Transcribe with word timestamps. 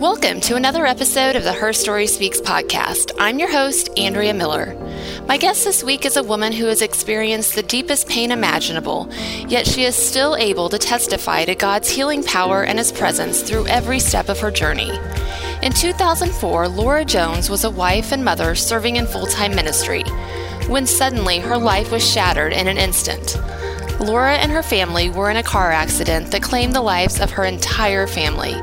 Welcome 0.00 0.40
to 0.42 0.56
another 0.56 0.84
episode 0.84 1.36
of 1.36 1.44
the 1.44 1.54
Her 1.54 1.72
Story 1.72 2.06
Speaks 2.06 2.38
podcast. 2.38 3.12
I'm 3.18 3.38
your 3.38 3.50
host, 3.50 3.88
Andrea 3.98 4.34
Miller. 4.34 4.74
My 5.26 5.38
guest 5.38 5.64
this 5.64 5.82
week 5.82 6.04
is 6.04 6.18
a 6.18 6.22
woman 6.22 6.52
who 6.52 6.66
has 6.66 6.82
experienced 6.82 7.54
the 7.54 7.62
deepest 7.62 8.06
pain 8.06 8.30
imaginable, 8.30 9.08
yet 9.48 9.66
she 9.66 9.84
is 9.84 9.96
still 9.96 10.36
able 10.36 10.68
to 10.68 10.78
testify 10.78 11.46
to 11.46 11.54
God's 11.54 11.88
healing 11.88 12.22
power 12.22 12.62
and 12.62 12.78
His 12.78 12.92
presence 12.92 13.40
through 13.40 13.68
every 13.68 13.98
step 13.98 14.28
of 14.28 14.38
her 14.40 14.50
journey. 14.50 14.90
In 15.62 15.72
2004, 15.72 16.68
Laura 16.68 17.02
Jones 17.02 17.48
was 17.48 17.64
a 17.64 17.70
wife 17.70 18.12
and 18.12 18.22
mother 18.22 18.54
serving 18.54 18.96
in 18.96 19.06
full 19.06 19.26
time 19.26 19.54
ministry, 19.54 20.02
when 20.68 20.86
suddenly 20.86 21.38
her 21.38 21.56
life 21.56 21.90
was 21.90 22.06
shattered 22.06 22.52
in 22.52 22.68
an 22.68 22.76
instant. 22.76 23.38
Laura 23.98 24.36
and 24.36 24.52
her 24.52 24.62
family 24.62 25.08
were 25.08 25.30
in 25.30 25.38
a 25.38 25.42
car 25.42 25.72
accident 25.72 26.30
that 26.30 26.42
claimed 26.42 26.74
the 26.74 26.82
lives 26.82 27.18
of 27.18 27.30
her 27.30 27.44
entire 27.44 28.06
family, 28.06 28.54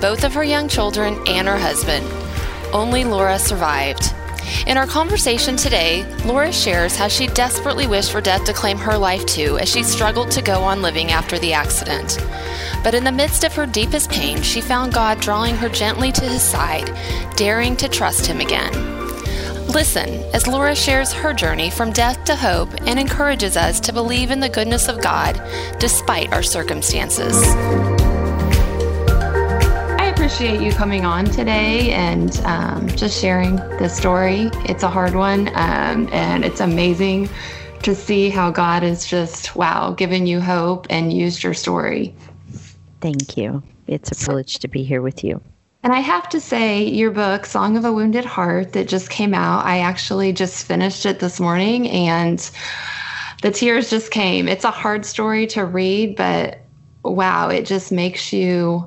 both 0.00 0.24
of 0.24 0.34
her 0.34 0.44
young 0.44 0.68
children 0.68 1.18
and 1.26 1.46
her 1.46 1.58
husband. 1.58 2.06
Only 2.72 3.04
Laura 3.04 3.38
survived. 3.38 4.14
In 4.66 4.76
our 4.76 4.86
conversation 4.86 5.56
today, 5.56 6.04
Laura 6.24 6.52
shares 6.52 6.96
how 6.96 7.08
she 7.08 7.26
desperately 7.28 7.86
wished 7.86 8.10
for 8.10 8.20
death 8.20 8.44
to 8.44 8.52
claim 8.52 8.78
her 8.78 8.96
life 8.96 9.24
too 9.26 9.58
as 9.58 9.68
she 9.68 9.82
struggled 9.82 10.30
to 10.32 10.42
go 10.42 10.62
on 10.62 10.82
living 10.82 11.10
after 11.10 11.38
the 11.38 11.52
accident. 11.52 12.18
But 12.82 12.94
in 12.94 13.04
the 13.04 13.12
midst 13.12 13.44
of 13.44 13.54
her 13.54 13.66
deepest 13.66 14.10
pain, 14.10 14.42
she 14.42 14.60
found 14.60 14.92
God 14.92 15.20
drawing 15.20 15.56
her 15.56 15.68
gently 15.68 16.12
to 16.12 16.24
his 16.24 16.42
side, 16.42 16.90
daring 17.36 17.76
to 17.76 17.88
trust 17.88 18.26
him 18.26 18.40
again. 18.40 18.72
Listen 19.66 20.08
as 20.34 20.48
Laura 20.48 20.74
shares 20.74 21.12
her 21.12 21.32
journey 21.32 21.70
from 21.70 21.92
death 21.92 22.24
to 22.24 22.34
hope 22.34 22.70
and 22.86 22.98
encourages 22.98 23.56
us 23.56 23.78
to 23.80 23.92
believe 23.92 24.30
in 24.30 24.40
the 24.40 24.48
goodness 24.48 24.88
of 24.88 25.00
God 25.00 25.40
despite 25.78 26.32
our 26.32 26.42
circumstances 26.42 27.99
appreciate 30.30 30.60
you 30.60 30.70
coming 30.70 31.04
on 31.04 31.24
today 31.24 31.90
and 31.90 32.38
um, 32.44 32.86
just 32.90 33.20
sharing 33.20 33.56
this 33.56 33.96
story. 33.96 34.48
It's 34.66 34.84
a 34.84 34.88
hard 34.88 35.16
one, 35.16 35.48
um, 35.48 36.08
and 36.12 36.44
it's 36.44 36.60
amazing 36.60 37.28
to 37.82 37.96
see 37.96 38.30
how 38.30 38.52
God 38.52 38.84
has 38.84 39.04
just, 39.04 39.56
wow, 39.56 39.90
given 39.90 40.28
you 40.28 40.40
hope 40.40 40.86
and 40.88 41.12
used 41.12 41.42
your 41.42 41.52
story. 41.52 42.14
Thank 43.00 43.36
you. 43.36 43.60
It's 43.88 44.12
a 44.12 44.24
privilege 44.24 44.60
to 44.60 44.68
be 44.68 44.84
here 44.84 45.02
with 45.02 45.24
you. 45.24 45.40
And 45.82 45.92
I 45.92 45.98
have 45.98 46.28
to 46.28 46.40
say, 46.40 46.84
your 46.84 47.10
book, 47.10 47.44
Song 47.44 47.76
of 47.76 47.84
a 47.84 47.92
Wounded 47.92 48.24
Heart, 48.24 48.74
that 48.74 48.86
just 48.86 49.10
came 49.10 49.34
out, 49.34 49.66
I 49.66 49.80
actually 49.80 50.32
just 50.32 50.64
finished 50.64 51.06
it 51.06 51.18
this 51.18 51.40
morning 51.40 51.88
and 51.88 52.38
the 53.42 53.50
tears 53.50 53.90
just 53.90 54.12
came. 54.12 54.46
It's 54.46 54.64
a 54.64 54.70
hard 54.70 55.04
story 55.04 55.48
to 55.48 55.64
read, 55.64 56.14
but 56.14 56.60
wow, 57.02 57.48
it 57.48 57.66
just 57.66 57.90
makes 57.90 58.32
you 58.32 58.86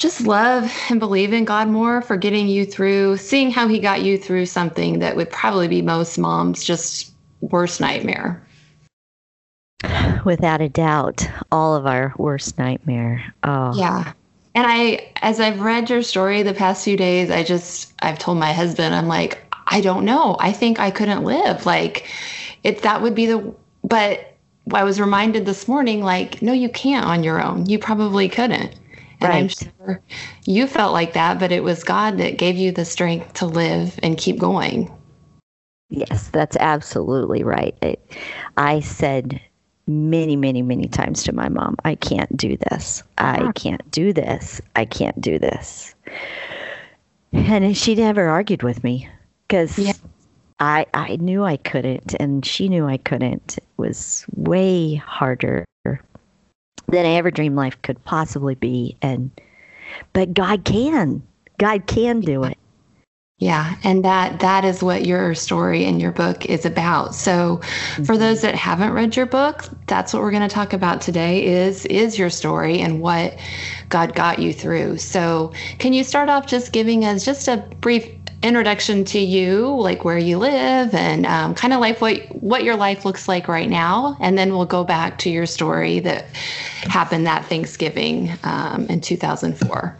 just 0.00 0.22
love 0.22 0.72
and 0.88 0.98
believe 0.98 1.34
in 1.34 1.44
God 1.44 1.68
more 1.68 2.00
for 2.00 2.16
getting 2.16 2.48
you 2.48 2.64
through, 2.64 3.18
seeing 3.18 3.50
how 3.50 3.68
He 3.68 3.78
got 3.78 4.02
you 4.02 4.16
through 4.16 4.46
something 4.46 4.98
that 5.00 5.14
would 5.14 5.30
probably 5.30 5.68
be 5.68 5.82
most 5.82 6.18
moms' 6.18 6.64
just 6.64 7.12
worst 7.42 7.82
nightmare. 7.82 8.42
Without 10.24 10.62
a 10.62 10.70
doubt, 10.70 11.28
all 11.52 11.76
of 11.76 11.86
our 11.86 12.14
worst 12.16 12.58
nightmare. 12.58 13.32
Oh. 13.44 13.78
Yeah. 13.78 14.12
And 14.54 14.66
I, 14.66 15.12
as 15.22 15.38
I've 15.38 15.60
read 15.60 15.90
your 15.90 16.02
story 16.02 16.42
the 16.42 16.54
past 16.54 16.82
few 16.82 16.96
days, 16.96 17.30
I 17.30 17.42
just, 17.42 17.92
I've 18.00 18.18
told 18.18 18.38
my 18.38 18.54
husband, 18.54 18.94
I'm 18.94 19.06
like, 19.06 19.38
I 19.66 19.82
don't 19.82 20.06
know. 20.06 20.36
I 20.40 20.52
think 20.52 20.80
I 20.80 20.90
couldn't 20.90 21.24
live. 21.24 21.66
Like, 21.66 22.10
it, 22.64 22.82
that 22.82 23.02
would 23.02 23.14
be 23.14 23.26
the, 23.26 23.54
but 23.84 24.34
I 24.72 24.82
was 24.82 24.98
reminded 24.98 25.44
this 25.44 25.68
morning, 25.68 26.02
like, 26.02 26.40
no, 26.40 26.54
you 26.54 26.70
can't 26.70 27.06
on 27.06 27.22
your 27.22 27.42
own. 27.42 27.66
You 27.66 27.78
probably 27.78 28.28
couldn't. 28.28 28.74
And 29.20 29.28
right. 29.28 29.38
I'm 29.38 29.48
sure 29.48 30.02
you 30.46 30.66
felt 30.66 30.92
like 30.92 31.12
that, 31.12 31.38
but 31.38 31.52
it 31.52 31.62
was 31.62 31.84
God 31.84 32.18
that 32.18 32.38
gave 32.38 32.56
you 32.56 32.72
the 32.72 32.84
strength 32.84 33.34
to 33.34 33.46
live 33.46 33.98
and 34.02 34.16
keep 34.16 34.38
going. 34.38 34.90
Yes, 35.90 36.28
that's 36.28 36.56
absolutely 36.58 37.42
right. 37.42 37.76
It, 37.82 38.00
I 38.56 38.80
said 38.80 39.40
many, 39.86 40.36
many, 40.36 40.62
many 40.62 40.86
times 40.86 41.22
to 41.24 41.34
my 41.34 41.48
mom, 41.48 41.76
I 41.84 41.96
can't 41.96 42.34
do 42.36 42.56
this. 42.56 43.02
I 43.18 43.50
can't 43.52 43.90
do 43.90 44.12
this. 44.12 44.60
I 44.76 44.84
can't 44.84 45.20
do 45.20 45.38
this. 45.38 45.94
And 47.32 47.76
she 47.76 47.94
never 47.94 48.28
argued 48.28 48.62
with 48.62 48.82
me 48.84 49.08
because 49.46 49.78
yeah. 49.78 49.92
I, 50.60 50.86
I 50.94 51.16
knew 51.16 51.44
I 51.44 51.56
couldn't 51.56 52.14
and 52.20 52.44
she 52.46 52.68
knew 52.68 52.86
I 52.86 52.98
couldn't. 52.98 53.58
It 53.58 53.64
was 53.76 54.24
way 54.34 54.94
harder 54.94 55.64
than 56.88 57.06
I 57.06 57.10
ever 57.10 57.30
dreamed 57.30 57.56
life 57.56 57.80
could 57.82 58.02
possibly 58.04 58.54
be. 58.54 58.96
And 59.02 59.30
but 60.12 60.34
God 60.34 60.64
can. 60.64 61.22
God 61.58 61.86
can 61.86 62.20
do 62.20 62.44
it. 62.44 62.56
Yeah, 63.40 63.76
and 63.84 64.04
that 64.04 64.40
that 64.40 64.66
is 64.66 64.82
what 64.82 65.06
your 65.06 65.34
story 65.34 65.86
and 65.86 65.98
your 65.98 66.12
book 66.12 66.44
is 66.44 66.66
about. 66.66 67.14
So, 67.14 67.56
mm-hmm. 67.56 68.04
for 68.04 68.18
those 68.18 68.42
that 68.42 68.54
haven't 68.54 68.92
read 68.92 69.16
your 69.16 69.24
book, 69.24 69.64
that's 69.86 70.12
what 70.12 70.22
we're 70.22 70.30
going 70.30 70.46
to 70.46 70.54
talk 70.54 70.74
about 70.74 71.00
today 71.00 71.46
is 71.46 71.86
is 71.86 72.18
your 72.18 72.28
story 72.28 72.80
and 72.80 73.00
what 73.00 73.38
God 73.88 74.14
got 74.14 74.40
you 74.40 74.52
through. 74.52 74.98
So, 74.98 75.54
can 75.78 75.94
you 75.94 76.04
start 76.04 76.28
off 76.28 76.46
just 76.46 76.72
giving 76.72 77.06
us 77.06 77.24
just 77.24 77.48
a 77.48 77.56
brief 77.80 78.06
introduction 78.42 79.04
to 79.04 79.18
you, 79.18 79.68
like 79.80 80.04
where 80.04 80.18
you 80.18 80.38
live 80.38 80.94
and 80.94 81.26
um, 81.26 81.54
kind 81.54 81.72
of 81.72 81.80
like 81.80 82.00
what 82.00 82.20
what 82.42 82.64
your 82.64 82.76
life 82.76 83.04
looks 83.04 83.28
like 83.28 83.48
right 83.48 83.68
now, 83.68 84.16
and 84.20 84.38
then 84.38 84.52
we'll 84.52 84.66
go 84.66 84.84
back 84.84 85.18
to 85.18 85.30
your 85.30 85.46
story 85.46 86.00
that 86.00 86.24
happened 86.82 87.26
that 87.26 87.44
Thanksgiving 87.46 88.30
um, 88.44 88.86
in 88.86 89.00
2004. 89.00 89.96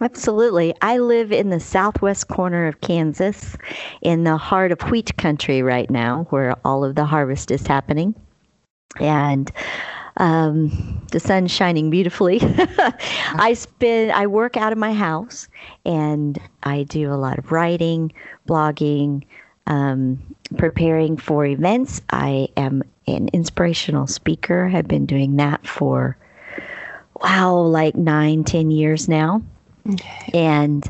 Absolutely. 0.00 0.74
I 0.82 0.98
live 0.98 1.30
in 1.30 1.50
the 1.50 1.60
southwest 1.60 2.26
corner 2.26 2.66
of 2.66 2.80
Kansas, 2.80 3.56
in 4.00 4.24
the 4.24 4.36
heart 4.36 4.72
of 4.72 4.80
wheat 4.90 5.16
country 5.16 5.62
right 5.62 5.88
now, 5.88 6.26
where 6.30 6.56
all 6.64 6.84
of 6.84 6.96
the 6.96 7.04
harvest 7.04 7.52
is 7.52 7.66
happening. 7.66 8.14
And 8.98 9.50
um, 10.18 11.00
the 11.10 11.20
sun's 11.20 11.50
shining 11.50 11.90
beautifully. 11.90 12.40
I 13.34 13.54
spend, 13.54 14.12
I 14.12 14.26
work 14.26 14.56
out 14.56 14.72
of 14.72 14.78
my 14.78 14.92
house, 14.92 15.48
and 15.84 16.38
I 16.62 16.84
do 16.84 17.12
a 17.12 17.16
lot 17.16 17.38
of 17.38 17.52
writing, 17.52 18.12
blogging, 18.48 19.24
um, 19.66 20.20
preparing 20.58 21.16
for 21.16 21.46
events. 21.46 22.02
I 22.10 22.48
am 22.56 22.82
an 23.06 23.28
inspirational 23.32 24.06
speaker. 24.06 24.70
I've 24.72 24.88
been 24.88 25.06
doing 25.06 25.36
that 25.36 25.66
for 25.66 26.16
wow, 27.20 27.56
like 27.56 27.94
nine, 27.94 28.44
ten 28.44 28.70
years 28.70 29.08
now. 29.08 29.42
Okay. 29.88 30.30
And 30.34 30.88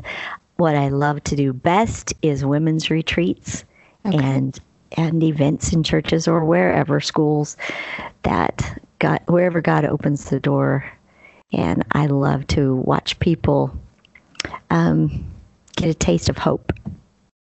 what 0.57 0.75
I 0.75 0.89
love 0.89 1.23
to 1.25 1.35
do 1.35 1.53
best 1.53 2.13
is 2.21 2.45
women's 2.45 2.89
retreats 2.89 3.63
okay. 4.05 4.17
and 4.17 4.59
and 4.95 5.23
events 5.23 5.73
in 5.73 5.81
churches 5.81 6.27
or 6.27 6.45
wherever 6.45 6.99
schools 6.99 7.57
that 8.21 8.79
God, 9.03 9.19
wherever 9.27 9.59
God 9.59 9.83
opens 9.83 10.29
the 10.29 10.39
door. 10.39 10.89
And 11.51 11.83
I 11.91 12.05
love 12.05 12.47
to 12.47 12.75
watch 12.77 13.19
people 13.19 13.77
um, 14.69 15.29
get 15.75 15.89
a 15.89 15.93
taste 15.93 16.29
of 16.29 16.37
hope. 16.37 16.71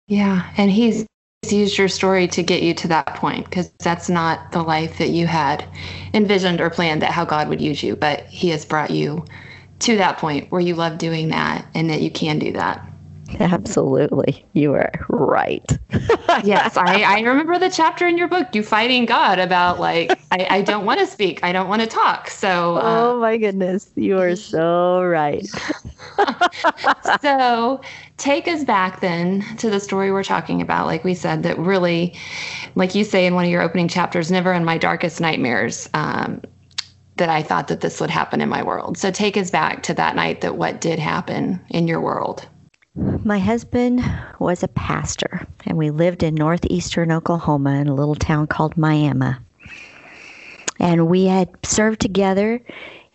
Yeah, 0.07 0.49
and 0.55 0.69
He's 0.69 1.07
used 1.49 1.77
your 1.77 1.87
story 1.87 2.27
to 2.27 2.43
get 2.43 2.61
you 2.61 2.75
to 2.75 2.87
that 2.89 3.15
point 3.15 3.45
because 3.45 3.71
that's 3.79 4.07
not 4.07 4.51
the 4.51 4.61
life 4.61 4.99
that 4.99 5.09
you 5.09 5.25
had 5.25 5.65
envisioned 6.13 6.61
or 6.61 6.69
planned 6.69 7.01
that 7.01 7.11
how 7.11 7.25
God 7.25 7.49
would 7.49 7.59
use 7.59 7.81
you, 7.81 7.95
but 7.95 8.25
He 8.27 8.49
has 8.49 8.63
brought 8.63 8.91
you 8.91 9.25
to 9.79 9.97
that 9.97 10.19
point 10.19 10.51
where 10.51 10.61
you 10.61 10.75
love 10.75 10.99
doing 10.99 11.29
that 11.29 11.65
and 11.73 11.89
that 11.89 12.01
you 12.01 12.11
can 12.11 12.37
do 12.37 12.51
that. 12.53 12.86
Absolutely. 13.39 14.45
You 14.53 14.73
are 14.73 14.91
right. 15.09 15.65
yes. 16.43 16.77
I, 16.77 17.03
I 17.03 17.19
remember 17.19 17.59
the 17.59 17.69
chapter 17.69 18.07
in 18.07 18.17
your 18.17 18.27
book, 18.27 18.53
you 18.53 18.63
fighting 18.63 19.05
God 19.05 19.39
about 19.39 19.79
like, 19.79 20.17
I, 20.31 20.47
I 20.49 20.61
don't 20.61 20.85
want 20.85 20.99
to 20.99 21.07
speak. 21.07 21.43
I 21.43 21.51
don't 21.51 21.67
want 21.67 21.81
to 21.81 21.87
talk. 21.87 22.29
So, 22.29 22.77
uh, 22.77 22.81
oh 22.83 23.19
my 23.19 23.37
goodness. 23.37 23.89
You 23.95 24.19
are 24.19 24.35
so 24.35 25.03
right. 25.03 25.45
so 27.21 27.81
take 28.17 28.47
us 28.47 28.63
back 28.63 29.01
then 29.01 29.45
to 29.57 29.69
the 29.69 29.79
story 29.79 30.11
we're 30.11 30.23
talking 30.23 30.61
about. 30.61 30.85
Like 30.85 31.03
we 31.03 31.13
said, 31.13 31.43
that 31.43 31.57
really, 31.57 32.15
like 32.75 32.95
you 32.95 33.03
say 33.03 33.25
in 33.25 33.35
one 33.35 33.45
of 33.45 33.51
your 33.51 33.61
opening 33.61 33.87
chapters, 33.87 34.31
never 34.31 34.53
in 34.53 34.65
my 34.65 34.77
darkest 34.77 35.21
nightmares. 35.21 35.89
Um, 35.93 36.41
that 37.17 37.29
I 37.29 37.41
thought 37.41 37.67
that 37.69 37.81
this 37.81 37.99
would 37.99 38.11
happen 38.11 38.41
in 38.41 38.49
my 38.49 38.61
world. 38.61 38.95
So 38.95 39.09
take 39.09 39.37
us 39.37 39.49
back 39.49 39.81
to 39.83 39.93
that 39.95 40.15
night 40.15 40.41
that 40.41 40.55
what 40.55 40.81
did 40.81 40.99
happen 40.99 41.59
in 41.69 41.87
your 41.87 41.99
world. 41.99 42.47
My 42.97 43.37
husband 43.37 44.03
was 44.39 44.63
a 44.63 44.67
pastor, 44.69 45.45
and 45.67 45.77
we 45.77 45.91
lived 45.91 46.23
in 46.23 46.33
northeastern 46.33 47.11
Oklahoma 47.11 47.75
in 47.75 47.87
a 47.87 47.93
little 47.93 48.15
town 48.15 48.47
called 48.47 48.75
Miami. 48.75 49.35
And 50.79 51.07
we 51.07 51.25
had 51.25 51.49
served 51.63 51.99
together 51.99 52.59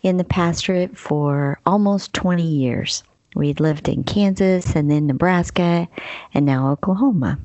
in 0.01 0.15
the 0.15 0.23
pastorate 0.23 0.97
for 0.97 1.59
almost 1.65 2.13
20 2.13 2.43
years. 2.43 3.03
We'd 3.35 3.59
lived 3.59 3.89
in 3.89 4.05
Kansas 4.05 4.73
and 4.73 4.89
then 4.89 5.05
Nebraska 5.07 5.89
and 6.33 6.45
now 6.45 6.71
Oklahoma. 6.71 7.37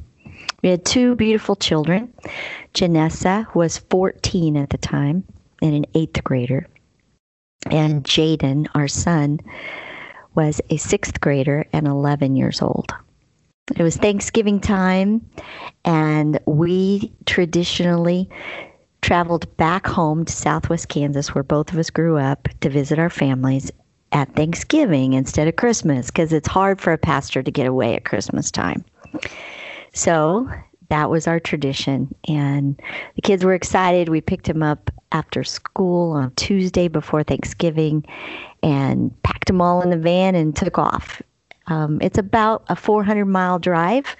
We 0.62 0.68
had 0.68 0.84
two 0.84 1.16
beautiful 1.16 1.56
children. 1.56 2.12
Janessa 2.72 3.52
was 3.52 3.78
14 3.78 4.56
at 4.56 4.70
the 4.70 4.78
time 4.78 5.24
and 5.60 5.74
an 5.74 5.86
eighth 5.94 6.22
grader. 6.22 6.68
And 7.66 8.04
Jaden, 8.04 8.68
our 8.76 8.86
son, 8.86 9.40
was 10.38 10.60
a 10.70 10.76
sixth 10.76 11.20
grader 11.20 11.66
and 11.72 11.88
11 11.88 12.36
years 12.36 12.62
old. 12.62 12.94
It 13.76 13.82
was 13.82 13.96
Thanksgiving 13.96 14.60
time, 14.60 15.28
and 15.84 16.38
we 16.46 17.12
traditionally 17.26 18.30
traveled 19.02 19.56
back 19.56 19.84
home 19.84 20.24
to 20.24 20.32
southwest 20.32 20.88
Kansas, 20.90 21.34
where 21.34 21.42
both 21.42 21.72
of 21.72 21.78
us 21.80 21.90
grew 21.90 22.18
up, 22.18 22.46
to 22.60 22.70
visit 22.70 23.00
our 23.00 23.10
families 23.10 23.72
at 24.12 24.32
Thanksgiving 24.36 25.14
instead 25.14 25.48
of 25.48 25.56
Christmas 25.56 26.06
because 26.06 26.32
it's 26.32 26.46
hard 26.46 26.80
for 26.80 26.92
a 26.92 26.98
pastor 26.98 27.42
to 27.42 27.50
get 27.50 27.66
away 27.66 27.96
at 27.96 28.04
Christmas 28.04 28.52
time. 28.52 28.84
So 29.92 30.48
that 30.88 31.10
was 31.10 31.26
our 31.26 31.40
tradition. 31.40 32.14
And 32.28 32.80
the 33.16 33.22
kids 33.22 33.44
were 33.44 33.54
excited. 33.54 34.08
We 34.08 34.20
picked 34.20 34.46
them 34.46 34.62
up 34.62 34.88
after 35.12 35.44
school 35.44 36.12
on 36.12 36.32
Tuesday 36.36 36.88
before 36.88 37.22
Thanksgiving 37.22 38.04
and 38.62 39.10
packed 39.22 39.46
them 39.46 39.60
all 39.60 39.82
in 39.82 39.90
the 39.90 39.96
van 39.96 40.34
and 40.34 40.54
took 40.54 40.78
off. 40.78 41.22
Um, 41.66 41.98
it's 42.00 42.18
about 42.18 42.64
a 42.68 42.76
400 42.76 43.24
mile 43.26 43.58
drive. 43.58 44.16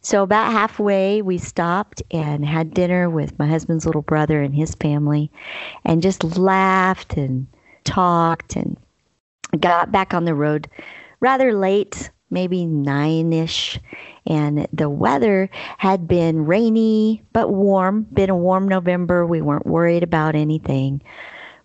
So, 0.00 0.22
about 0.22 0.52
halfway, 0.52 1.20
we 1.20 1.36
stopped 1.36 2.02
and 2.12 2.44
had 2.44 2.72
dinner 2.72 3.10
with 3.10 3.38
my 3.38 3.46
husband's 3.46 3.86
little 3.86 4.02
brother 4.02 4.40
and 4.40 4.54
his 4.54 4.74
family 4.76 5.30
and 5.84 6.00
just 6.00 6.22
laughed 6.22 7.16
and 7.16 7.46
talked 7.84 8.54
and 8.54 8.76
got 9.58 9.90
back 9.90 10.14
on 10.14 10.24
the 10.24 10.34
road 10.34 10.68
rather 11.20 11.52
late, 11.52 12.10
maybe 12.36 12.66
nine 12.66 13.32
ish. 13.32 13.80
And 14.26 14.68
the 14.70 14.90
weather 14.90 15.48
had 15.78 16.06
been 16.06 16.44
rainy 16.44 17.22
but 17.32 17.50
warm, 17.50 18.02
been 18.12 18.28
a 18.28 18.36
warm 18.36 18.68
November. 18.68 19.24
We 19.24 19.40
weren't 19.40 19.66
worried 19.66 20.02
about 20.02 20.34
anything 20.34 21.00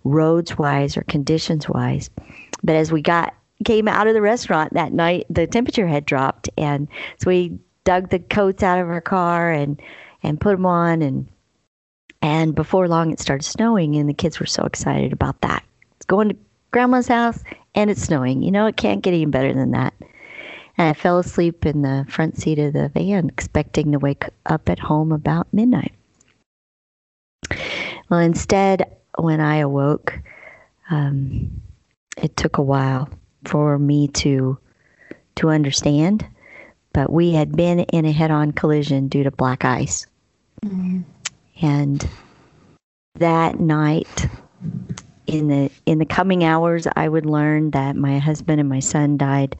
roads 0.05 0.57
wise 0.57 0.95
or 0.95 1.01
conditions 1.01 1.67
wise. 1.67 2.09
But 2.63 2.77
as 2.77 2.89
we 2.89 3.01
got 3.01 3.33
came 3.65 3.89
out 3.89 4.07
of 4.07 4.13
the 4.13 4.21
restaurant 4.21 4.73
that 4.73 4.93
night, 4.93 5.25
the 5.29 5.45
temperature 5.45 5.87
had 5.87 6.05
dropped, 6.05 6.49
and 6.57 6.87
so 7.19 7.27
we 7.27 7.59
dug 7.83 8.09
the 8.09 8.19
coats 8.19 8.63
out 8.63 8.79
of 8.79 8.87
our 8.87 9.01
car 9.01 9.51
and 9.51 9.79
and 10.23 10.39
put 10.39 10.53
them 10.53 10.65
on, 10.65 11.01
and 11.01 11.27
and 12.21 12.55
before 12.55 12.87
long 12.87 13.11
it 13.11 13.19
started 13.19 13.43
snowing, 13.43 13.97
and 13.97 14.07
the 14.07 14.13
kids 14.13 14.39
were 14.39 14.45
so 14.45 14.63
excited 14.63 15.11
about 15.11 15.41
that. 15.41 15.63
It's 15.97 16.05
going 16.05 16.29
to 16.29 16.37
grandma's 16.71 17.09
house, 17.09 17.43
and 17.75 17.89
it's 17.89 18.01
snowing. 18.01 18.41
You 18.41 18.51
know, 18.51 18.67
it 18.67 18.77
can't 18.77 19.03
get 19.03 19.13
any 19.13 19.25
better 19.25 19.53
than 19.53 19.71
that. 19.71 19.93
And 20.81 20.89
I 20.89 20.93
fell 20.93 21.19
asleep 21.19 21.67
in 21.67 21.83
the 21.83 22.07
front 22.09 22.39
seat 22.39 22.57
of 22.57 22.73
the 22.73 22.89
van, 22.89 23.29
expecting 23.29 23.91
to 23.91 23.99
wake 23.99 24.25
up 24.47 24.67
at 24.67 24.79
home 24.79 25.11
about 25.11 25.53
midnight. 25.53 25.93
Well, 28.09 28.19
instead, 28.19 28.91
when 29.19 29.39
I 29.41 29.57
awoke, 29.57 30.17
um, 30.89 31.61
it 32.17 32.35
took 32.35 32.57
a 32.57 32.63
while 32.63 33.09
for 33.45 33.77
me 33.77 34.07
to 34.07 34.57
to 35.35 35.49
understand, 35.49 36.25
but 36.93 37.13
we 37.13 37.31
had 37.31 37.55
been 37.55 37.81
in 37.81 38.05
a 38.05 38.11
head-on 38.11 38.51
collision 38.51 39.07
due 39.07 39.23
to 39.23 39.29
black 39.29 39.63
ice, 39.63 40.07
mm-hmm. 40.65 41.01
and 41.61 42.09
that 43.19 43.59
night, 43.59 44.27
in 45.27 45.47
the 45.47 45.69
in 45.85 45.99
the 45.99 46.07
coming 46.07 46.43
hours, 46.43 46.87
I 46.95 47.07
would 47.07 47.27
learn 47.27 47.69
that 47.69 47.95
my 47.95 48.17
husband 48.17 48.59
and 48.59 48.67
my 48.67 48.79
son 48.79 49.17
died 49.17 49.55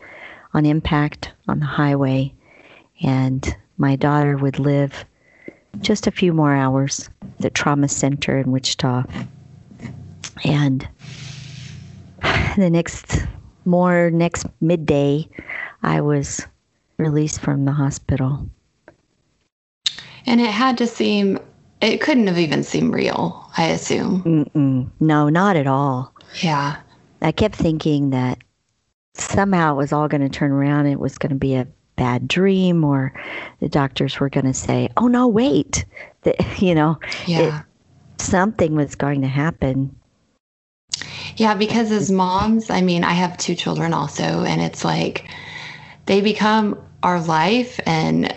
on 0.53 0.65
impact 0.65 1.31
on 1.48 1.59
the 1.59 1.65
highway, 1.65 2.33
and 3.03 3.56
my 3.77 3.95
daughter 3.95 4.38
would 4.38 4.59
live 4.59 5.06
just 5.80 6.07
a 6.07 6.12
few 6.12 6.33
more 6.33 6.53
hours 6.53 7.09
at 7.21 7.38
the 7.39 7.50
trauma 7.50 7.88
center 7.88 8.38
in 8.38 8.51
Wichita. 8.51 9.03
And 10.44 10.88
the 12.57 12.69
next 12.69 13.25
more 13.65 14.09
next 14.12 14.45
midday, 14.59 15.27
I 15.83 16.01
was 16.01 16.45
released 16.97 17.39
from 17.39 17.65
the 17.65 17.71
hospital. 17.71 18.47
And 20.25 20.42
it 20.42 20.51
had 20.51 20.77
to 20.80 20.88
seem, 20.88 21.39
it 21.81 22.01
couldn't 22.01 22.27
have 22.27 22.38
even 22.38 22.63
seemed 22.63 22.94
real, 22.94 23.50
I 23.57 23.68
assume. 23.68 24.24
Mm-mm. 24.24 24.89
No, 25.00 25.30
not 25.30 25.56
at 25.56 25.68
all. 25.68 26.13
Yeah. 26.42 26.77
I 27.21 27.31
kept 27.31 27.56
thinking 27.56 28.12
that 28.12 28.38
somehow 29.13 29.74
it 29.74 29.78
was 29.78 29.94
all 29.94 30.08
going 30.08 30.22
to 30.22 30.30
turn 30.30 30.52
around. 30.52 30.88
It 30.88 31.00
was 31.00 31.18
going 31.18 31.31
to 31.31 31.36
be 31.36 31.56
a 31.56 31.68
bad 31.96 32.28
dream, 32.28 32.84
or 32.84 33.13
the 33.60 33.69
doctors 33.69 34.19
were 34.19 34.30
going 34.30 34.46
to 34.46 34.54
say, 34.54 34.90
oh, 34.98 35.08
no, 35.08 35.28
wait. 35.28 35.86
That, 36.24 36.62
you 36.62 36.75
know, 36.75 37.00
yeah. 37.25 37.62
It, 37.62 38.24
something 38.24 38.75
was 38.75 38.94
going 38.94 39.22
to 39.22 39.28
happen 39.28 39.96
yeah, 41.38 41.54
because 41.54 41.92
as 41.92 42.12
moms, 42.12 42.69
I 42.69 42.81
mean, 42.81 43.04
I 43.04 43.13
have 43.13 43.38
two 43.38 43.56
children 43.56 43.94
also, 43.94 44.44
and 44.44 44.62
it's 44.62 44.84
like 44.84 45.28
they 46.06 46.22
become 46.22 46.80
our 47.04 47.22
life, 47.22 47.80
and 47.86 48.31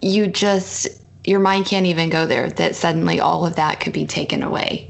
you 0.00 0.26
just, 0.26 0.88
your 1.24 1.40
mind 1.40 1.66
can't 1.66 1.86
even 1.86 2.08
go 2.08 2.26
there 2.26 2.50
that 2.50 2.74
suddenly 2.74 3.20
all 3.20 3.46
of 3.46 3.56
that 3.56 3.80
could 3.80 3.92
be 3.92 4.06
taken 4.06 4.42
away. 4.42 4.88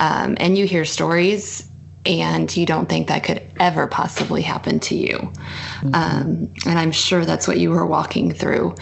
Um, 0.00 0.36
and 0.40 0.58
you 0.58 0.66
hear 0.66 0.84
stories 0.84 1.68
and 2.06 2.54
you 2.54 2.66
don't 2.66 2.88
think 2.88 3.08
that 3.08 3.24
could 3.24 3.42
ever 3.58 3.86
possibly 3.86 4.42
happen 4.42 4.78
to 4.80 4.94
you. 4.94 5.16
Mm-hmm. 5.16 5.94
Um, 5.94 6.52
and 6.66 6.78
I'm 6.78 6.92
sure 6.92 7.24
that's 7.24 7.48
what 7.48 7.58
you 7.58 7.70
were 7.70 7.86
walking 7.86 8.32
through. 8.32 8.74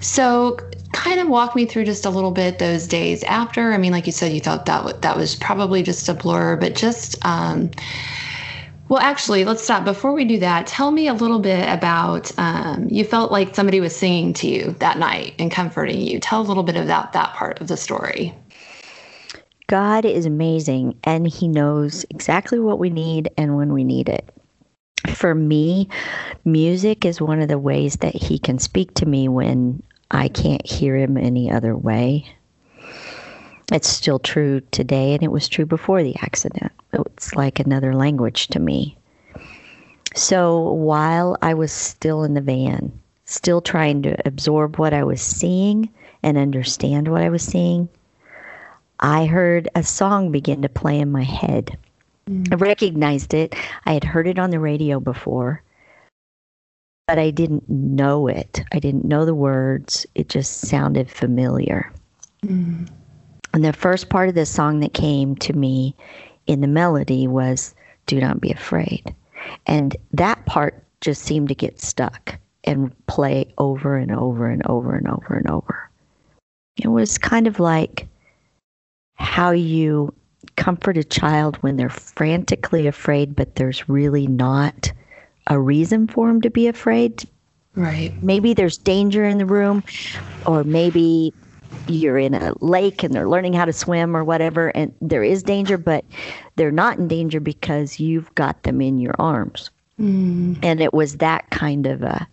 So, 0.00 0.58
kind 0.92 1.20
of 1.20 1.28
walk 1.28 1.56
me 1.56 1.66
through 1.66 1.84
just 1.84 2.06
a 2.06 2.10
little 2.10 2.30
bit 2.30 2.58
those 2.58 2.86
days 2.86 3.24
after. 3.24 3.72
I 3.72 3.78
mean, 3.78 3.92
like 3.92 4.06
you 4.06 4.12
said, 4.12 4.32
you 4.32 4.40
thought 4.40 4.66
that 4.66 4.78
w- 4.78 4.96
that 5.00 5.16
was 5.16 5.34
probably 5.34 5.82
just 5.82 6.08
a 6.08 6.14
blur, 6.14 6.56
but 6.56 6.74
just. 6.74 7.24
Um, 7.24 7.70
well, 8.88 9.00
actually, 9.00 9.46
let's 9.46 9.64
stop. 9.64 9.84
Before 9.84 10.12
we 10.12 10.26
do 10.26 10.38
that, 10.40 10.66
tell 10.66 10.90
me 10.90 11.08
a 11.08 11.14
little 11.14 11.38
bit 11.38 11.66
about 11.68 12.30
um, 12.38 12.86
you 12.90 13.02
felt 13.02 13.32
like 13.32 13.54
somebody 13.54 13.80
was 13.80 13.96
singing 13.96 14.34
to 14.34 14.46
you 14.46 14.76
that 14.80 14.98
night 14.98 15.34
and 15.38 15.50
comforting 15.50 16.02
you. 16.02 16.20
Tell 16.20 16.42
a 16.42 16.44
little 16.44 16.62
bit 16.62 16.76
about 16.76 17.14
that 17.14 17.32
part 17.32 17.60
of 17.62 17.68
the 17.68 17.78
story. 17.78 18.34
God 19.66 20.04
is 20.04 20.26
amazing 20.26 20.98
and 21.04 21.26
He 21.26 21.48
knows 21.48 22.04
exactly 22.10 22.60
what 22.60 22.78
we 22.78 22.90
need 22.90 23.30
and 23.36 23.56
when 23.56 23.72
we 23.72 23.84
need 23.84 24.08
it. 24.08 24.28
For 25.14 25.34
me, 25.34 25.88
music 26.44 27.04
is 27.04 27.20
one 27.20 27.40
of 27.40 27.48
the 27.48 27.58
ways 27.58 27.96
that 27.96 28.14
He 28.14 28.38
can 28.38 28.58
speak 28.58 28.94
to 28.94 29.06
me 29.06 29.28
when 29.28 29.82
I 30.10 30.28
can't 30.28 30.66
hear 30.66 30.96
Him 30.96 31.16
any 31.16 31.50
other 31.50 31.76
way. 31.76 32.26
It's 33.72 33.88
still 33.88 34.18
true 34.18 34.60
today, 34.70 35.14
and 35.14 35.22
it 35.22 35.32
was 35.32 35.48
true 35.48 35.64
before 35.64 36.02
the 36.02 36.16
accident. 36.20 36.70
It's 36.92 37.34
like 37.34 37.58
another 37.58 37.94
language 37.94 38.48
to 38.48 38.60
me. 38.60 38.96
So 40.14 40.72
while 40.72 41.36
I 41.42 41.54
was 41.54 41.72
still 41.72 42.24
in 42.24 42.34
the 42.34 42.40
van, 42.40 42.92
still 43.24 43.60
trying 43.60 44.02
to 44.02 44.16
absorb 44.26 44.78
what 44.78 44.92
I 44.92 45.02
was 45.02 45.22
seeing 45.22 45.88
and 46.22 46.36
understand 46.36 47.08
what 47.08 47.22
I 47.22 47.30
was 47.30 47.42
seeing, 47.42 47.88
I 49.04 49.26
heard 49.26 49.68
a 49.74 49.82
song 49.82 50.32
begin 50.32 50.62
to 50.62 50.68
play 50.70 50.98
in 50.98 51.12
my 51.12 51.24
head. 51.24 51.76
Mm. 52.26 52.50
I 52.50 52.54
recognized 52.54 53.34
it. 53.34 53.54
I 53.84 53.92
had 53.92 54.02
heard 54.02 54.26
it 54.26 54.38
on 54.38 54.48
the 54.48 54.58
radio 54.58 54.98
before, 54.98 55.62
but 57.06 57.18
I 57.18 57.30
didn't 57.30 57.68
know 57.68 58.28
it. 58.28 58.64
I 58.72 58.78
didn't 58.78 59.04
know 59.04 59.26
the 59.26 59.34
words. 59.34 60.06
It 60.14 60.30
just 60.30 60.62
sounded 60.62 61.10
familiar. 61.10 61.92
Mm. 62.46 62.88
And 63.52 63.62
the 63.62 63.74
first 63.74 64.08
part 64.08 64.30
of 64.30 64.36
the 64.36 64.46
song 64.46 64.80
that 64.80 64.94
came 64.94 65.36
to 65.36 65.52
me 65.52 65.94
in 66.46 66.62
the 66.62 66.66
melody 66.66 67.28
was 67.28 67.74
Do 68.06 68.18
Not 68.18 68.40
Be 68.40 68.52
Afraid. 68.52 69.14
And 69.66 69.94
that 70.12 70.46
part 70.46 70.82
just 71.02 71.24
seemed 71.24 71.50
to 71.50 71.54
get 71.54 71.78
stuck 71.78 72.38
and 72.64 72.90
play 73.06 73.52
over 73.58 73.98
and 73.98 74.12
over 74.12 74.48
and 74.48 74.66
over 74.66 74.94
and 74.94 75.08
over 75.08 75.34
and 75.34 75.50
over. 75.50 75.90
It 76.78 76.88
was 76.88 77.18
kind 77.18 77.46
of 77.46 77.60
like 77.60 78.08
how 79.14 79.50
you 79.50 80.12
comfort 80.56 80.96
a 80.96 81.04
child 81.04 81.56
when 81.56 81.76
they're 81.76 81.88
frantically 81.88 82.86
afraid, 82.86 83.34
but 83.34 83.56
there's 83.56 83.88
really 83.88 84.26
not 84.26 84.92
a 85.46 85.58
reason 85.58 86.06
for 86.06 86.28
them 86.28 86.40
to 86.40 86.50
be 86.50 86.66
afraid. 86.66 87.28
Right. 87.74 88.14
Maybe 88.22 88.54
there's 88.54 88.78
danger 88.78 89.24
in 89.24 89.38
the 89.38 89.46
room, 89.46 89.82
or 90.46 90.62
maybe 90.64 91.32
you're 91.88 92.18
in 92.18 92.34
a 92.34 92.54
lake 92.60 93.02
and 93.02 93.12
they're 93.12 93.28
learning 93.28 93.52
how 93.52 93.64
to 93.64 93.72
swim 93.72 94.16
or 94.16 94.24
whatever, 94.24 94.68
and 94.68 94.94
there 95.00 95.24
is 95.24 95.42
danger, 95.42 95.76
but 95.76 96.04
they're 96.56 96.70
not 96.70 96.98
in 96.98 97.08
danger 97.08 97.40
because 97.40 97.98
you've 97.98 98.32
got 98.36 98.62
them 98.62 98.80
in 98.80 98.98
your 98.98 99.14
arms. 99.18 99.70
Mm. 100.00 100.58
And 100.62 100.80
it 100.80 100.94
was 100.94 101.16
that 101.18 101.50
kind 101.50 101.86
of 101.86 102.02
a 102.02 102.26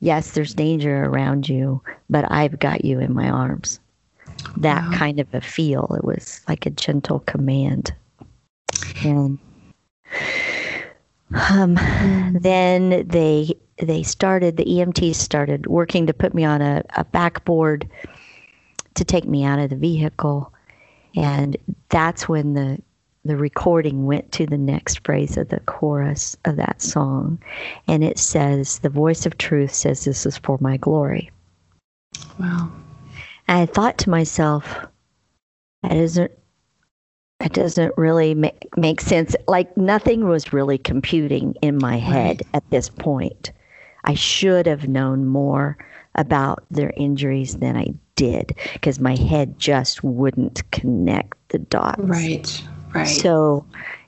yes, 0.00 0.32
there's 0.32 0.54
danger 0.54 1.04
around 1.04 1.48
you, 1.48 1.82
but 2.08 2.30
I've 2.30 2.58
got 2.58 2.84
you 2.84 3.00
in 3.00 3.12
my 3.12 3.28
arms 3.28 3.80
that 4.56 4.82
wow. 4.84 4.96
kind 4.96 5.20
of 5.20 5.32
a 5.34 5.40
feel. 5.40 5.94
It 5.96 6.04
was 6.04 6.40
like 6.48 6.66
a 6.66 6.70
gentle 6.70 7.20
command. 7.20 7.92
And 9.04 9.38
um, 11.50 11.78
then 12.40 13.06
they 13.06 13.54
they 13.80 14.02
started 14.02 14.56
the 14.56 14.64
EMTs 14.64 15.14
started 15.14 15.66
working 15.66 16.06
to 16.06 16.12
put 16.12 16.34
me 16.34 16.44
on 16.44 16.60
a, 16.62 16.82
a 16.96 17.04
backboard 17.04 17.88
to 18.94 19.04
take 19.04 19.26
me 19.26 19.44
out 19.44 19.58
of 19.58 19.70
the 19.70 19.76
vehicle, 19.76 20.52
and 21.14 21.56
that's 21.88 22.28
when 22.28 22.54
the 22.54 22.80
the 23.24 23.36
recording 23.36 24.06
went 24.06 24.32
to 24.32 24.46
the 24.46 24.58
next 24.58 25.04
phrase 25.04 25.36
of 25.36 25.48
the 25.48 25.60
chorus 25.60 26.36
of 26.46 26.56
that 26.56 26.80
song. 26.80 27.38
And 27.86 28.02
it 28.02 28.18
says, 28.18 28.78
The 28.78 28.88
voice 28.88 29.26
of 29.26 29.36
truth 29.36 29.74
says, 29.74 30.04
This 30.04 30.24
is 30.24 30.38
for 30.38 30.56
my 30.60 30.78
glory. 30.78 31.30
Wow. 32.40 32.72
And 33.48 33.58
I 33.58 33.66
thought 33.66 33.98
to 33.98 34.10
myself, 34.10 34.76
that 35.82 35.96
isn't 35.96 36.30
that 37.40 37.52
doesn't 37.52 37.96
really 37.96 38.34
make, 38.34 38.68
make 38.76 39.00
sense. 39.00 39.36
Like 39.46 39.76
nothing 39.76 40.26
was 40.26 40.52
really 40.52 40.76
computing 40.76 41.54
in 41.62 41.78
my 41.78 41.96
head 41.96 42.42
right. 42.44 42.54
at 42.54 42.70
this 42.70 42.88
point. 42.88 43.52
I 44.04 44.14
should 44.14 44.66
have 44.66 44.88
known 44.88 45.26
more 45.26 45.78
about 46.16 46.64
their 46.70 46.92
injuries 46.96 47.58
than 47.58 47.76
I 47.76 47.94
did 48.16 48.56
because 48.72 48.98
my 48.98 49.14
head 49.14 49.58
just 49.58 50.02
wouldn't 50.02 50.68
connect 50.72 51.36
the 51.50 51.60
dots. 51.60 52.00
Right, 52.00 52.64
right. 52.92 53.04
So 53.04 53.64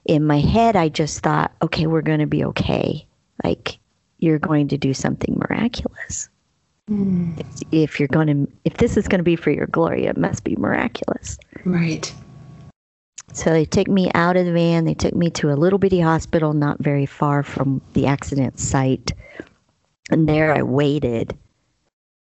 in 0.06 0.26
my 0.26 0.40
head, 0.40 0.74
I 0.74 0.88
just 0.88 1.20
thought, 1.20 1.52
okay, 1.62 1.86
we're 1.86 2.02
going 2.02 2.18
to 2.18 2.26
be 2.26 2.44
okay. 2.46 3.06
Like 3.44 3.78
you're 4.18 4.40
going 4.40 4.68
to 4.68 4.76
do 4.76 4.92
something 4.92 5.36
miraculous. 5.38 6.28
Mm. 6.90 7.38
If, 7.38 7.62
if 7.72 8.00
you're 8.00 8.08
going 8.08 8.26
to, 8.26 8.52
if 8.64 8.74
this 8.74 8.96
is 8.96 9.06
going 9.06 9.20
to 9.20 9.24
be 9.24 9.36
for 9.36 9.50
your 9.50 9.66
glory, 9.66 10.06
it 10.06 10.16
must 10.16 10.44
be 10.44 10.56
miraculous. 10.56 11.38
Right. 11.64 12.12
So 13.32 13.50
they 13.50 13.64
took 13.64 13.86
me 13.86 14.10
out 14.14 14.36
of 14.36 14.44
the 14.44 14.52
van. 14.52 14.84
They 14.84 14.94
took 14.94 15.14
me 15.14 15.30
to 15.30 15.52
a 15.52 15.54
little 15.54 15.78
bitty 15.78 16.00
hospital 16.00 16.52
not 16.52 16.78
very 16.80 17.06
far 17.06 17.42
from 17.42 17.80
the 17.92 18.06
accident 18.06 18.58
site. 18.58 19.12
And 20.10 20.28
there 20.28 20.52
I 20.52 20.62
waited. 20.62 21.36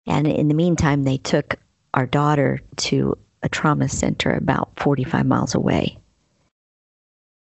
And 0.08 0.28
in 0.28 0.48
the 0.48 0.54
meantime, 0.54 1.04
they 1.04 1.18
took 1.18 1.58
our 1.94 2.06
daughter 2.06 2.62
to 2.78 3.18
a 3.42 3.50
trauma 3.50 3.90
center 3.90 4.34
about 4.34 4.72
45 4.78 5.26
miles 5.26 5.56
away. 5.56 5.98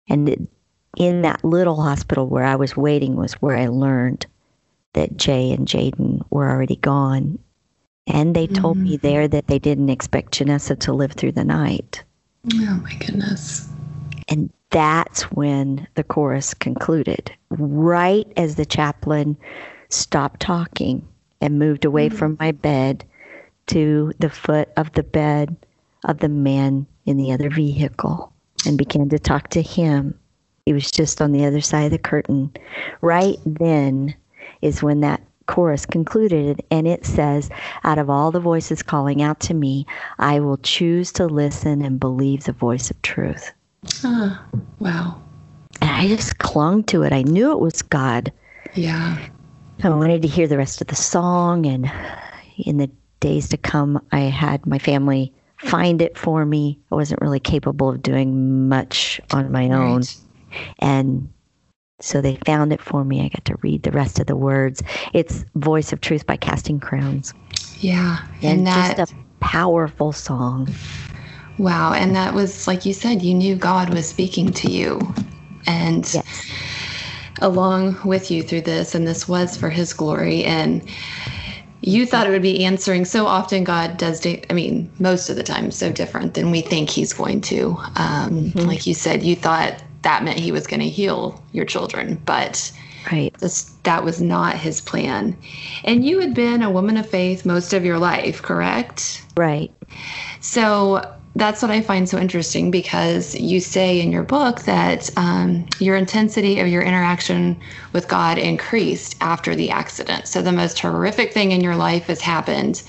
And 0.08 0.48
in 0.96 1.22
that 1.22 1.44
little 1.44 1.80
hospital 1.80 2.26
where 2.26 2.44
I 2.44 2.56
was 2.56 2.76
waiting 2.76 3.16
was 3.16 3.34
where 3.34 3.56
I 3.56 3.68
learned 3.68 4.26
that 4.94 5.16
Jay 5.16 5.52
and 5.52 5.66
Jaden 5.66 6.22
were 6.30 6.48
already 6.48 6.76
gone. 6.76 7.38
And 8.06 8.34
they 8.34 8.46
told 8.46 8.76
mm-hmm. 8.76 8.84
me 8.84 8.96
there 8.96 9.28
that 9.28 9.46
they 9.46 9.58
didn't 9.58 9.90
expect 9.90 10.38
Janessa 10.38 10.78
to 10.80 10.92
live 10.92 11.12
through 11.12 11.32
the 11.32 11.44
night. 11.44 12.02
Oh 12.54 12.80
my 12.82 12.94
goodness. 12.96 13.68
And 14.28 14.52
that's 14.70 15.22
when 15.32 15.86
the 15.94 16.02
chorus 16.02 16.54
concluded. 16.54 17.32
Right 17.50 18.26
as 18.36 18.56
the 18.56 18.66
chaplain 18.66 19.36
stopped 19.90 20.40
talking 20.40 21.06
and 21.40 21.58
moved 21.58 21.84
away 21.84 22.08
mm-hmm. 22.08 22.18
from 22.18 22.36
my 22.40 22.52
bed 22.52 23.04
to 23.66 24.12
the 24.18 24.30
foot 24.30 24.70
of 24.76 24.92
the 24.92 25.02
bed 25.02 25.56
of 26.04 26.18
the 26.18 26.28
man 26.28 26.86
in 27.06 27.16
the 27.16 27.32
other 27.32 27.50
vehicle 27.50 28.32
and 28.66 28.78
began 28.78 29.08
to 29.10 29.18
talk 29.18 29.48
to 29.50 29.62
him. 29.62 30.18
He 30.66 30.72
was 30.72 30.90
just 30.90 31.20
on 31.20 31.32
the 31.32 31.44
other 31.44 31.60
side 31.60 31.86
of 31.86 31.90
the 31.92 31.98
curtain. 31.98 32.52
Right 33.00 33.36
then 33.44 34.14
is 34.62 34.82
when 34.82 35.00
that 35.00 35.20
chorus 35.46 35.84
concluded, 35.84 36.62
and 36.70 36.86
it 36.88 37.04
says, 37.04 37.50
Out 37.84 37.98
of 37.98 38.08
all 38.08 38.30
the 38.30 38.40
voices 38.40 38.82
calling 38.82 39.22
out 39.22 39.40
to 39.40 39.54
me, 39.54 39.86
I 40.18 40.40
will 40.40 40.56
choose 40.58 41.12
to 41.12 41.26
listen 41.26 41.82
and 41.82 42.00
believe 42.00 42.44
the 42.44 42.52
voice 42.52 42.90
of 42.90 43.00
truth. 43.02 43.52
Ah, 44.04 44.44
wow. 44.78 45.20
And 45.80 45.90
I 45.90 46.06
just 46.06 46.38
clung 46.38 46.84
to 46.84 47.02
it. 47.02 47.12
I 47.12 47.22
knew 47.22 47.52
it 47.52 47.60
was 47.60 47.82
God. 47.82 48.32
Yeah. 48.74 49.18
I 49.82 49.88
wanted 49.88 50.22
to 50.22 50.28
hear 50.28 50.46
the 50.46 50.58
rest 50.58 50.80
of 50.80 50.86
the 50.86 50.94
song, 50.94 51.66
and 51.66 51.90
in 52.56 52.76
the 52.76 52.90
days 53.20 53.48
to 53.48 53.56
come, 53.56 54.00
I 54.12 54.20
had 54.20 54.64
my 54.66 54.78
family 54.78 55.32
find 55.58 56.00
it 56.00 56.16
for 56.16 56.44
me. 56.44 56.78
I 56.90 56.94
wasn't 56.94 57.20
really 57.20 57.40
capable 57.40 57.90
of 57.90 58.02
doing 58.02 58.68
much 58.68 59.20
on 59.32 59.50
my 59.50 59.70
own. 59.70 59.96
Right. 59.96 60.16
And 60.78 61.32
so 62.02 62.20
they 62.20 62.36
found 62.44 62.72
it 62.72 62.80
for 62.80 63.04
me. 63.04 63.24
I 63.24 63.28
got 63.28 63.44
to 63.46 63.56
read 63.62 63.82
the 63.82 63.92
rest 63.92 64.18
of 64.18 64.26
the 64.26 64.36
words. 64.36 64.82
It's 65.12 65.44
Voice 65.54 65.92
of 65.92 66.00
Truth 66.00 66.26
by 66.26 66.36
Casting 66.36 66.80
Crowns. 66.80 67.32
Yeah. 67.78 68.18
And, 68.42 68.58
and 68.58 68.66
that, 68.66 68.96
just 68.96 69.12
a 69.12 69.16
powerful 69.40 70.12
song. 70.12 70.68
Wow. 71.58 71.92
And 71.92 72.14
that 72.16 72.34
was, 72.34 72.66
like 72.66 72.84
you 72.84 72.92
said, 72.92 73.22
you 73.22 73.34
knew 73.34 73.54
God 73.54 73.94
was 73.94 74.08
speaking 74.08 74.52
to 74.52 74.70
you. 74.70 75.00
And 75.66 76.12
yes. 76.12 76.50
along 77.40 77.98
with 78.04 78.30
you 78.30 78.42
through 78.42 78.62
this, 78.62 78.94
and 78.94 79.06
this 79.06 79.28
was 79.28 79.56
for 79.56 79.70
his 79.70 79.92
glory. 79.92 80.44
And 80.44 80.82
you 81.82 82.06
thought 82.06 82.26
it 82.26 82.30
would 82.30 82.42
be 82.42 82.64
answering 82.64 83.04
so 83.04 83.26
often 83.26 83.64
god 83.64 83.96
does 83.96 84.24
i 84.24 84.52
mean 84.52 84.88
most 85.00 85.28
of 85.28 85.34
the 85.34 85.42
time 85.42 85.68
so 85.72 85.90
different 85.90 86.34
than 86.34 86.52
we 86.52 86.60
think 86.60 86.88
he's 86.88 87.12
going 87.12 87.40
to 87.40 87.70
um, 87.96 88.30
mm-hmm. 88.30 88.60
like 88.60 88.86
you 88.86 88.94
said 88.94 89.24
you 89.24 89.34
thought 89.34 89.82
that 90.02 90.24
meant 90.24 90.38
he 90.38 90.52
was 90.52 90.66
going 90.66 90.80
to 90.80 90.88
heal 90.88 91.42
your 91.52 91.64
children. 91.64 92.20
But 92.24 92.72
right. 93.10 93.32
this, 93.38 93.64
that 93.84 94.04
was 94.04 94.20
not 94.20 94.56
his 94.56 94.80
plan. 94.80 95.36
And 95.84 96.04
you 96.04 96.20
had 96.20 96.34
been 96.34 96.62
a 96.62 96.70
woman 96.70 96.96
of 96.96 97.08
faith 97.08 97.46
most 97.46 97.72
of 97.72 97.84
your 97.84 97.98
life, 97.98 98.42
correct? 98.42 99.24
Right. 99.36 99.72
So 100.40 101.16
that's 101.34 101.62
what 101.62 101.70
I 101.70 101.80
find 101.80 102.08
so 102.08 102.18
interesting 102.18 102.70
because 102.70 103.34
you 103.34 103.60
say 103.60 104.00
in 104.00 104.12
your 104.12 104.22
book 104.22 104.62
that 104.62 105.10
um, 105.16 105.66
your 105.78 105.96
intensity 105.96 106.60
of 106.60 106.68
your 106.68 106.82
interaction 106.82 107.58
with 107.92 108.08
God 108.08 108.36
increased 108.36 109.16
after 109.20 109.54
the 109.54 109.70
accident. 109.70 110.28
So 110.28 110.42
the 110.42 110.52
most 110.52 110.78
horrific 110.78 111.32
thing 111.32 111.52
in 111.52 111.62
your 111.62 111.76
life 111.76 112.06
has 112.06 112.20
happened. 112.20 112.82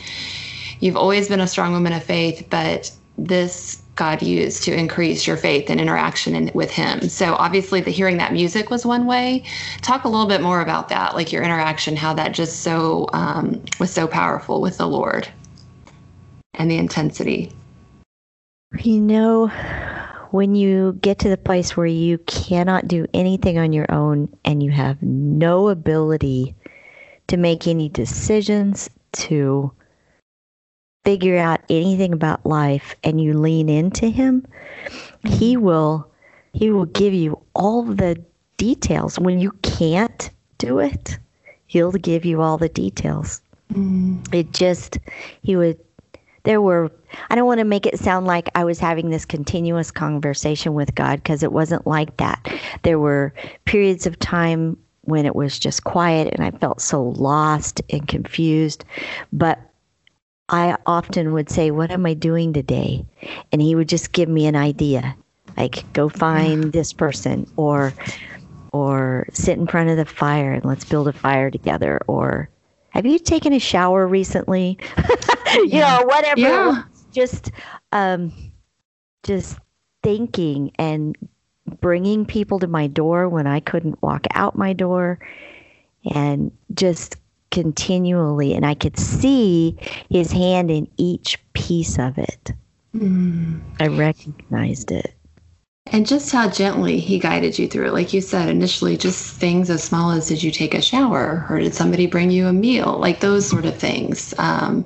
You've 0.82 0.98
always 0.98 1.30
been 1.30 1.40
a 1.40 1.48
strong 1.48 1.72
woman 1.72 1.94
of 1.94 2.04
faith, 2.04 2.46
but 2.50 2.92
this 3.18 3.82
God 3.96 4.24
used 4.24 4.64
to 4.64 4.74
increase 4.74 5.28
your 5.28 5.38
faith 5.38 5.70
and 5.70 5.80
interaction 5.80 6.36
in, 6.36 6.52
with 6.54 6.72
Him. 6.72 7.10
So 7.10 7.36
obviously, 7.36 7.82
the 7.82 7.92
hearing 7.92 8.18
that 8.18 8.34
music 8.34 8.70
was 8.70 8.86
one 8.86 9.06
way. 9.06 9.44
Talk 9.82 10.04
a 10.04 10.10
little 10.10 10.26
bit 10.26 10.42
more 10.42 10.62
about 10.62 10.90
that, 10.90 11.14
like 11.14 11.32
your 11.32 11.44
interaction, 11.44 11.96
how 11.96 12.14
that 12.16 12.32
just 12.32 12.62
so 12.62 13.08
um, 13.14 13.64
was 13.80 13.92
so 13.92 14.08
powerful 14.08 14.62
with 14.62 14.78
the 14.78 14.88
Lord, 14.88 15.28
and 16.56 16.72
the 16.72 16.78
intensity. 16.78 17.52
You 18.80 19.00
know, 19.00 19.48
when 20.32 20.56
you 20.56 20.98
get 21.00 21.20
to 21.20 21.30
the 21.30 21.38
place 21.38 21.78
where 21.78 21.86
you 21.86 22.18
cannot 22.20 22.88
do 22.88 23.06
anything 23.14 23.60
on 23.60 23.72
your 23.72 23.92
own 23.92 24.36
and 24.44 24.64
you 24.64 24.72
have 24.72 25.02
no 25.04 25.70
ability 25.70 26.56
to 27.28 27.38
make 27.38 27.68
any 27.68 27.90
decisions, 27.90 28.90
to 29.14 29.72
figure 31.04 31.38
out 31.38 31.62
anything 31.70 32.14
about 32.14 32.46
life 32.46 32.96
and 33.04 33.20
you 33.20 33.34
lean 33.34 33.70
into 33.70 34.10
him, 34.10 34.46
he 35.26 35.58
will 35.58 36.08
he 36.54 36.70
will 36.70 36.86
give 36.86 37.14
you 37.14 37.42
all 37.56 37.84
the 37.84 38.22
details. 38.58 39.20
When 39.20 39.40
you 39.40 39.52
can't 39.64 40.30
do 40.60 40.80
it, 40.80 41.18
he'll 41.68 41.92
give 41.92 42.26
you 42.26 42.42
all 42.42 42.58
the 42.58 42.70
details. 42.70 43.42
Mm. 43.74 44.34
It 44.34 44.52
just 44.54 45.00
he 45.42 45.56
would 45.56 45.80
there 46.44 46.62
were 46.62 46.92
I 47.30 47.36
don't 47.36 47.48
want 47.48 47.60
to 47.60 47.66
make 47.66 47.86
it 47.86 48.00
sound 48.00 48.26
like 48.26 48.50
I 48.56 48.64
was 48.64 48.80
having 48.80 49.10
this 49.10 49.26
continuous 49.26 49.92
conversation 49.92 50.74
with 50.74 50.96
God 50.96 51.18
because 51.18 51.44
it 51.44 51.52
wasn't 51.52 51.88
like 51.88 52.18
that. 52.18 52.48
There 52.84 53.00
were 53.00 53.34
periods 53.66 54.06
of 54.06 54.20
time 54.20 54.78
when 55.02 55.26
it 55.26 55.36
was 55.36 55.60
just 55.60 55.84
quiet 55.84 56.34
and 56.34 56.44
I 56.44 56.52
felt 56.52 56.82
so 56.82 57.04
lost 57.04 57.82
and 57.90 58.08
confused, 58.08 58.86
but 59.32 59.60
I 60.50 60.78
often 60.86 61.34
would 61.34 61.50
say, 61.50 61.72
What 61.72 61.92
am 61.92 62.06
I 62.06 62.14
doing 62.14 62.54
today? 62.54 63.06
And 63.52 63.62
he 63.62 63.76
would 63.76 63.90
just 63.90 64.12
give 64.12 64.30
me 64.30 64.46
an 64.46 64.56
idea, 64.56 65.16
like, 65.58 65.92
Go 65.94 66.10
find 66.10 66.72
this 66.72 66.94
person, 66.94 67.48
or, 67.56 67.94
or 68.72 69.28
sit 69.32 69.58
in 69.58 69.68
front 69.68 69.90
of 69.90 69.98
the 69.98 70.06
fire 70.06 70.54
and 70.54 70.66
let's 70.66 70.86
build 70.86 71.08
a 71.08 71.14
fire 71.14 71.50
together, 71.50 72.00
or 72.08 72.50
have 72.90 73.06
you 73.06 73.18
taken 73.20 73.54
a 73.54 73.60
shower 73.60 74.08
recently? 74.08 74.78
you 75.54 75.66
yeah. 75.66 76.00
know, 76.00 76.06
whatever. 76.06 76.40
Yeah. 76.40 76.84
Just, 77.12 77.52
um, 77.92 78.32
just 79.24 79.58
thinking 80.04 80.72
and 80.78 81.16
bringing 81.80 82.26
people 82.26 82.60
to 82.60 82.68
my 82.68 82.88
door 82.88 83.30
when 83.30 83.48
I 83.48 83.60
couldn't 83.60 84.02
walk 84.02 84.28
out 84.32 84.56
my 84.56 84.74
door 84.74 85.20
and 86.14 86.52
just 86.74 87.16
continually, 87.54 88.56
and 88.56 88.66
I 88.66 88.74
could 88.74 88.98
see 88.98 89.78
his 90.10 90.32
hand 90.32 90.72
in 90.72 90.88
each 90.98 91.38
piece 91.54 92.00
of 92.00 92.18
it. 92.18 92.52
Mm. 92.96 93.62
I 93.80 93.88
recognized 93.88 94.92
it. 94.92 95.14
And 95.88 96.08
just 96.08 96.32
how 96.32 96.50
gently 96.50 97.00
he 97.00 97.20
guided 97.20 97.60
you 97.60 97.68
through 97.68 97.88
it. 97.88 97.94
Like 97.94 98.12
you 98.12 98.22
said, 98.22 98.50
initially, 98.50 98.98
just 98.98 99.36
things 99.36 99.70
as 99.70 99.84
small 99.84 100.12
as 100.12 100.28
did 100.28 100.42
you 100.42 100.50
take 100.50 100.74
a 100.74 100.82
shower 100.82 101.46
or 101.50 101.60
did 101.60 101.76
somebody 101.76 102.08
bring 102.08 102.32
you 102.32 102.48
a 102.48 102.54
meal? 102.54 102.98
Like 103.00 103.20
those 103.20 103.48
sort 103.48 103.66
of 103.66 103.78
things. 103.78 104.34
Um, 104.40 104.86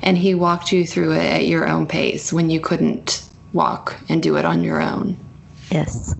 and 0.00 0.16
he 0.16 0.34
walked 0.34 0.72
you 0.72 0.86
through 0.86 1.12
it 1.12 1.24
at 1.24 1.46
your 1.46 1.68
own 1.68 1.86
pace 1.86 2.32
when 2.32 2.48
you 2.48 2.60
couldn't 2.60 3.28
walk 3.52 3.98
and 4.08 4.22
do 4.22 4.36
it 4.36 4.46
on 4.46 4.64
your 4.64 4.80
own. 4.80 5.18
Yes. 5.70 6.14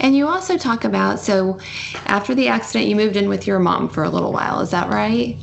And 0.00 0.16
you 0.16 0.26
also 0.26 0.58
talk 0.58 0.84
about 0.84 1.20
so 1.20 1.58
after 2.06 2.34
the 2.34 2.48
accident, 2.48 2.88
you 2.88 2.96
moved 2.96 3.16
in 3.16 3.28
with 3.28 3.46
your 3.46 3.58
mom 3.58 3.88
for 3.88 4.04
a 4.04 4.10
little 4.10 4.32
while. 4.32 4.60
Is 4.60 4.70
that 4.70 4.90
right? 4.90 5.36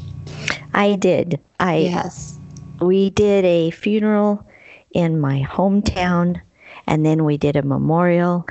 I 0.74 0.96
did. 0.96 1.40
I 1.60 1.78
yes. 1.78 2.38
We 2.82 3.12
did 3.12 3.46
a 3.46 3.72
funeral 3.72 4.46
in 4.92 5.20
my 5.20 5.42
hometown, 5.50 6.42
And 6.88 7.06
then 7.06 7.24
we 7.24 7.38
did 7.38 7.56
a 7.56 7.62
memorial 7.62 8.46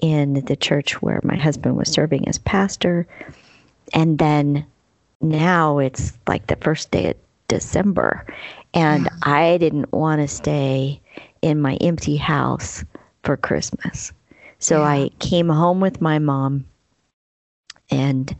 in 0.00 0.44
the 0.46 0.56
church 0.56 1.00
where 1.02 1.20
my 1.22 1.36
husband 1.36 1.76
was 1.76 1.90
serving 1.90 2.26
as 2.28 2.38
pastor. 2.38 3.06
And 3.92 4.18
then 4.18 4.66
now 5.20 5.78
it's 5.78 6.12
like 6.26 6.46
the 6.46 6.56
first 6.56 6.90
day 6.90 7.10
of 7.10 7.16
December. 7.48 8.26
And 8.72 9.04
yeah. 9.04 9.10
I 9.22 9.58
didn't 9.58 9.92
want 9.92 10.20
to 10.20 10.28
stay 10.28 11.00
in 11.42 11.60
my 11.60 11.74
empty 11.76 12.16
house 12.16 12.84
for 13.22 13.36
Christmas. 13.36 14.12
So 14.64 14.78
yeah. 14.78 14.88
I 14.88 15.10
came 15.18 15.50
home 15.50 15.80
with 15.80 16.00
my 16.00 16.18
mom 16.18 16.64
and 17.90 18.34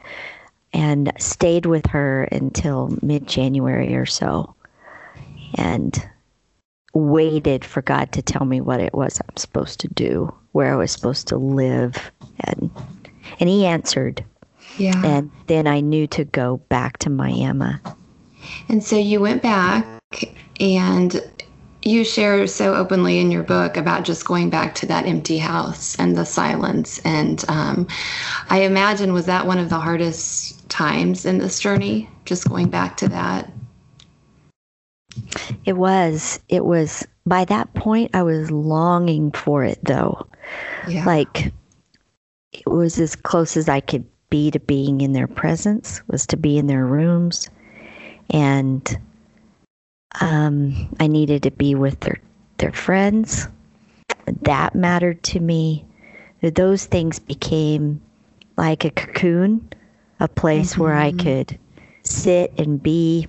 and 0.73 1.13
stayed 1.19 1.67
with 1.67 1.85
her 1.89 2.25
until 2.33 2.97
mid 3.03 3.29
January 3.29 3.95
or 3.95 4.07
so. 4.07 4.55
And 5.57 6.03
waited 6.95 7.63
for 7.63 7.83
God 7.83 8.11
to 8.13 8.23
tell 8.23 8.47
me 8.47 8.63
what 8.63 8.81
it 8.81 8.95
was 8.95 9.21
I'm 9.21 9.37
supposed 9.37 9.81
to 9.81 9.89
do, 9.89 10.35
where 10.53 10.73
I 10.73 10.77
was 10.77 10.93
supposed 10.93 11.29
to 11.29 11.37
live, 11.37 12.11
and 12.41 12.71
and 13.39 13.51
He 13.51 13.67
answered. 13.67 14.25
Yeah. 14.79 15.03
And 15.05 15.31
then 15.47 15.67
I 15.67 15.81
knew 15.81 16.07
to 16.07 16.25
go 16.25 16.57
back 16.71 16.97
to 17.01 17.11
Miami. 17.11 17.75
And 18.71 18.83
so 18.83 18.97
you 18.97 19.21
went 19.21 19.43
back, 19.43 20.01
and 20.59 21.23
you 21.85 22.05
share 22.05 22.47
so 22.47 22.75
openly 22.75 23.19
in 23.19 23.31
your 23.31 23.43
book 23.43 23.77
about 23.77 24.05
just 24.05 24.27
going 24.27 24.51
back 24.51 24.75
to 24.77 24.87
that 24.87 25.07
empty 25.07 25.39
house 25.39 25.97
and 25.99 26.17
the 26.17 26.25
silence. 26.25 26.99
And 27.01 27.45
um, 27.49 27.87
I 28.49 28.63
imagine 28.63 29.13
was 29.13 29.27
that 29.27 29.47
one 29.47 29.59
of 29.59 29.69
the 29.69 29.79
hardest 29.79 30.69
times 30.69 31.27
in 31.27 31.39
this 31.39 31.61
journey, 31.61 32.09
just 32.25 32.49
going 32.49 32.69
back 32.69 32.97
to 32.99 33.09
that. 33.09 33.53
It 35.65 35.75
was. 35.75 36.41
It 36.49 36.65
was. 36.65 37.07
By 37.27 37.45
that 37.47 37.73
point, 37.75 38.11
I 38.15 38.23
was 38.23 38.51
longing 38.51 39.31
for 39.33 39.65
it, 39.65 39.79
though. 39.83 40.27
Yeah. 40.89 41.05
Like, 41.05 41.53
it 42.53 42.67
was 42.67 42.99
as 42.99 43.17
close 43.17 43.57
as 43.57 43.69
I 43.69 43.81
could 43.81 44.05
be 44.31 44.51
to 44.51 44.61
being 44.61 45.01
in 45.01 45.13
their 45.13 45.29
presence, 45.29 46.03
was 46.09 46.27
to 46.29 46.37
be 46.37 46.59
in 46.59 46.67
their 46.67 46.85
rooms. 46.85 47.49
And 48.31 48.99
um, 50.21 50.95
I 51.01 51.07
needed 51.07 51.43
to 51.45 51.51
be 51.51 51.75
with 51.75 52.01
their, 52.01 52.21
their 52.59 52.73
friends. 52.73 53.49
That 54.43 54.75
mattered 54.75 55.23
to 55.25 55.41
me. 55.41 55.85
Those 56.41 56.85
things 56.85 57.19
became 57.19 58.01
like 58.57 58.85
a 58.85 58.91
cocoon, 58.91 59.69
a 60.21 60.29
place 60.29 60.73
mm-hmm. 60.73 60.83
where 60.83 60.95
I 60.95 61.11
mm-hmm. 61.11 61.21
could 61.27 61.59
sit 62.03 62.53
and 62.59 62.83
be 62.83 63.29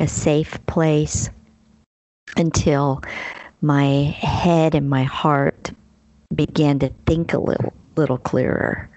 a 0.00 0.08
safe 0.08 0.58
place 0.66 1.30
until 2.36 3.02
my 3.60 3.84
head 3.84 4.74
and 4.74 4.88
my 4.90 5.04
heart 5.04 5.70
began 6.34 6.78
to 6.80 6.92
think 7.06 7.32
a 7.32 7.38
little 7.38 7.72
little 7.96 8.18
clearer. 8.18 8.88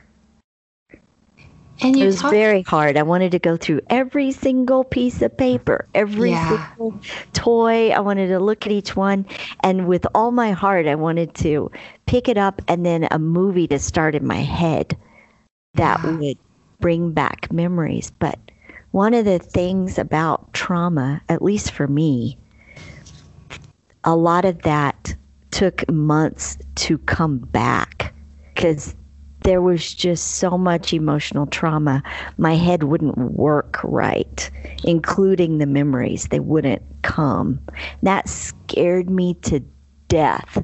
And 1.81 1.95
it 1.95 2.05
was 2.05 2.21
talk- 2.21 2.31
very 2.31 2.63
hard. 2.63 2.97
I 2.97 3.03
wanted 3.03 3.31
to 3.31 3.39
go 3.39 3.55
through 3.55 3.81
every 3.89 4.31
single 4.31 4.83
piece 4.83 5.21
of 5.21 5.37
paper, 5.37 5.87
every 5.93 6.31
yeah. 6.31 6.69
single 6.69 6.99
toy. 7.33 7.89
I 7.89 7.99
wanted 7.99 8.27
to 8.27 8.39
look 8.39 8.65
at 8.65 8.71
each 8.71 8.95
one. 8.95 9.25
And 9.61 9.87
with 9.87 10.05
all 10.15 10.31
my 10.31 10.51
heart, 10.51 10.87
I 10.87 10.95
wanted 10.95 11.35
to 11.35 11.71
pick 12.05 12.27
it 12.27 12.37
up 12.37 12.61
and 12.67 12.85
then 12.85 13.07
a 13.11 13.19
movie 13.19 13.67
to 13.67 13.79
start 13.79 14.15
in 14.15 14.25
my 14.25 14.41
head 14.41 14.97
that 15.75 15.99
yeah. 16.03 16.17
would 16.17 16.37
bring 16.79 17.11
back 17.11 17.51
memories. 17.51 18.11
But 18.17 18.39
one 18.91 19.13
of 19.13 19.25
the 19.25 19.39
things 19.39 19.99
about 19.99 20.51
trauma, 20.53 21.21
at 21.29 21.41
least 21.41 21.71
for 21.71 21.87
me, 21.87 22.37
a 24.03 24.15
lot 24.15 24.45
of 24.45 24.61
that 24.63 25.15
took 25.51 25.89
months 25.91 26.57
to 26.75 26.97
come 26.99 27.37
back 27.39 28.13
because 28.53 28.95
there 29.47 29.61
was 29.61 29.93
just 29.93 30.39
so 30.39 30.57
much 30.57 30.93
emotional 30.93 31.45
trauma. 31.45 32.03
My 32.37 32.55
head 32.55 32.83
wouldn't 32.83 33.17
work 33.17 33.79
right, 33.81 34.51
including 34.83 35.57
the 35.57 35.65
memories. 35.65 36.27
They 36.27 36.41
wouldn't 36.41 36.81
come. 37.03 37.57
That 38.03 38.27
scared 38.27 39.09
me 39.09 39.35
to 39.43 39.61
death. 40.09 40.61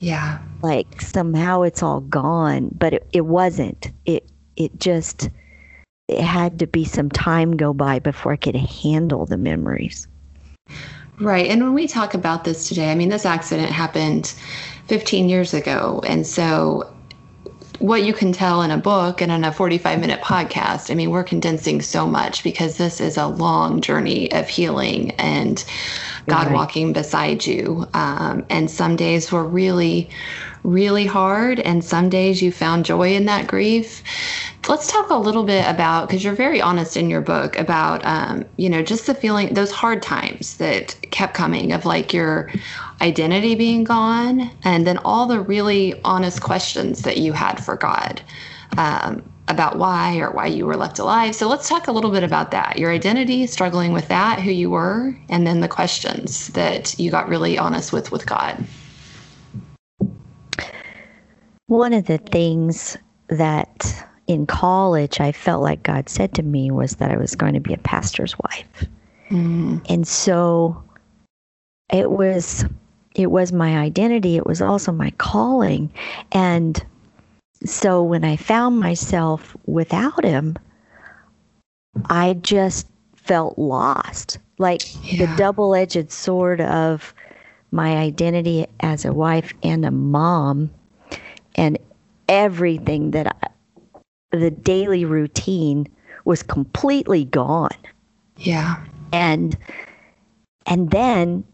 Yeah. 0.00 0.38
Like 0.60 1.00
somehow 1.00 1.62
it's 1.62 1.82
all 1.82 2.02
gone, 2.02 2.68
but 2.76 2.92
it, 2.92 3.08
it 3.14 3.22
wasn't. 3.22 3.90
It 4.04 4.30
it 4.54 4.78
just 4.78 5.30
it 6.06 6.20
had 6.20 6.58
to 6.58 6.66
be 6.66 6.84
some 6.84 7.08
time 7.08 7.56
go 7.56 7.72
by 7.72 8.00
before 8.00 8.32
I 8.32 8.36
could 8.36 8.54
handle 8.54 9.24
the 9.24 9.38
memories. 9.38 10.06
Right. 11.20 11.46
And 11.46 11.62
when 11.62 11.72
we 11.72 11.88
talk 11.88 12.12
about 12.12 12.44
this 12.44 12.68
today, 12.68 12.92
I 12.92 12.94
mean, 12.96 13.08
this 13.08 13.24
accident 13.24 13.70
happened 13.70 14.34
15 14.88 15.30
years 15.30 15.54
ago. 15.54 16.02
And 16.06 16.26
so, 16.26 16.94
what 17.80 18.02
you 18.02 18.12
can 18.12 18.30
tell 18.30 18.60
in 18.60 18.70
a 18.70 18.76
book 18.76 19.22
and 19.22 19.32
in 19.32 19.42
a 19.42 19.50
45 19.50 19.98
minute 19.98 20.20
podcast, 20.20 20.90
I 20.90 20.94
mean, 20.94 21.10
we're 21.10 21.24
condensing 21.24 21.80
so 21.80 22.06
much 22.06 22.44
because 22.44 22.76
this 22.76 23.00
is 23.00 23.16
a 23.16 23.26
long 23.26 23.80
journey 23.80 24.30
of 24.32 24.48
healing 24.48 25.12
and 25.12 25.64
God 26.26 26.46
right. 26.46 26.54
walking 26.54 26.92
beside 26.92 27.46
you. 27.46 27.88
Um, 27.94 28.44
and 28.50 28.70
some 28.70 28.96
days 28.96 29.32
we're 29.32 29.44
really, 29.44 30.10
really 30.62 31.06
hard. 31.06 31.60
And 31.60 31.84
some 31.84 32.08
days 32.08 32.42
you 32.42 32.52
found 32.52 32.84
joy 32.84 33.14
in 33.14 33.26
that 33.26 33.46
grief. 33.46 34.02
Let's 34.68 34.90
talk 34.90 35.10
a 35.10 35.16
little 35.16 35.44
bit 35.44 35.66
about 35.66 36.08
because 36.08 36.22
you're 36.22 36.34
very 36.34 36.60
honest 36.60 36.96
in 36.96 37.10
your 37.10 37.20
book 37.20 37.58
about 37.58 38.04
um, 38.04 38.44
you 38.56 38.68
know 38.68 38.82
just 38.82 39.06
the 39.06 39.14
feeling 39.14 39.54
those 39.54 39.72
hard 39.72 40.02
times 40.02 40.58
that 40.58 40.96
kept 41.10 41.34
coming 41.34 41.72
of 41.72 41.84
like 41.84 42.12
your 42.12 42.50
identity 43.00 43.54
being 43.54 43.84
gone 43.84 44.50
and 44.62 44.86
then 44.86 44.98
all 44.98 45.26
the 45.26 45.40
really 45.40 46.00
honest 46.04 46.42
questions 46.42 47.02
that 47.02 47.16
you 47.16 47.32
had 47.32 47.64
for 47.64 47.76
God 47.76 48.20
um, 48.76 49.22
about 49.48 49.78
why 49.78 50.18
or 50.18 50.30
why 50.30 50.46
you 50.46 50.66
were 50.66 50.76
left 50.76 50.98
alive. 50.98 51.34
So 51.34 51.48
let's 51.48 51.68
talk 51.68 51.88
a 51.88 51.92
little 51.92 52.10
bit 52.10 52.22
about 52.22 52.52
that. 52.52 52.78
Your 52.78 52.92
identity, 52.92 53.46
struggling 53.46 53.92
with 53.92 54.06
that, 54.08 54.40
who 54.40 54.50
you 54.50 54.70
were, 54.70 55.16
and 55.28 55.46
then 55.46 55.60
the 55.60 55.68
questions 55.68 56.48
that 56.48 56.98
you 56.98 57.10
got 57.10 57.28
really 57.28 57.58
honest 57.58 57.92
with 57.92 58.12
with 58.12 58.26
God. 58.26 58.64
One 61.70 61.92
of 61.92 62.06
the 62.06 62.18
things 62.18 62.98
that 63.28 64.04
in 64.26 64.44
college 64.44 65.20
I 65.20 65.30
felt 65.30 65.62
like 65.62 65.84
God 65.84 66.08
said 66.08 66.34
to 66.34 66.42
me 66.42 66.72
was 66.72 66.96
that 66.96 67.12
I 67.12 67.16
was 67.16 67.36
going 67.36 67.54
to 67.54 67.60
be 67.60 67.72
a 67.72 67.78
pastor's 67.78 68.36
wife. 68.40 68.86
Mm. 69.28 69.80
And 69.88 70.06
so 70.08 70.82
it 71.92 72.10
was 72.10 72.64
it 73.14 73.30
was 73.30 73.52
my 73.52 73.78
identity, 73.78 74.36
it 74.36 74.46
was 74.46 74.60
also 74.60 74.90
my 74.90 75.10
calling. 75.18 75.92
And 76.32 76.84
so 77.64 78.02
when 78.02 78.24
I 78.24 78.34
found 78.34 78.80
myself 78.80 79.56
without 79.66 80.24
him, 80.24 80.56
I 82.06 82.32
just 82.32 82.88
felt 83.14 83.56
lost. 83.56 84.38
Like 84.58 84.82
yeah. 85.04 85.24
the 85.24 85.36
double 85.36 85.76
edged 85.76 86.10
sword 86.10 86.60
of 86.62 87.14
my 87.70 87.96
identity 87.96 88.66
as 88.80 89.04
a 89.04 89.12
wife 89.12 89.54
and 89.62 89.84
a 89.84 89.92
mom 89.92 90.68
and 91.54 91.78
everything 92.28 93.10
that 93.12 93.26
I, 93.42 93.48
the 94.36 94.50
daily 94.50 95.04
routine 95.04 95.86
was 96.24 96.42
completely 96.42 97.24
gone. 97.24 97.76
Yeah. 98.36 98.84
And 99.12 99.56
and 100.66 100.90
then 100.90 101.44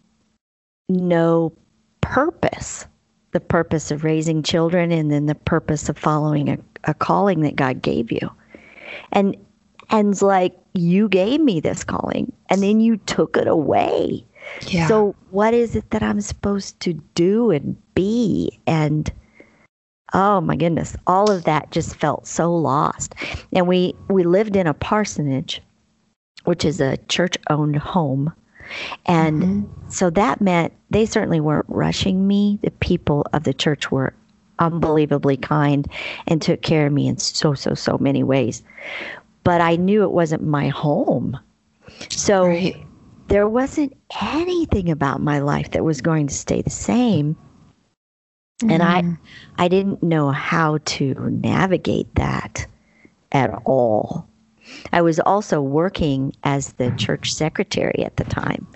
no 0.88 1.52
purpose. 2.00 2.86
The 3.32 3.40
purpose 3.40 3.90
of 3.90 4.04
raising 4.04 4.42
children 4.42 4.92
and 4.92 5.10
then 5.10 5.26
the 5.26 5.34
purpose 5.34 5.88
of 5.88 5.98
following 5.98 6.48
a, 6.48 6.58
a 6.84 6.94
calling 6.94 7.40
that 7.40 7.56
God 7.56 7.82
gave 7.82 8.10
you. 8.10 8.30
And 9.12 9.36
and 9.90 10.20
like 10.22 10.56
you 10.74 11.08
gave 11.08 11.40
me 11.40 11.60
this 11.60 11.84
calling 11.84 12.32
and 12.48 12.62
then 12.62 12.80
you 12.80 12.96
took 12.98 13.36
it 13.36 13.46
away. 13.46 14.24
Yeah. 14.68 14.86
So 14.88 15.14
what 15.30 15.54
is 15.54 15.76
it 15.76 15.90
that 15.90 16.02
I'm 16.02 16.20
supposed 16.20 16.78
to 16.80 16.92
do 17.14 17.50
and 17.50 17.76
be 17.94 18.58
and 18.66 19.10
Oh 20.14 20.40
my 20.40 20.56
goodness, 20.56 20.96
all 21.06 21.30
of 21.30 21.44
that 21.44 21.70
just 21.72 21.96
felt 21.96 22.26
so 22.26 22.54
lost. 22.54 23.14
And 23.52 23.66
we 23.66 23.94
we 24.08 24.22
lived 24.22 24.56
in 24.56 24.66
a 24.66 24.74
parsonage, 24.74 25.60
which 26.44 26.64
is 26.64 26.80
a 26.80 26.96
church-owned 27.08 27.76
home. 27.76 28.32
And 29.06 29.42
mm-hmm. 29.42 29.90
so 29.90 30.10
that 30.10 30.40
meant 30.40 30.72
they 30.90 31.06
certainly 31.06 31.40
weren't 31.40 31.66
rushing 31.68 32.26
me. 32.26 32.58
The 32.62 32.70
people 32.72 33.26
of 33.32 33.44
the 33.44 33.54
church 33.54 33.90
were 33.90 34.14
unbelievably 34.58 35.36
kind 35.38 35.86
and 36.26 36.40
took 36.40 36.62
care 36.62 36.86
of 36.86 36.92
me 36.92 37.08
in 37.08 37.18
so 37.18 37.54
so 37.54 37.74
so 37.74 37.98
many 37.98 38.22
ways. 38.22 38.62
But 39.44 39.60
I 39.60 39.76
knew 39.76 40.02
it 40.02 40.12
wasn't 40.12 40.44
my 40.44 40.68
home. 40.68 41.38
So 42.10 42.46
right. 42.46 42.76
there 43.28 43.48
wasn't 43.48 43.96
anything 44.20 44.90
about 44.90 45.20
my 45.20 45.40
life 45.40 45.72
that 45.72 45.84
was 45.84 46.00
going 46.00 46.26
to 46.28 46.34
stay 46.34 46.62
the 46.62 46.70
same 46.70 47.36
Mm-hmm. 48.60 48.70
And 48.70 48.82
I 48.82 49.02
mm-hmm. 49.02 49.24
I 49.58 49.68
didn't 49.68 50.02
know 50.02 50.30
how 50.30 50.78
to 50.84 51.14
navigate 51.30 52.14
that 52.14 52.66
at 53.32 53.50
all. 53.64 54.26
I 54.92 55.00
was 55.02 55.20
also 55.20 55.60
working 55.60 56.32
as 56.42 56.72
the 56.74 56.90
church 56.92 57.32
secretary 57.32 58.02
at 58.04 58.16
the 58.16 58.24
time, 58.24 58.66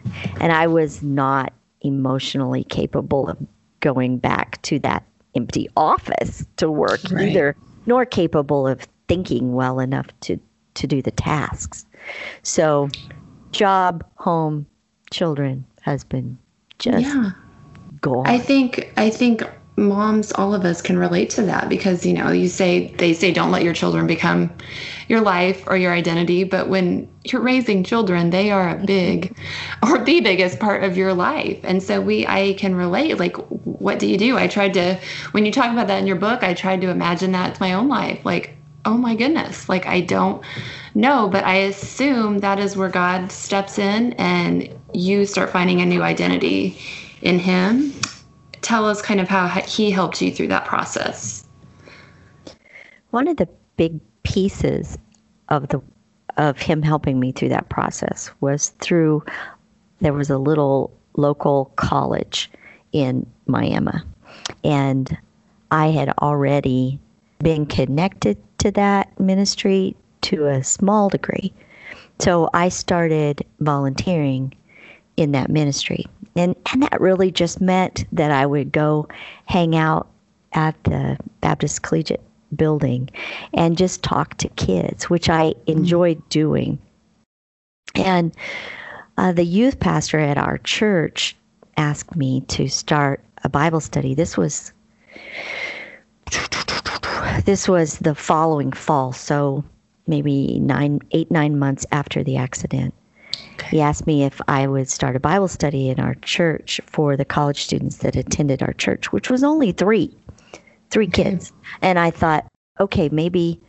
and 0.40 0.52
I 0.52 0.66
was 0.66 1.02
not 1.02 1.52
emotionally 1.80 2.64
capable 2.64 3.28
of 3.28 3.38
going 3.80 4.18
back 4.18 4.60
to 4.62 4.78
that 4.80 5.04
empty 5.34 5.68
office 5.76 6.44
to 6.56 6.70
work 6.70 7.00
right. 7.10 7.28
either, 7.28 7.56
nor 7.86 8.04
capable 8.04 8.66
of 8.66 8.86
thinking 9.08 9.54
well 9.54 9.80
enough 9.80 10.06
to, 10.20 10.38
to 10.74 10.86
do 10.86 11.02
the 11.02 11.10
tasks. 11.10 11.84
So, 12.42 12.88
job, 13.52 14.04
home, 14.16 14.66
children, 15.10 15.64
husband, 15.82 16.38
just 16.78 17.06
yeah. 17.06 17.30
go. 18.00 18.22
I 18.24 18.38
think 18.38 18.92
I 18.96 19.10
think 19.10 19.42
moms, 19.76 20.32
all 20.32 20.54
of 20.54 20.64
us 20.64 20.82
can 20.82 20.98
relate 20.98 21.30
to 21.30 21.42
that 21.42 21.68
because, 21.68 22.04
you 22.04 22.12
know, 22.12 22.30
you 22.30 22.48
say, 22.48 22.94
they 22.96 23.12
say, 23.12 23.32
don't 23.32 23.50
let 23.50 23.62
your 23.62 23.72
children 23.72 24.06
become 24.06 24.50
your 25.08 25.20
life 25.20 25.64
or 25.66 25.76
your 25.76 25.92
identity. 25.92 26.44
But 26.44 26.68
when 26.68 27.08
you're 27.24 27.40
raising 27.40 27.82
children, 27.82 28.30
they 28.30 28.50
are 28.50 28.70
a 28.70 28.84
big 28.84 29.36
or 29.82 29.98
the 30.04 30.20
biggest 30.20 30.58
part 30.58 30.84
of 30.84 30.96
your 30.96 31.14
life. 31.14 31.58
And 31.64 31.82
so 31.82 32.00
we, 32.00 32.26
I 32.26 32.54
can 32.54 32.74
relate. 32.74 33.18
Like, 33.18 33.36
what 33.64 33.98
do 33.98 34.06
you 34.06 34.18
do? 34.18 34.36
I 34.36 34.48
tried 34.48 34.74
to, 34.74 34.98
when 35.32 35.46
you 35.46 35.52
talk 35.52 35.72
about 35.72 35.86
that 35.88 35.98
in 35.98 36.06
your 36.06 36.16
book, 36.16 36.42
I 36.42 36.54
tried 36.54 36.80
to 36.82 36.90
imagine 36.90 37.32
that 37.32 37.54
to 37.54 37.62
my 37.62 37.72
own 37.72 37.88
life. 37.88 38.24
Like, 38.24 38.56
oh 38.84 38.96
my 38.96 39.14
goodness, 39.14 39.68
like 39.68 39.86
I 39.86 40.00
don't 40.00 40.42
know, 40.94 41.28
but 41.28 41.44
I 41.44 41.56
assume 41.56 42.38
that 42.38 42.58
is 42.58 42.76
where 42.76 42.88
God 42.88 43.30
steps 43.30 43.78
in 43.78 44.14
and 44.14 44.74
you 44.94 45.26
start 45.26 45.50
finding 45.50 45.80
a 45.80 45.86
new 45.86 46.02
identity 46.02 46.78
in 47.20 47.38
Him 47.38 47.92
tell 48.62 48.86
us 48.86 49.02
kind 49.02 49.20
of 49.20 49.28
how 49.28 49.48
he 49.48 49.90
helped 49.90 50.20
you 50.20 50.32
through 50.32 50.48
that 50.48 50.64
process. 50.64 51.44
One 53.10 53.28
of 53.28 53.36
the 53.36 53.48
big 53.76 54.00
pieces 54.22 54.98
of 55.48 55.68
the 55.68 55.80
of 56.36 56.58
him 56.58 56.80
helping 56.80 57.18
me 57.18 57.32
through 57.32 57.48
that 57.48 57.68
process 57.68 58.30
was 58.40 58.70
through 58.80 59.22
there 60.00 60.12
was 60.12 60.30
a 60.30 60.38
little 60.38 60.90
local 61.16 61.72
college 61.76 62.50
in 62.92 63.26
Miami 63.46 63.92
and 64.64 65.16
I 65.70 65.88
had 65.88 66.10
already 66.20 66.98
been 67.40 67.66
connected 67.66 68.38
to 68.58 68.70
that 68.72 69.18
ministry 69.18 69.96
to 70.22 70.46
a 70.46 70.62
small 70.62 71.08
degree. 71.08 71.52
So 72.18 72.50
I 72.52 72.68
started 72.68 73.44
volunteering 73.60 74.52
in 75.16 75.32
that 75.32 75.50
ministry 75.50 76.06
and 76.36 76.54
and 76.72 76.82
that 76.82 77.00
really 77.00 77.30
just 77.30 77.60
meant 77.60 78.04
that 78.12 78.30
I 78.30 78.46
would 78.46 78.72
go 78.72 79.08
hang 79.46 79.76
out 79.76 80.08
at 80.52 80.82
the 80.84 81.18
Baptist 81.40 81.82
Collegiate 81.82 82.22
building 82.54 83.08
and 83.54 83.78
just 83.78 84.02
talk 84.02 84.36
to 84.38 84.48
kids, 84.50 85.08
which 85.08 85.28
I 85.28 85.54
enjoyed 85.66 86.28
doing. 86.28 86.78
And 87.94 88.34
uh, 89.18 89.32
the 89.32 89.44
youth 89.44 89.80
pastor 89.80 90.18
at 90.18 90.38
our 90.38 90.58
church 90.58 91.36
asked 91.76 92.16
me 92.16 92.42
to 92.48 92.68
start 92.68 93.20
a 93.44 93.48
Bible 93.48 93.80
study. 93.80 94.14
This 94.14 94.36
was 94.36 94.72
this 97.44 97.68
was 97.68 97.98
the 97.98 98.14
following 98.14 98.72
fall, 98.72 99.12
so 99.12 99.64
maybe 100.06 100.58
nine, 100.60 101.00
eight, 101.12 101.30
nine 101.30 101.58
months 101.58 101.86
after 101.92 102.22
the 102.22 102.36
accident. 102.36 102.94
He 103.70 103.80
asked 103.80 104.06
me 104.06 104.24
if 104.24 104.40
I 104.48 104.66
would 104.66 104.88
start 104.88 105.16
a 105.16 105.20
Bible 105.20 105.48
study 105.48 105.88
in 105.90 106.00
our 106.00 106.14
church 106.16 106.80
for 106.86 107.16
the 107.16 107.24
college 107.24 107.62
students 107.62 107.98
that 107.98 108.16
attended 108.16 108.62
our 108.62 108.72
church, 108.72 109.12
which 109.12 109.30
was 109.30 109.44
only 109.44 109.72
three, 109.72 110.16
three 110.90 111.06
kids. 111.06 111.52
And 111.80 111.98
I 111.98 112.10
thought, 112.10 112.46
okay, 112.80 113.08
maybe 113.10 113.60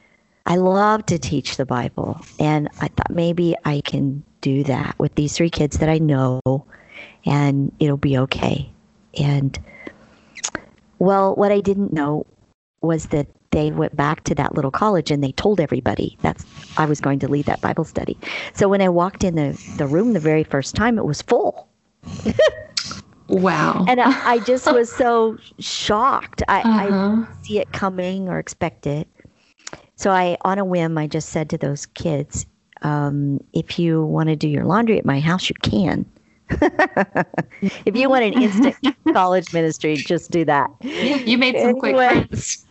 I 0.45 0.55
love 0.55 1.05
to 1.07 1.19
teach 1.19 1.57
the 1.57 1.65
Bible. 1.65 2.19
And 2.39 2.67
I 2.79 2.87
thought 2.87 3.11
maybe 3.11 3.55
I 3.63 3.81
can 3.81 4.23
do 4.41 4.63
that 4.63 4.97
with 4.97 5.13
these 5.15 5.33
three 5.33 5.51
kids 5.51 5.77
that 5.77 5.89
I 5.89 5.99
know 5.99 6.41
and 7.25 7.71
it'll 7.79 7.97
be 7.97 8.17
okay. 8.17 8.69
And 9.19 9.57
well, 10.99 11.35
what 11.35 11.51
I 11.51 11.61
didn't 11.61 11.93
know 11.93 12.25
was 12.81 13.07
that 13.07 13.27
they 13.51 13.71
went 13.71 13.95
back 13.95 14.23
to 14.23 14.35
that 14.35 14.55
little 14.55 14.71
college 14.71 15.11
and 15.11 15.23
they 15.23 15.31
told 15.33 15.59
everybody 15.59 16.17
that 16.21 16.43
I 16.77 16.85
was 16.85 17.01
going 17.01 17.19
to 17.19 17.27
lead 17.27 17.45
that 17.45 17.61
Bible 17.61 17.83
study. 17.83 18.17
So 18.53 18.67
when 18.67 18.81
I 18.81 18.89
walked 18.89 19.23
in 19.23 19.35
the, 19.35 19.61
the 19.77 19.87
room 19.87 20.13
the 20.13 20.19
very 20.19 20.43
first 20.43 20.75
time, 20.75 20.97
it 20.97 21.05
was 21.05 21.21
full. 21.21 21.67
wow. 23.27 23.85
And 23.87 24.01
I, 24.01 24.31
I, 24.31 24.39
just 24.39 24.71
was 24.71 24.91
so 24.91 25.37
shocked. 25.59 26.41
I, 26.47 26.61
uh-huh. 26.61 26.69
I 26.69 26.85
didn't 26.85 27.43
see 27.43 27.59
it 27.59 27.71
coming 27.73 28.29
or 28.29 28.39
expect 28.39 28.87
it. 28.87 29.07
So 29.95 30.11
I, 30.11 30.37
on 30.41 30.57
a 30.57 30.65
whim, 30.65 30.97
I 30.97 31.07
just 31.07 31.29
said 31.29 31.49
to 31.51 31.57
those 31.57 31.85
kids, 31.85 32.45
um, 32.81 33.39
if 33.53 33.77
you 33.77 34.03
want 34.03 34.29
to 34.29 34.35
do 34.35 34.47
your 34.47 34.65
laundry 34.65 34.97
at 34.97 35.05
my 35.05 35.19
house, 35.19 35.49
you 35.49 35.55
can. 35.61 36.05
if 37.85 37.95
you 37.95 38.09
want 38.09 38.23
an 38.23 38.41
instant 38.41 38.75
college 39.13 39.53
ministry, 39.53 39.95
just 39.97 40.31
do 40.31 40.45
that. 40.45 40.69
You 40.81 41.37
made 41.37 41.55
some 41.55 41.69
anyway. 41.69 41.79
quick 41.79 41.95
friends. 41.95 42.65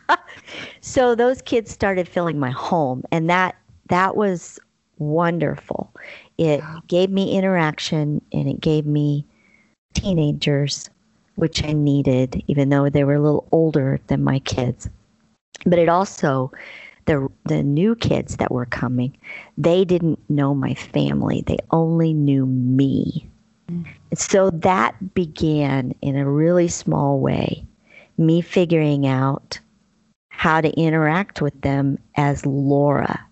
so 0.80 1.14
those 1.14 1.42
kids 1.42 1.70
started 1.70 2.08
filling 2.08 2.38
my 2.38 2.50
home, 2.50 3.02
and 3.10 3.28
that 3.28 3.56
that 3.88 4.16
was 4.16 4.58
wonderful. 4.98 5.92
It 6.36 6.62
gave 6.86 7.10
me 7.10 7.36
interaction, 7.36 8.22
and 8.32 8.48
it 8.48 8.60
gave 8.60 8.86
me 8.86 9.26
teenagers, 9.94 10.88
which 11.36 11.64
I 11.64 11.72
needed, 11.72 12.42
even 12.46 12.68
though 12.68 12.88
they 12.88 13.04
were 13.04 13.14
a 13.14 13.20
little 13.20 13.48
older 13.52 14.00
than 14.06 14.22
my 14.22 14.38
kids. 14.40 14.88
But 15.64 15.78
it 15.78 15.88
also 15.88 16.52
the 17.08 17.26
the 17.46 17.62
new 17.62 17.96
kids 17.96 18.36
that 18.36 18.52
were 18.52 18.66
coming, 18.66 19.16
they 19.56 19.84
didn't 19.84 20.20
know 20.28 20.54
my 20.54 20.74
family. 20.74 21.42
They 21.46 21.58
only 21.70 22.12
knew 22.12 22.46
me. 22.46 23.28
Mm. 23.70 23.86
So 24.14 24.50
that 24.50 25.14
began 25.14 25.94
in 26.02 26.16
a 26.16 26.30
really 26.30 26.68
small 26.68 27.18
way, 27.18 27.64
me 28.18 28.42
figuring 28.42 29.06
out 29.06 29.58
how 30.28 30.60
to 30.60 30.70
interact 30.78 31.40
with 31.40 31.58
them 31.62 31.98
as 32.16 32.44
Laura. 32.44 33.26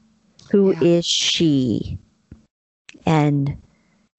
Who 0.51 0.73
yeah. 0.73 0.97
is 0.97 1.07
she? 1.07 1.99
And 3.05 3.57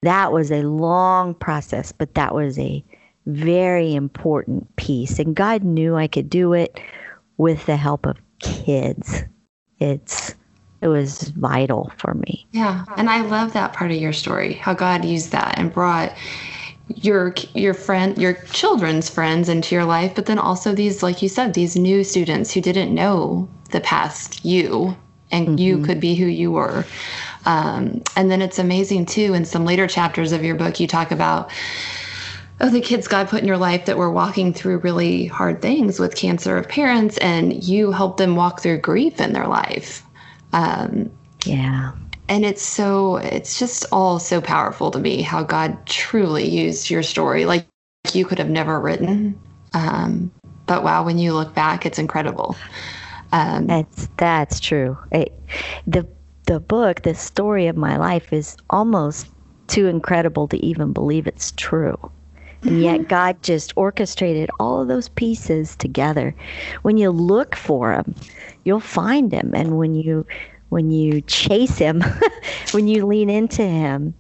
that 0.04 0.32
was 0.32 0.52
a 0.52 0.62
long 0.62 1.34
process, 1.34 1.92
but 1.92 2.14
that 2.14 2.36
was 2.36 2.60
a 2.60 2.84
very 3.26 3.96
important 3.96 4.74
piece. 4.76 5.18
And 5.18 5.36
God 5.36 5.64
knew 5.64 5.96
I 5.96 6.08
could 6.08 6.30
do 6.30 6.54
it 6.54 6.80
with 7.38 7.66
the 7.66 7.76
help 7.76 8.06
of 8.06 8.18
kids 8.40 9.24
it's 9.80 10.36
it 10.82 10.88
was 10.88 11.24
vital 11.30 11.92
for 11.98 12.14
me. 12.14 12.46
Yeah, 12.52 12.86
and 12.98 13.10
I 13.10 13.22
love 13.22 13.54
that 13.54 13.74
part 13.74 13.92
of 13.92 13.98
your 13.98 14.14
story, 14.14 14.54
how 14.54 14.74
God 14.74 15.04
used 15.04 15.32
that 15.32 15.58
and 15.58 15.74
brought 15.74 16.16
your 16.96 17.34
your 17.54 17.74
friend 17.74 18.18
your 18.18 18.34
children's 18.52 19.10
friends 19.10 19.50
into 19.50 19.76
your 19.76 19.84
life 19.84 20.16
but 20.16 20.26
then 20.26 20.40
also 20.40 20.74
these 20.74 21.04
like 21.04 21.22
you 21.22 21.28
said 21.28 21.54
these 21.54 21.76
new 21.76 22.04
students 22.04 22.54
who 22.54 22.62
didn't 22.62 22.94
know 22.94 23.48
the 23.72 23.82
past 23.82 24.44
you 24.46 24.96
and 25.32 25.48
mm-hmm. 25.48 25.58
you 25.58 25.84
could 25.84 26.00
be 26.00 26.16
who 26.16 26.26
you 26.26 26.52
were 26.52 26.86
um, 27.46 28.02
and 28.16 28.32
then 28.32 28.42
it's 28.42 28.58
amazing 28.58 29.06
too 29.06 29.34
in 29.34 29.44
some 29.44 29.66
later 29.66 29.86
chapters 29.86 30.32
of 30.32 30.44
your 30.44 30.56
book 30.56 30.80
you 30.80 30.88
talk 30.88 31.12
about 31.12 31.52
of 32.60 32.72
the 32.72 32.82
kids 32.82 33.08
God 33.08 33.28
put 33.28 33.42
in 33.42 33.48
your 33.48 33.58
life 33.58 33.86
that 33.86 33.98
were 33.98 34.12
walking 34.12 34.54
through 34.54 34.80
really 34.80 35.26
hard 35.26 35.62
things 35.62 36.00
with 36.00 36.16
cancer 36.16 36.58
of 36.58 36.68
parents, 36.68 37.18
and 37.20 37.64
you 37.64 37.92
helped 37.92 38.18
them 38.18 38.36
walk 38.36 38.62
through 38.62 38.80
grief 38.80 39.22
in 39.22 39.34
their 39.34 39.48
life. 39.48 40.04
Um, 40.54 41.12
yeah. 41.46 41.92
And 42.30 42.44
it's 42.44 42.64
so, 42.64 43.18
it's 43.18 43.60
just 43.60 43.86
all 43.92 44.20
so 44.20 44.42
powerful 44.42 44.92
to 44.92 45.00
me 45.00 45.22
how 45.22 45.44
God 45.44 45.86
truly 45.86 46.48
used 46.48 46.90
your 46.90 47.04
story 47.04 47.46
like 47.46 47.68
you 48.14 48.26
could 48.26 48.40
have 48.40 48.50
never 48.50 48.80
written. 48.80 49.40
Um, 49.74 50.32
but 50.66 50.84
wow, 50.84 51.06
when 51.06 51.18
you 51.18 51.34
look 51.34 51.54
back, 51.54 51.86
it's 51.86 52.00
incredible. 52.00 52.56
Um, 53.32 53.68
that's 53.68 54.10
that's 54.18 54.60
true. 54.60 54.98
It, 55.12 55.34
the 55.86 56.08
the 56.46 56.60
book, 56.60 57.02
the 57.04 57.14
story 57.14 57.68
of 57.68 57.76
my 57.76 57.98
life, 57.98 58.32
is 58.32 58.58
almost 58.70 59.28
too 59.68 59.88
incredible 59.88 60.48
to 60.48 60.58
even 60.66 60.94
believe 60.94 61.28
it's 61.28 61.52
true. 61.54 61.98
And 62.64 62.82
yet 62.82 63.08
God 63.08 63.42
just 63.44 63.74
orchestrated 63.76 64.50
all 64.60 64.82
of 64.82 64.88
those 64.88 65.10
pieces 65.10 65.76
together. 65.76 66.36
When 66.82 66.98
you 66.98 67.12
look 67.12 67.56
for 67.56 67.94
him, 67.94 68.16
you'll 68.64 68.80
find 68.80 69.32
him. 69.32 69.54
And 69.54 69.78
when 69.78 69.96
you 69.96 70.26
when 70.70 70.92
you 70.92 71.22
chase 71.22 71.78
him, 71.78 72.04
when 72.72 72.88
you 72.88 73.06
lean 73.06 73.30
into 73.30 73.62
him, 73.62 74.14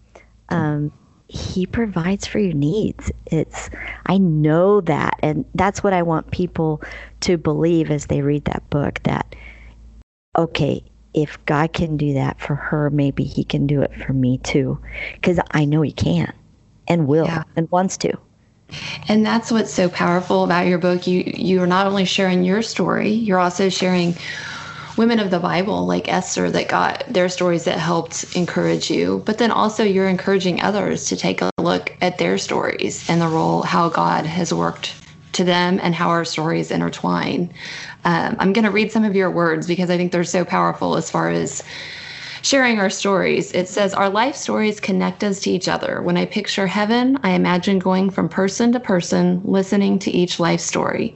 um, 0.50 0.91
he 1.28 1.65
provides 1.65 2.26
for 2.26 2.39
your 2.39 2.54
needs. 2.54 3.12
It's 3.26 3.69
I 4.06 4.17
know 4.17 4.82
that 4.82 5.19
and 5.21 5.43
that's 5.56 5.84
what 5.84 5.93
I 5.93 6.02
want 6.02 6.32
people 6.32 6.82
to 7.21 7.38
believe 7.38 7.91
as 7.91 8.06
they 8.06 8.21
read 8.21 8.45
that 8.45 8.69
book 8.69 9.02
that 9.04 9.36
okay, 10.38 10.84
if 11.13 11.43
God 11.45 11.73
can 11.73 11.97
do 11.97 12.13
that 12.13 12.39
for 12.39 12.56
her, 12.56 12.89
maybe 12.91 13.23
he 13.23 13.43
can 13.43 13.65
do 13.65 13.82
it 13.82 13.93
for 14.06 14.13
me 14.13 14.38
too. 14.38 14.80
Cuz 15.21 15.39
I 15.52 15.65
know 15.65 15.82
he 15.82 15.91
can 15.91 16.32
and 16.88 17.08
will 17.08 17.26
yeah. 17.26 17.43
and 17.56 17.69
wants 17.71 17.97
to. 17.97 18.17
And 19.08 19.25
that's 19.25 19.51
what's 19.51 19.73
so 19.73 19.89
powerful 19.89 20.43
about 20.43 20.67
your 20.67 20.77
book. 20.77 21.08
You 21.08 21.23
you 21.25 21.62
are 21.62 21.67
not 21.67 21.88
only 21.88 22.06
sharing 22.06 22.43
your 22.43 22.62
story, 22.62 23.10
you're 23.10 23.39
also 23.39 23.69
sharing 23.69 24.15
women 24.97 25.19
of 25.19 25.30
the 25.30 25.39
Bible 25.39 25.86
like 25.86 26.12
Esther 26.12 26.49
that 26.51 26.67
got 26.67 27.03
their 27.08 27.30
stories 27.30 27.65
that 27.65 27.77
helped 27.77 28.36
encourage 28.36 28.89
you, 28.89 29.21
but 29.25 29.38
then 29.38 29.51
also 29.51 29.84
you're 29.84 30.10
encouraging 30.10 30.62
others 30.62 31.06
to 31.06 31.15
take 31.15 31.41
a 31.41 31.51
look 31.60 31.95
at 32.01 32.17
their 32.17 32.38
stories 32.38 33.08
and 33.10 33.21
the 33.21 33.27
role 33.27 33.62
how 33.62 33.89
God 33.89 34.25
has 34.25 34.53
worked 34.53 34.95
to 35.34 35.43
them 35.43 35.80
and 35.84 35.93
how 35.93 36.10
our 36.10 36.25
stories 36.25 36.71
intertwine. 36.71 37.53
Um, 38.06 38.36
I'm 38.39 38.53
going 38.53 38.65
to 38.65 38.71
read 38.71 38.91
some 38.91 39.03
of 39.03 39.15
your 39.15 39.30
words 39.30 39.67
because 39.67 39.89
I 39.89 39.97
think 39.97 40.12
they're 40.12 40.23
so 40.23 40.43
powerful 40.43 40.95
as 40.95 41.12
far 41.12 41.30
as 41.30 41.63
sharing 42.48 42.80
our 42.80 42.90
stories. 42.90 43.52
It 43.52 43.68
says, 43.68 43.94
Our 43.94 44.10
life 44.10 44.36
stories 44.36 44.80
connect 44.80 45.22
us 45.22 45.42
to 45.42 45.52
each 45.52 45.68
other. 45.68 46.02
When 46.02 46.16
I 46.16 46.26
picture 46.26 46.66
heaven, 46.66 47.20
I 47.22 47.32
imagine 47.32 47.78
going 47.78 48.10
from 48.10 48.30
person 48.30 48.72
to 48.72 48.80
person, 48.80 49.42
listening 49.44 50.00
to 50.00 50.12
each 50.12 50.40
life 50.40 50.62
story. 50.62 51.14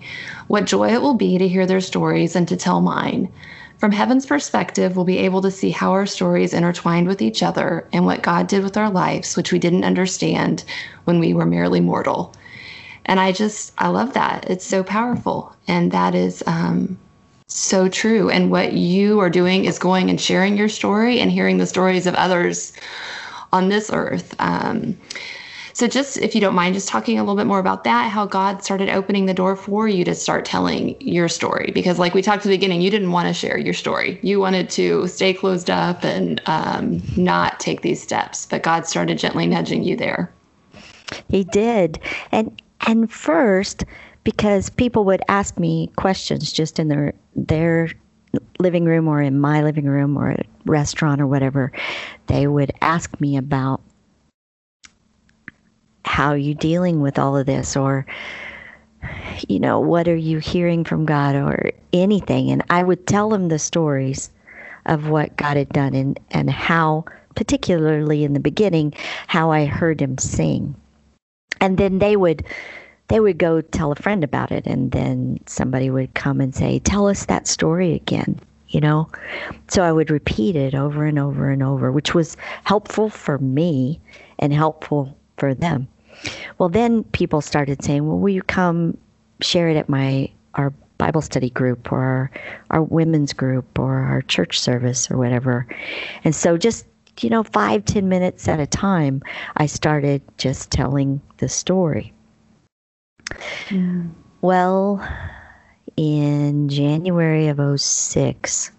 What 0.48 0.66
joy 0.66 0.90
it 0.90 1.02
will 1.02 1.14
be 1.14 1.38
to 1.38 1.48
hear 1.48 1.66
their 1.66 1.80
stories 1.80 2.36
and 2.36 2.50
to 2.50 2.58
tell 2.58 2.82
mine. 2.82 3.32
From 3.78 3.94
heaven's 3.94 4.26
perspective, 4.26 4.96
we'll 4.96 5.06
be 5.06 5.20
able 5.20 5.42
to 5.42 5.50
see 5.50 5.70
how 5.70 5.94
our 5.94 6.06
stories 6.06 6.54
intertwined 6.54 7.08
with 7.08 7.22
each 7.22 7.42
other 7.42 7.88
and 7.94 8.06
what 8.06 8.24
God 8.24 8.48
did 8.48 8.62
with 8.62 8.76
our 8.76 8.92
lives, 8.92 9.38
which 9.38 9.54
we 9.54 9.58
didn't 9.58 9.86
understand 9.86 10.66
when 11.06 11.18
we 11.18 11.34
were 11.34 11.46
merely 11.46 11.80
mortal. 11.80 12.34
And 13.06 13.22
I 13.22 13.32
just, 13.32 13.74
I 13.78 13.88
love 13.88 14.14
that. 14.14 14.50
It's 14.50 14.66
so 14.66 14.84
powerful. 14.84 15.56
And 15.68 15.94
that 15.94 16.14
is 16.14 16.44
um, 16.46 17.00
so 17.54 17.90
true. 17.90 18.30
And 18.30 18.50
what 18.50 18.74
you 18.74 19.20
are 19.20 19.30
doing 19.30 19.66
is 19.66 19.78
going 19.78 20.10
and 20.10 20.20
sharing 20.20 20.58
your 20.58 20.70
story 20.70 21.20
and 21.20 21.32
hearing 21.32 21.58
the 21.58 21.66
stories 21.66 22.08
of 22.08 22.16
others 22.16 22.74
on 23.52 23.70
this 23.70 23.90
earth. 23.92 24.34
Um, 24.40 24.98
so, 25.74 25.88
just 25.88 26.18
if 26.18 26.36
you 26.36 26.42
don't 26.42 26.54
mind, 26.54 26.76
just 26.76 26.90
talking 26.90 27.18
a 27.18 27.24
little 27.24 27.36
bit 27.36 27.48
more 27.48 27.60
about 27.60 27.86
that, 27.86 28.12
how 28.12 28.26
God 28.26 28.64
started 28.64 28.90
opening 28.90 29.26
the 29.26 29.34
door 29.34 29.56
for 29.56 29.88
you 29.88 30.04
to 30.04 30.14
start 30.14 30.44
telling 30.44 31.00
your 31.02 31.30
story. 31.30 31.72
Because, 31.74 31.98
like 31.98 32.14
we 32.14 32.22
talked 32.22 32.40
at 32.40 32.44
the 32.44 32.50
beginning, 32.50 32.82
you 32.82 32.92
didn't 32.92 33.12
want 33.12 33.28
to 33.28 33.34
share 33.34 33.58
your 33.58 33.74
story. 33.74 34.20
You 34.22 34.40
wanted 34.40 34.70
to 34.72 35.08
stay 35.08 35.34
closed 35.34 35.70
up 35.70 36.04
and 36.04 36.42
um, 36.46 37.02
not 37.16 37.60
take 37.60 37.82
these 37.82 38.02
steps. 38.02 38.46
But 38.46 38.64
God 38.64 38.86
started 38.86 39.18
gently 39.18 39.48
nudging 39.48 39.84
you 39.84 39.96
there. 39.96 40.32
He 41.30 41.46
did. 41.46 42.00
And, 42.32 42.62
and 42.86 43.12
first, 43.12 43.86
because 44.24 44.70
people 44.70 45.06
would 45.06 45.22
ask 45.28 45.58
me 45.58 45.90
questions 45.96 46.52
just 46.52 46.80
in 46.80 46.88
their, 46.88 47.14
their 47.36 47.90
living 48.60 48.86
room 48.86 49.08
or 49.08 49.22
in 49.22 49.40
my 49.40 49.62
living 49.62 49.86
room 49.86 50.18
or 50.18 50.32
a 50.32 50.44
restaurant 50.66 51.22
or 51.22 51.28
whatever, 51.28 51.72
they 52.28 52.48
would 52.48 52.72
ask 52.82 53.20
me 53.20 53.38
about 53.38 53.82
how 56.06 56.30
are 56.30 56.38
you 56.38 56.54
dealing 56.54 57.02
with 57.02 57.18
all 57.18 57.38
of 57.38 57.46
this 57.46 57.76
or 57.76 58.06
you 59.48 59.60
know 59.60 59.80
what 59.80 60.08
are 60.08 60.16
you 60.16 60.40
hearing 60.40 60.84
from 60.84 61.06
god 61.06 61.36
or 61.36 61.72
anything? 61.94 62.52
And 62.52 62.64
i 62.70 62.84
would 62.84 63.08
tell 63.08 63.30
them 63.30 63.48
the 63.48 63.60
stories 63.60 64.30
of 64.86 65.08
what 65.08 65.38
god 65.38 65.58
had 65.58 65.70
done 65.70 65.96
and 65.96 66.20
and 66.32 66.50
how 66.50 67.06
particularly 67.36 68.24
in 68.24 68.34
the 68.34 68.40
beginning 68.40 68.94
how 69.28 69.52
i 69.52 69.66
heard 69.66 70.02
him 70.02 70.18
sing. 70.18 70.76
And 71.60 71.78
then 71.78 72.00
they 72.00 72.16
would 72.16 72.44
they 73.12 73.20
would 73.20 73.38
go 73.38 73.62
tell 73.62 73.92
a 73.92 73.96
friend 73.96 74.24
about 74.24 74.52
it 74.52 74.66
and 74.66 74.92
then 74.92 75.40
somebody 75.46 75.90
would 75.90 76.14
come 76.14 76.42
and 76.42 76.56
say 76.56 76.80
tell 76.80 77.08
us 77.08 77.26
that 77.26 77.48
story 77.48 77.94
again 77.94 78.40
you 78.70 78.80
know 78.80 79.08
so 79.68 79.84
i 79.84 79.92
would 79.92 80.10
repeat 80.10 80.56
it 80.56 80.74
over 80.74 81.06
and 81.06 81.20
over 81.20 81.50
and 81.50 81.62
over 81.62 81.92
which 81.92 82.16
was 82.16 82.38
helpful 82.64 83.10
for 83.10 83.38
me 83.38 84.00
and 84.40 84.54
helpful 84.54 85.16
for 85.38 85.54
them 85.54 85.88
well, 86.58 86.70
then 86.70 87.04
people 87.06 87.42
started 87.42 87.84
saying, 87.84 88.08
well, 88.08 88.18
will 88.18 88.30
you 88.30 88.44
come 88.44 88.98
share 89.42 89.70
it 89.70 89.78
at 89.78 89.90
my 89.90 90.30
our 90.56 90.72
Bible 90.98 91.22
study 91.22 91.50
group 91.50 91.92
or 91.92 92.00
our, 92.00 92.32
our 92.70 92.84
women's 92.84 93.34
group 93.34 93.80
or 93.80 93.96
our 93.96 94.22
church 94.22 94.60
service 94.60 95.10
or 95.10 95.18
whatever. 95.18 95.66
And 96.24 96.36
so 96.36 96.58
just, 96.58 96.86
you 97.22 97.30
know, 97.30 97.42
five, 97.42 97.86
ten 97.86 98.08
minutes 98.08 98.48
at 98.48 98.60
a 98.60 98.68
time, 98.68 99.24
I 99.58 99.66
started 99.66 100.22
just 100.38 100.70
telling 100.70 101.20
the 101.38 101.50
story. 101.50 102.14
Well, 104.42 105.08
in 105.98 106.70
January 106.70 107.48
of 107.48 107.80
06, 107.80 108.72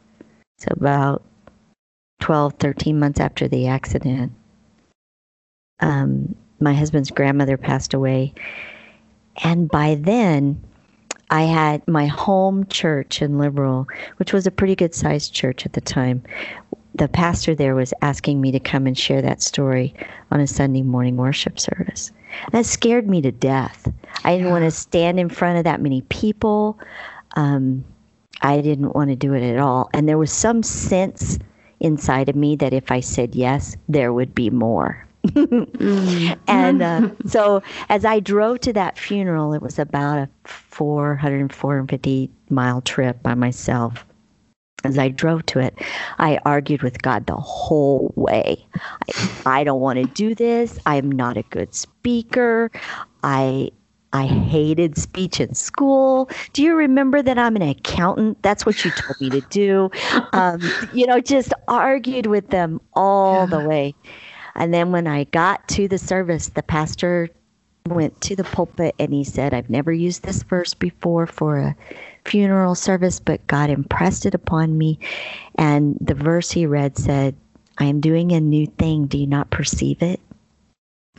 so 0.58 0.68
about 0.70 1.22
12, 2.20 2.54
13 2.54 2.98
months 2.98 3.20
after 3.20 3.48
the 3.48 3.66
accident, 3.68 4.32
um, 5.80 6.34
my 6.60 6.74
husband's 6.74 7.10
grandmother 7.10 7.56
passed 7.56 7.94
away. 7.94 8.32
And 9.42 9.68
by 9.68 9.96
then, 9.96 10.62
I 11.30 11.42
had 11.42 11.86
my 11.88 12.06
home 12.06 12.66
church 12.66 13.22
in 13.22 13.38
Liberal, 13.38 13.88
which 14.18 14.32
was 14.32 14.46
a 14.46 14.50
pretty 14.50 14.76
good 14.76 14.94
sized 14.94 15.32
church 15.32 15.64
at 15.64 15.72
the 15.72 15.80
time. 15.80 16.22
The 16.94 17.08
pastor 17.08 17.54
there 17.54 17.74
was 17.74 17.94
asking 18.02 18.40
me 18.40 18.52
to 18.52 18.60
come 18.60 18.86
and 18.86 18.96
share 18.96 19.22
that 19.22 19.40
story 19.40 19.94
on 20.30 20.40
a 20.40 20.46
Sunday 20.46 20.82
morning 20.82 21.16
worship 21.16 21.58
service. 21.58 22.12
That 22.52 22.66
scared 22.66 23.08
me 23.08 23.20
to 23.22 23.32
death. 23.32 23.90
I 24.24 24.32
didn't 24.32 24.46
yeah. 24.46 24.52
want 24.52 24.64
to 24.64 24.70
stand 24.70 25.18
in 25.18 25.28
front 25.28 25.58
of 25.58 25.64
that 25.64 25.80
many 25.80 26.02
people. 26.02 26.78
Um, 27.36 27.84
I 28.42 28.60
didn't 28.60 28.94
want 28.94 29.10
to 29.10 29.16
do 29.16 29.34
it 29.34 29.42
at 29.42 29.58
all. 29.58 29.88
And 29.94 30.08
there 30.08 30.18
was 30.18 30.32
some 30.32 30.62
sense 30.62 31.38
inside 31.80 32.28
of 32.28 32.36
me 32.36 32.56
that 32.56 32.72
if 32.72 32.90
I 32.90 33.00
said 33.00 33.34
yes, 33.34 33.76
there 33.88 34.12
would 34.12 34.34
be 34.34 34.50
more. 34.50 35.06
Mm. 35.26 36.38
and 36.48 36.82
uh, 36.82 37.10
so 37.26 37.62
as 37.88 38.04
I 38.04 38.20
drove 38.20 38.60
to 38.60 38.72
that 38.72 38.98
funeral, 38.98 39.52
it 39.52 39.62
was 39.62 39.78
about 39.78 40.18
a 40.18 40.28
400, 40.44 41.52
450 41.52 42.30
mile 42.50 42.80
trip 42.80 43.22
by 43.22 43.34
myself. 43.34 44.04
As 44.84 44.98
I 44.98 45.08
drove 45.08 45.46
to 45.46 45.60
it, 45.60 45.78
I 46.18 46.38
argued 46.44 46.82
with 46.82 47.02
God 47.02 47.26
the 47.26 47.36
whole 47.36 48.12
way. 48.16 48.66
I, 49.08 49.12
I 49.60 49.64
don't 49.64 49.80
want 49.80 49.98
to 49.98 50.06
do 50.06 50.34
this. 50.34 50.78
I'm 50.86 51.10
not 51.10 51.36
a 51.36 51.42
good 51.44 51.74
speaker. 51.74 52.70
I 53.22 53.70
I 54.12 54.26
hated 54.26 54.98
speech 54.98 55.40
in 55.40 55.54
school. 55.54 56.28
Do 56.52 56.62
you 56.62 56.74
remember 56.74 57.22
that 57.22 57.38
I'm 57.38 57.56
an 57.56 57.62
accountant? 57.62 58.42
That's 58.42 58.66
what 58.66 58.84
you 58.84 58.90
told 58.90 59.18
me 59.20 59.30
to 59.30 59.40
do. 59.50 59.90
Um, 60.34 60.74
you 60.92 61.06
know, 61.06 61.20
just 61.20 61.52
argued 61.68 62.26
with 62.26 62.50
them 62.50 62.80
all 62.92 63.46
the 63.46 63.60
way. 63.62 63.94
And 64.54 64.74
then 64.74 64.92
when 64.92 65.06
I 65.06 65.24
got 65.24 65.66
to 65.68 65.88
the 65.88 65.96
service, 65.98 66.50
the 66.50 66.62
pastor 66.62 67.30
went 67.86 68.20
to 68.22 68.36
the 68.36 68.44
pulpit 68.44 68.94
and 68.98 69.12
he 69.12 69.24
said, 69.24 69.54
I've 69.54 69.70
never 69.70 69.92
used 69.92 70.22
this 70.22 70.42
verse 70.42 70.74
before 70.74 71.26
for 71.26 71.58
a 71.58 71.76
funeral 72.24 72.74
service, 72.74 73.20
but 73.20 73.46
God 73.46 73.70
impressed 73.70 74.26
it 74.26 74.34
upon 74.34 74.78
me. 74.78 74.98
And 75.56 75.96
the 76.00 76.14
verse 76.14 76.50
he 76.50 76.66
read 76.66 76.96
said, 76.96 77.34
I 77.78 77.84
am 77.84 78.00
doing 78.00 78.32
a 78.32 78.40
new 78.40 78.66
thing. 78.66 79.06
Do 79.06 79.18
you 79.18 79.26
not 79.26 79.50
perceive 79.50 80.02
it? 80.02 80.20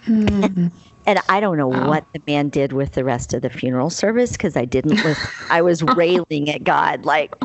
Mm-hmm. 0.05 0.67
and 1.05 1.19
I 1.29 1.39
don't 1.39 1.57
know 1.57 1.67
wow. 1.67 1.89
what 1.89 2.05
the 2.13 2.21
man 2.27 2.49
did 2.49 2.73
with 2.73 2.93
the 2.93 3.03
rest 3.03 3.33
of 3.33 3.41
the 3.41 3.49
funeral 3.49 3.89
service 3.89 4.33
because 4.33 4.55
I 4.55 4.65
didn't 4.65 5.03
listen. 5.03 5.29
I 5.49 5.61
was 5.61 5.83
railing 5.95 6.49
at 6.49 6.63
God, 6.63 7.05
like, 7.05 7.35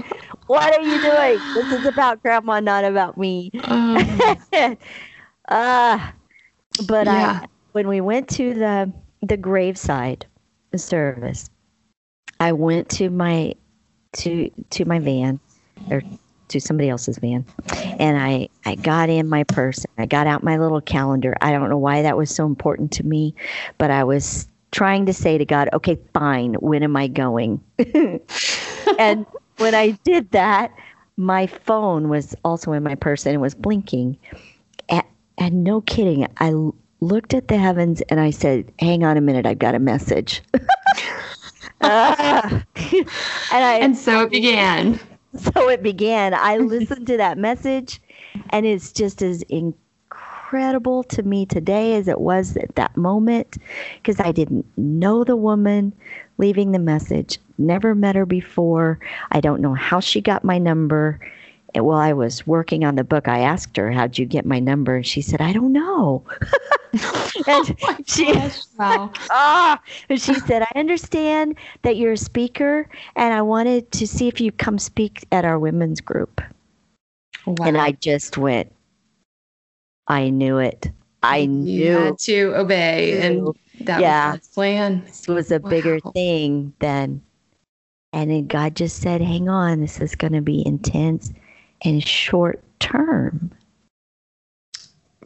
what 0.47 0.75
are 0.75 0.83
you 0.83 1.01
doing? 1.01 1.39
This 1.55 1.81
is 1.81 1.87
about 1.87 2.23
grandma, 2.23 2.61
not 2.61 2.85
about 2.85 3.19
me. 3.19 3.51
Um. 3.65 3.99
Uh, 5.49 6.11
but 6.87 7.07
yeah. 7.07 7.41
I 7.43 7.47
when 7.73 7.87
we 7.87 8.01
went 8.01 8.29
to 8.29 8.55
the 8.55 8.93
the 9.23 9.37
graveside 9.37 10.27
service, 10.77 11.51
I 12.41 12.53
went 12.53 12.89
to 12.91 13.11
my 13.11 13.55
to 14.13 14.51
to 14.71 14.85
my 14.85 14.99
van 14.99 15.41
or 15.91 16.03
to 16.49 16.61
somebody 16.61 16.89
else's 16.89 17.19
van 17.19 17.45
and 17.99 18.17
I 18.17 18.49
I 18.65 18.77
got 18.77 19.11
in 19.11 19.29
my 19.29 19.45
purse. 19.45 19.85
I 19.99 20.07
got 20.07 20.27
out 20.27 20.43
my 20.43 20.57
little 20.57 20.81
calendar. 20.81 21.35
I 21.41 21.53
don't 21.53 21.69
know 21.69 21.79
why 21.79 22.03
that 22.03 22.17
was 22.17 22.35
so 22.35 22.47
important 22.47 22.93
to 22.93 23.05
me, 23.05 23.35
but 23.77 23.91
I 23.91 24.05
was 24.05 24.49
trying 24.71 25.07
to 25.07 25.13
say 25.13 25.39
to 25.39 25.45
God, 25.45 25.69
"Okay, 25.73 25.99
fine. 26.15 26.55
When 26.55 26.83
am 26.83 26.97
I 26.97 27.09
going?" 27.09 27.61
and 28.99 29.27
when 29.59 29.75
I 29.75 29.91
did 30.05 30.31
that, 30.31 30.73
my 31.17 31.47
phone 31.47 32.09
was 32.09 32.35
also 32.45 32.73
in 32.73 32.83
my 32.83 32.95
purse 32.95 33.27
and 33.27 33.35
it 33.35 33.39
was 33.39 33.55
blinking. 33.55 34.17
And 35.41 35.63
no 35.63 35.81
kidding, 35.83 36.27
I 36.39 36.53
looked 37.01 37.35
at 37.35 37.49
the 37.49 37.57
heavens 37.57 38.01
and 38.09 38.21
I 38.21 38.31
said, 38.31 38.73
"Hang 38.79 39.05
on 39.05 39.17
a 39.17 39.21
minute, 39.21 39.47
I've 39.47 39.59
got 39.59 39.75
a 39.75 39.79
message." 39.79 40.43
ah. 41.81 42.65
and 42.77 43.65
I 43.65 43.79
and 43.81 43.97
so 43.97 44.23
it 44.23 44.31
began. 44.31 44.99
So 45.37 45.69
it 45.69 45.83
began. 45.83 46.35
I 46.35 46.57
listened 46.57 47.07
to 47.09 47.17
that 47.19 47.39
message, 47.39 48.01
and 48.51 48.67
it's 48.67 48.93
just 48.93 49.23
as 49.23 49.43
incredible 49.43 51.05
to 51.05 51.23
me 51.23 51.47
today 51.47 51.95
as 51.95 52.09
it 52.09 52.21
was 52.21 52.57
at 52.57 52.75
that 52.77 52.97
moment 52.97 53.59
because 53.97 54.19
I 54.21 54.33
didn't 54.33 54.67
know 54.77 55.25
the 55.25 55.37
woman 55.37 55.93
leaving 56.39 56.73
the 56.73 56.79
message, 56.79 57.39
never 57.59 57.95
met 57.95 58.17
her 58.17 58.25
before. 58.25 58.99
I 59.33 59.41
don't 59.41 59.61
know 59.61 59.75
how 59.75 60.01
she 60.01 60.21
got 60.21 60.45
my 60.45 60.59
number 60.59 61.21
while 61.75 61.99
I 61.99 62.13
was 62.13 62.47
working 62.47 62.85
on 62.85 62.97
the 62.97 63.05
book, 63.05 63.29
I 63.29 63.41
asked 63.41 63.77
her, 63.77 63.91
How'd 63.91 64.19
you 64.19 64.27
get 64.27 64.47
my 64.47 64.59
number? 64.59 64.97
And 64.97 65.07
she 65.07 65.21
said, 65.21 65.41
I 65.41 65.53
don't 65.53 65.73
know. 65.73 66.25
and 67.47 67.77
oh 67.89 67.97
she, 68.07 68.33
wow. 68.79 69.11
ah, 69.31 69.81
and 70.09 70.21
she 70.21 70.35
said, 70.35 70.63
I 70.63 70.79
understand 70.79 71.57
that 71.83 71.97
you're 71.97 72.13
a 72.13 72.17
speaker, 72.19 72.89
and 73.17 73.35
I 73.35 73.43
wanted 73.43 73.91
to 73.93 74.07
see 74.07 74.29
if 74.29 74.41
you 74.41 74.51
come 74.53 74.79
speak 74.79 75.27
at 75.31 75.45
our 75.45 75.59
women's 75.59 76.01
group. 76.01 76.41
Wow. 77.47 77.67
And 77.67 77.77
I 77.77 77.93
just 77.93 78.37
went, 78.39 78.73
I 80.07 80.31
knew 80.31 80.59
it. 80.59 80.91
I 81.23 81.47
knew 81.47 82.17
to 82.21 82.55
obey 82.57 83.21
and 83.21 83.55
That 83.81 84.01
Yeah. 84.01 84.33
was 84.33 84.49
plan. 84.49 85.03
This 85.07 85.29
was 85.29 85.51
a 85.51 85.61
bigger 85.61 85.99
thing 86.01 86.73
than, 86.79 87.23
and 88.13 88.31
then 88.31 88.47
God 88.47 88.75
just 88.75 89.01
said, 89.03 89.21
hang 89.21 89.49
on, 89.49 89.81
this 89.81 90.01
is 90.01 90.15
going 90.15 90.33
to 90.33 90.41
be 90.41 90.67
intense 90.67 91.33
and 91.83 92.07
short 92.07 92.63
term. 92.81 93.51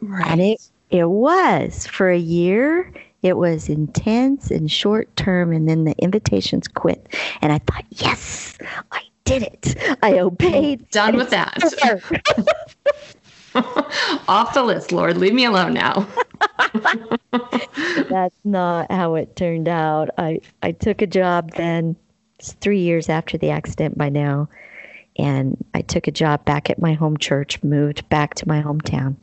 Right. 0.01 0.27
And 0.27 0.41
it, 0.41 0.69
it 0.89 1.09
was 1.09 1.87
for 1.87 2.09
a 2.09 2.17
year. 2.17 2.91
It 3.21 3.37
was 3.37 3.69
intense 3.69 4.51
and 4.51 4.69
short 4.69 5.15
term, 5.15 5.53
and 5.53 5.69
then 5.69 5.85
the 5.85 5.95
invitations 5.97 6.67
quit. 6.67 7.07
And 7.41 7.53
I 7.53 7.59
thought, 7.59 7.85
yes, 7.89 8.57
I 8.91 9.01
did 9.23 9.43
it. 9.43 9.77
I 10.03 10.19
obeyed. 10.19 10.89
Done 10.89 11.15
with 11.15 11.29
that. 11.29 11.57
Off 14.27 14.53
the 14.53 14.63
list, 14.63 14.91
Lord. 14.91 15.17
Leave 15.17 15.33
me 15.33 15.45
alone 15.45 15.73
now. 15.73 16.07
That's 18.09 18.35
not 18.43 18.91
how 18.91 19.15
it 19.15 19.35
turned 19.35 19.67
out. 19.67 20.09
I, 20.17 20.41
I 20.61 20.71
took 20.73 21.01
a 21.01 21.07
job 21.07 21.53
then, 21.53 21.95
it's 22.39 22.53
three 22.53 22.79
years 22.79 23.09
after 23.09 23.37
the 23.37 23.51
accident 23.51 23.97
by 23.97 24.09
now, 24.09 24.49
and 25.17 25.63
I 25.73 25.81
took 25.81 26.07
a 26.07 26.11
job 26.11 26.45
back 26.45 26.69
at 26.69 26.81
my 26.81 26.93
home 26.93 27.17
church, 27.17 27.61
moved 27.63 28.07
back 28.09 28.33
to 28.35 28.47
my 28.47 28.61
hometown. 28.61 29.15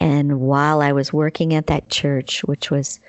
And 0.00 0.40
while 0.40 0.80
I 0.80 0.92
was 0.92 1.12
working 1.12 1.54
at 1.54 1.66
that 1.68 1.88
church, 1.88 2.44
which 2.44 2.70
was 2.70 3.00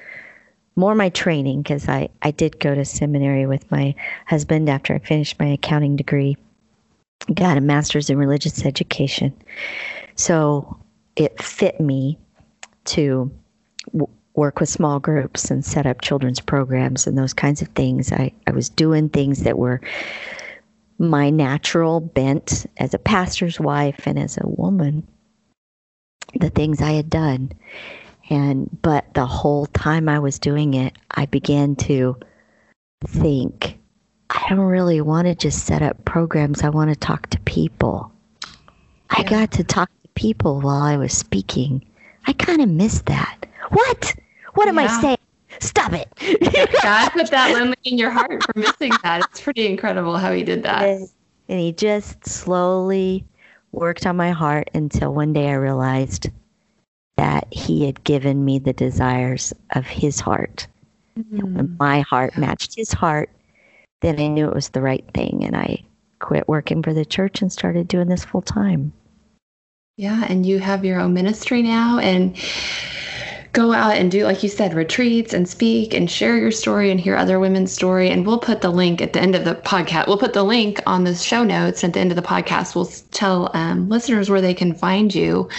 more 0.75 0.95
my 0.95 1.09
training, 1.09 1.63
because 1.63 1.89
I, 1.89 2.09
I 2.21 2.31
did 2.31 2.59
go 2.59 2.75
to 2.75 2.85
seminary 2.85 3.45
with 3.45 3.69
my 3.71 3.95
husband 4.25 4.69
after 4.69 4.93
I 4.93 4.99
finished 4.99 5.39
my 5.39 5.47
accounting 5.47 5.95
degree, 5.95 6.37
got 7.33 7.57
a 7.57 7.61
master's 7.61 8.09
in 8.09 8.17
religious 8.17 8.65
education. 8.65 9.33
So 10.15 10.77
it 11.15 11.41
fit 11.41 11.79
me 11.79 12.17
to 12.85 13.31
w- 13.91 14.07
work 14.35 14.59
with 14.59 14.69
small 14.69 14.99
groups 14.99 15.49
and 15.49 15.65
set 15.65 15.87
up 15.87 16.01
children's 16.01 16.39
programs 16.39 17.07
and 17.07 17.17
those 17.17 17.33
kinds 17.33 17.61
of 17.61 17.67
things. 17.69 18.11
I, 18.11 18.31
I 18.45 18.51
was 18.51 18.69
doing 18.69 19.09
things 19.09 19.43
that 19.43 19.57
were 19.57 19.81
my 20.99 21.29
natural 21.29 21.99
bent 21.99 22.65
as 22.77 22.93
a 22.93 22.99
pastor's 22.99 23.59
wife 23.59 24.05
and 24.05 24.17
as 24.17 24.37
a 24.37 24.47
woman, 24.47 25.07
the 26.39 26.49
things 26.49 26.81
I 26.81 26.91
had 26.91 27.09
done. 27.09 27.51
And, 28.29 28.69
but 28.81 29.13
the 29.13 29.25
whole 29.25 29.67
time 29.67 30.09
I 30.09 30.19
was 30.19 30.39
doing 30.39 30.73
it, 30.73 30.97
I 31.11 31.25
began 31.27 31.75
to 31.77 32.17
think, 33.05 33.77
I 34.29 34.45
don't 34.49 34.59
really 34.59 34.99
want 35.01 35.27
to 35.27 35.35
just 35.35 35.65
set 35.65 35.81
up 35.81 36.03
programs. 36.03 36.61
I 36.61 36.69
want 36.69 36.89
to 36.89 36.95
talk 36.95 37.27
to 37.29 37.39
people. 37.41 38.11
I 39.09 39.23
got 39.23 39.51
to 39.53 39.63
talk 39.63 39.89
to 40.03 40.09
people 40.15 40.59
while 40.59 40.81
I 40.81 40.97
was 40.97 41.13
speaking. 41.13 41.85
I 42.25 42.33
kind 42.33 42.61
of 42.61 42.67
missed 42.67 43.05
that. 43.05 43.45
What? 43.69 44.15
What 44.55 44.67
am 44.67 44.79
I 44.79 44.87
saying? 45.01 45.17
Stop 45.61 45.93
it. 45.93 46.07
God 46.83 47.09
put 47.13 47.29
that 47.31 47.53
lonely 47.53 47.75
in 47.83 47.97
your 47.97 48.11
heart 48.11 48.43
for 48.43 48.53
missing 48.59 48.91
that. 49.03 49.27
It's 49.31 49.41
pretty 49.41 49.65
incredible 49.65 50.17
how 50.17 50.31
he 50.31 50.43
did 50.43 50.63
that. 50.63 50.83
And 51.49 51.59
he 51.59 51.71
just 51.71 52.25
slowly 52.25 53.25
worked 53.71 54.05
on 54.05 54.17
my 54.17 54.31
heart 54.31 54.69
until 54.73 55.13
one 55.13 55.33
day 55.33 55.49
I 55.49 55.53
realized 55.53 56.29
that 57.17 57.47
he 57.51 57.85
had 57.85 58.03
given 58.03 58.45
me 58.45 58.59
the 58.59 58.73
desires 58.73 59.53
of 59.71 59.85
his 59.85 60.19
heart. 60.19 60.67
When 61.15 61.55
mm. 61.55 61.79
my 61.79 62.01
heart 62.01 62.37
matched 62.37 62.75
his 62.75 62.91
heart, 62.91 63.29
then 64.01 64.19
I 64.19 64.27
knew 64.27 64.47
it 64.47 64.53
was 64.53 64.69
the 64.69 64.81
right 64.81 65.05
thing. 65.13 65.43
And 65.43 65.55
I 65.55 65.83
quit 66.19 66.47
working 66.47 66.83
for 66.83 66.93
the 66.93 67.05
church 67.05 67.41
and 67.41 67.51
started 67.51 67.87
doing 67.87 68.07
this 68.07 68.25
full 68.25 68.41
time. 68.41 68.93
Yeah, 69.97 70.25
and 70.29 70.45
you 70.45 70.59
have 70.59 70.85
your 70.85 70.99
own 70.99 71.13
ministry 71.15 71.63
now 71.63 71.97
and 71.97 72.37
go 73.57 73.73
out 73.73 73.95
and 73.95 74.11
do 74.11 74.23
like 74.23 74.43
you 74.43 74.49
said 74.49 74.75
retreats 74.75 75.33
and 75.33 75.49
speak 75.49 75.91
and 75.91 76.11
share 76.11 76.37
your 76.37 76.51
story 76.51 76.91
and 76.91 76.99
hear 76.99 77.15
other 77.15 77.39
women's 77.39 77.71
story. 77.71 78.07
And 78.11 78.23
we'll 78.23 78.37
put 78.37 78.61
the 78.61 78.69
link 78.69 79.01
at 79.01 79.13
the 79.13 79.19
end 79.19 79.33
of 79.33 79.45
the 79.45 79.55
podcast. 79.55 80.05
We'll 80.05 80.19
put 80.19 80.33
the 80.33 80.43
link 80.43 80.79
on 80.85 81.05
the 81.05 81.15
show 81.15 81.43
notes 81.43 81.83
at 81.83 81.93
the 81.93 81.99
end 81.99 82.11
of 82.11 82.15
the 82.15 82.21
podcast. 82.21 82.75
We'll 82.75 82.91
tell 83.09 83.49
um, 83.55 83.89
listeners 83.89 84.29
where 84.29 84.41
they 84.41 84.53
can 84.53 84.75
find 84.75 85.13
you. 85.15 85.49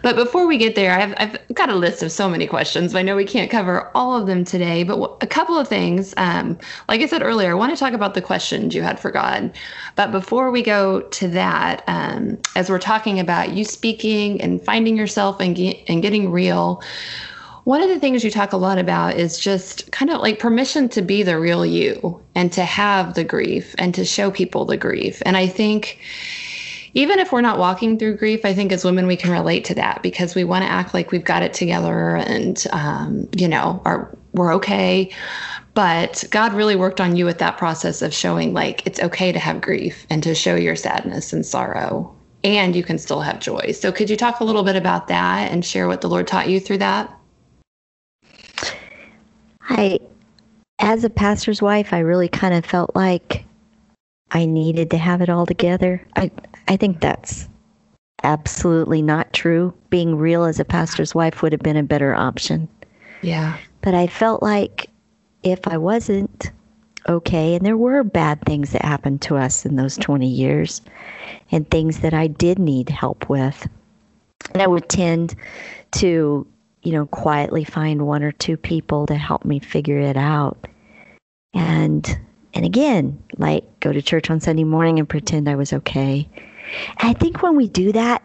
But 0.00 0.14
before 0.14 0.46
we 0.46 0.58
get 0.58 0.76
there 0.76 0.92
I've, 0.92 1.12
I've 1.16 1.54
got 1.54 1.70
a 1.70 1.74
list 1.74 2.04
of 2.04 2.12
so 2.12 2.28
many 2.28 2.46
questions. 2.46 2.94
I 2.94 3.02
know 3.02 3.16
we 3.16 3.24
can't 3.24 3.50
cover 3.50 3.90
all 3.96 4.16
of 4.16 4.28
them 4.28 4.44
today 4.44 4.84
but 4.84 4.94
w- 4.94 5.16
a 5.20 5.26
couple 5.26 5.56
of 5.56 5.66
things 5.66 6.14
um, 6.16 6.58
like 6.88 7.00
i 7.00 7.06
said 7.06 7.22
earlier 7.22 7.50
i 7.50 7.54
want 7.54 7.72
to 7.72 7.78
talk 7.78 7.92
about 7.92 8.14
the 8.14 8.22
questions 8.22 8.74
you 8.74 8.82
had 8.82 8.98
for 9.00 9.10
god 9.10 9.50
but 9.96 10.12
before 10.12 10.50
we 10.50 10.62
go 10.62 11.00
to 11.00 11.28
that 11.28 11.82
um, 11.86 12.38
as 12.56 12.70
we're 12.70 12.78
talking 12.78 13.18
about 13.18 13.52
you 13.52 13.64
speaking 13.64 14.40
and 14.40 14.62
finding 14.62 14.96
yourself 14.96 15.40
and, 15.40 15.56
ge- 15.56 15.82
and 15.88 16.02
getting 16.02 16.30
real 16.30 16.82
one 17.70 17.82
of 17.82 17.88
the 17.88 18.00
things 18.00 18.24
you 18.24 18.32
talk 18.32 18.52
a 18.52 18.56
lot 18.56 18.78
about 18.78 19.14
is 19.14 19.38
just 19.38 19.92
kind 19.92 20.10
of 20.10 20.20
like 20.20 20.40
permission 20.40 20.88
to 20.88 21.00
be 21.00 21.22
the 21.22 21.38
real 21.38 21.64
you 21.64 22.20
and 22.34 22.52
to 22.52 22.64
have 22.64 23.14
the 23.14 23.22
grief 23.22 23.76
and 23.78 23.94
to 23.94 24.04
show 24.04 24.28
people 24.28 24.64
the 24.64 24.76
grief. 24.76 25.22
And 25.24 25.36
I 25.36 25.46
think 25.46 26.00
even 26.94 27.20
if 27.20 27.30
we're 27.30 27.42
not 27.42 27.60
walking 27.60 27.96
through 27.96 28.16
grief, 28.16 28.44
I 28.44 28.54
think 28.54 28.72
as 28.72 28.84
women 28.84 29.06
we 29.06 29.16
can 29.16 29.30
relate 29.30 29.64
to 29.66 29.74
that 29.76 30.02
because 30.02 30.34
we 30.34 30.42
want 30.42 30.64
to 30.64 30.68
act 30.68 30.94
like 30.94 31.12
we've 31.12 31.22
got 31.22 31.44
it 31.44 31.54
together 31.54 32.16
and 32.16 32.66
um, 32.72 33.28
you 33.36 33.46
know, 33.46 33.80
are 33.84 34.18
we're 34.32 34.52
okay. 34.54 35.08
But 35.74 36.24
God 36.32 36.52
really 36.52 36.74
worked 36.74 37.00
on 37.00 37.14
you 37.14 37.24
with 37.24 37.38
that 37.38 37.56
process 37.56 38.02
of 38.02 38.12
showing 38.12 38.52
like 38.52 38.84
it's 38.84 38.98
okay 38.98 39.30
to 39.30 39.38
have 39.38 39.60
grief 39.60 40.08
and 40.10 40.24
to 40.24 40.34
show 40.34 40.56
your 40.56 40.74
sadness 40.74 41.32
and 41.32 41.46
sorrow. 41.46 42.12
And 42.42 42.74
you 42.74 42.82
can 42.82 42.98
still 42.98 43.20
have 43.20 43.38
joy. 43.38 43.70
So, 43.70 43.92
could 43.92 44.10
you 44.10 44.16
talk 44.16 44.40
a 44.40 44.44
little 44.44 44.64
bit 44.64 44.74
about 44.74 45.06
that 45.06 45.52
and 45.52 45.64
share 45.64 45.86
what 45.86 46.00
the 46.00 46.08
Lord 46.08 46.26
taught 46.26 46.48
you 46.48 46.58
through 46.58 46.78
that? 46.78 47.16
I, 49.70 50.00
as 50.78 51.04
a 51.04 51.10
pastor's 51.10 51.62
wife, 51.62 51.92
I 51.92 52.00
really 52.00 52.28
kind 52.28 52.54
of 52.54 52.64
felt 52.64 52.94
like 52.94 53.44
I 54.30 54.46
needed 54.46 54.90
to 54.90 54.98
have 54.98 55.22
it 55.22 55.28
all 55.28 55.46
together. 55.46 56.04
I, 56.16 56.30
I 56.68 56.76
think 56.76 57.00
that's 57.00 57.48
absolutely 58.22 59.02
not 59.02 59.32
true. 59.32 59.72
Being 59.88 60.16
real 60.16 60.44
as 60.44 60.60
a 60.60 60.64
pastor's 60.64 61.14
wife 61.14 61.42
would 61.42 61.52
have 61.52 61.62
been 61.62 61.76
a 61.76 61.82
better 61.82 62.14
option. 62.14 62.68
Yeah. 63.22 63.56
But 63.82 63.94
I 63.94 64.06
felt 64.06 64.42
like 64.42 64.88
if 65.42 65.66
I 65.66 65.76
wasn't 65.76 66.50
okay, 67.08 67.54
and 67.54 67.64
there 67.64 67.76
were 67.76 68.04
bad 68.04 68.40
things 68.44 68.72
that 68.72 68.84
happened 68.84 69.22
to 69.22 69.36
us 69.36 69.64
in 69.64 69.76
those 69.76 69.96
20 69.96 70.28
years, 70.28 70.82
and 71.50 71.68
things 71.70 72.00
that 72.00 72.14
I 72.14 72.26
did 72.26 72.58
need 72.58 72.88
help 72.88 73.28
with, 73.28 73.66
and 74.52 74.62
I 74.62 74.66
would 74.66 74.88
tend 74.88 75.34
to, 75.92 76.46
you 76.82 76.92
know, 76.92 77.06
quietly 77.06 77.64
find 77.64 78.06
one 78.06 78.22
or 78.22 78.32
two 78.32 78.56
people 78.56 79.06
to 79.06 79.14
help 79.14 79.44
me 79.44 79.58
figure 79.58 80.00
it 80.00 80.16
out. 80.16 80.66
And 81.54 82.18
and 82.54 82.64
again, 82.64 83.22
like 83.38 83.64
go 83.80 83.92
to 83.92 84.02
church 84.02 84.30
on 84.30 84.40
Sunday 84.40 84.64
morning 84.64 84.98
and 84.98 85.08
pretend 85.08 85.48
I 85.48 85.54
was 85.54 85.72
okay. 85.72 86.28
And 87.00 87.10
I 87.10 87.12
think 87.12 87.42
when 87.42 87.56
we 87.56 87.68
do 87.68 87.92
that, 87.92 88.24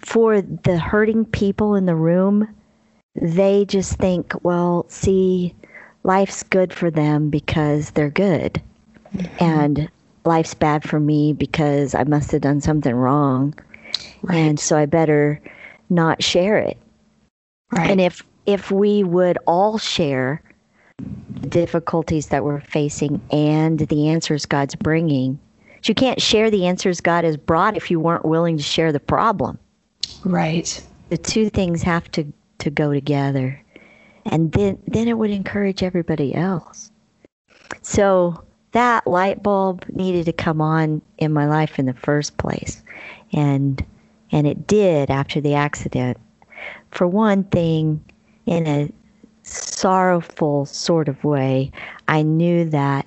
for 0.00 0.40
the 0.40 0.78
hurting 0.78 1.24
people 1.24 1.74
in 1.74 1.86
the 1.86 1.96
room, 1.96 2.48
they 3.20 3.64
just 3.64 3.94
think, 3.94 4.32
well, 4.44 4.86
see, 4.88 5.54
life's 6.04 6.42
good 6.42 6.72
for 6.72 6.90
them 6.90 7.30
because 7.30 7.90
they're 7.90 8.10
good. 8.10 8.60
Mm-hmm. 9.14 9.44
And 9.44 9.88
life's 10.24 10.54
bad 10.54 10.88
for 10.88 11.00
me 11.00 11.32
because 11.32 11.94
I 11.94 12.04
must 12.04 12.30
have 12.32 12.42
done 12.42 12.60
something 12.60 12.94
wrong. 12.94 13.54
And 14.28 14.60
so 14.60 14.76
I 14.76 14.86
better 14.86 15.40
not 15.88 16.22
share 16.22 16.58
it. 16.58 16.78
Right. 17.70 17.90
And 17.90 18.00
if 18.00 18.22
if 18.46 18.70
we 18.70 19.02
would 19.02 19.38
all 19.46 19.78
share 19.78 20.42
the 21.40 21.48
difficulties 21.48 22.28
that 22.28 22.44
we're 22.44 22.60
facing 22.60 23.20
and 23.30 23.80
the 23.80 24.08
answers 24.08 24.46
God's 24.46 24.76
bringing, 24.76 25.38
you 25.82 25.94
can't 25.94 26.20
share 26.20 26.50
the 26.50 26.66
answers 26.66 27.00
God 27.00 27.24
has 27.24 27.36
brought 27.36 27.76
if 27.76 27.90
you 27.90 28.00
weren't 28.00 28.24
willing 28.24 28.56
to 28.56 28.62
share 28.62 28.92
the 28.92 29.00
problem. 29.00 29.58
right. 30.24 30.82
The 31.08 31.18
two 31.18 31.50
things 31.50 31.82
have 31.82 32.10
to 32.12 32.32
to 32.58 32.70
go 32.70 32.92
together, 32.92 33.62
and 34.24 34.52
then 34.52 34.78
then 34.86 35.08
it 35.08 35.18
would 35.18 35.30
encourage 35.30 35.82
everybody 35.82 36.34
else. 36.34 36.90
So 37.82 38.42
that 38.72 39.06
light 39.06 39.42
bulb 39.42 39.84
needed 39.88 40.26
to 40.26 40.32
come 40.32 40.60
on 40.60 41.00
in 41.18 41.32
my 41.32 41.46
life 41.46 41.78
in 41.78 41.86
the 41.86 41.94
first 41.94 42.36
place, 42.38 42.82
and 43.32 43.84
and 44.32 44.46
it 44.46 44.66
did 44.66 45.10
after 45.10 45.40
the 45.40 45.54
accident. 45.54 46.18
For 46.90 47.06
one 47.06 47.44
thing, 47.44 48.02
in 48.46 48.66
a 48.66 48.90
sorrowful 49.42 50.66
sort 50.66 51.08
of 51.08 51.22
way, 51.24 51.70
I 52.08 52.22
knew 52.22 52.64
that 52.70 53.06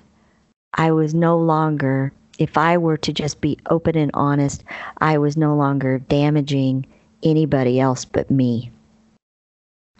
I 0.74 0.92
was 0.92 1.14
no 1.14 1.38
longer, 1.38 2.12
if 2.38 2.56
I 2.56 2.78
were 2.78 2.96
to 2.98 3.12
just 3.12 3.40
be 3.40 3.58
open 3.68 3.96
and 3.96 4.10
honest, 4.14 4.64
I 4.98 5.18
was 5.18 5.36
no 5.36 5.54
longer 5.54 5.98
damaging 5.98 6.86
anybody 7.22 7.80
else 7.80 8.04
but 8.04 8.30
me. 8.30 8.70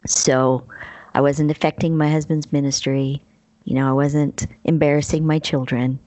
So 0.07 0.65
I 1.15 1.21
wasn't 1.21 1.51
affecting 1.51 1.97
my 1.97 2.11
husband's 2.11 2.53
ministry. 2.53 3.23
You 3.65 3.75
know, 3.75 3.89
I 3.89 3.93
wasn't 3.93 4.47
embarrassing 4.65 5.27
my 5.27 5.39
children. 5.39 5.99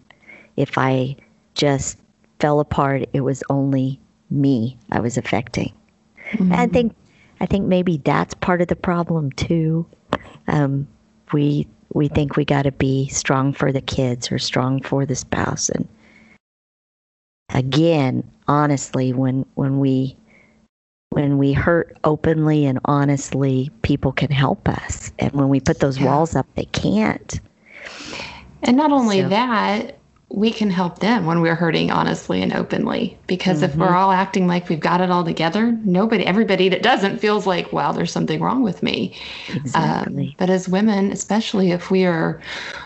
If 0.58 0.78
I 0.78 1.16
just 1.56 1.98
fell 2.40 2.60
apart, 2.60 3.08
it 3.14 3.22
was 3.22 3.44
only 3.50 4.00
me 4.30 4.78
I 4.92 5.00
was 5.00 5.18
affecting. 5.18 5.74
I 6.34 6.36
mm-hmm. 6.38 6.74
think 6.74 6.96
I 7.40 7.46
think 7.46 7.68
maybe 7.68 7.98
that's 7.98 8.34
part 8.34 8.62
of 8.62 8.68
the 8.68 8.76
problem 8.76 9.32
too. 9.34 9.86
Um, 10.48 10.88
we 11.32 11.68
we 11.94 12.08
think 12.08 12.36
we 12.36 12.46
got 12.46 12.64
to 12.64 12.72
be 12.72 13.08
strong 13.10 13.54
for 13.54 13.72
the 13.72 13.82
kids 13.82 14.32
or 14.32 14.40
strong 14.40 14.82
for 14.82 15.06
the 15.06 15.16
spouse, 15.16 15.70
and 15.70 15.88
again, 17.54 18.30
honestly, 18.48 19.14
when 19.14 19.46
when 19.56 19.80
we 19.80 20.16
when 21.10 21.38
we 21.38 21.54
hurt 21.54 21.96
openly 22.04 22.66
and 22.66 22.80
honestly, 22.86 23.70
people 23.84 24.12
can 24.12 24.32
help 24.32 24.68
us, 24.68 25.12
and 25.20 25.32
when 25.34 25.50
we 25.50 25.60
put 25.60 25.80
those 25.80 26.00
walls 26.00 26.36
up, 26.36 26.48
they 26.56 26.66
can't. 26.66 27.40
And 28.64 28.78
not 28.78 28.92
only 28.92 29.22
so. 29.22 29.30
that, 29.30 29.98
we 30.34 30.52
can 30.52 30.72
help 30.72 30.98
them 30.98 31.28
when 31.28 31.42
we're 31.42 31.54
hurting 31.54 31.92
honestly 31.92 32.42
and 32.42 32.54
openly. 32.54 33.16
Because 33.28 33.58
mm-hmm. 33.58 33.66
if 33.66 33.76
we're 33.76 33.86
mm-hmm. 33.86 33.96
all 33.96 34.12
acting 34.12 34.48
like 34.48 34.68
we've 34.68 34.80
got 34.80 35.00
it 35.00 35.12
all 35.12 35.24
together, 35.24 35.72
nobody, 35.86 36.26
everybody 36.26 36.70
that 36.70 36.82
doesn't 36.82 37.20
feels 37.20 37.46
like, 37.46 37.72
wow, 37.72 37.92
there's 37.92 38.12
something 38.12 38.42
wrong 38.42 38.64
with 38.64 38.82
me. 38.82 39.16
Exactly. 39.50 40.28
Um, 40.30 40.36
but 40.40 40.50
as 40.50 40.68
women, 40.68 41.12
especially 41.12 41.72
if 41.72 41.92
we 41.92 42.04
are 42.06 42.42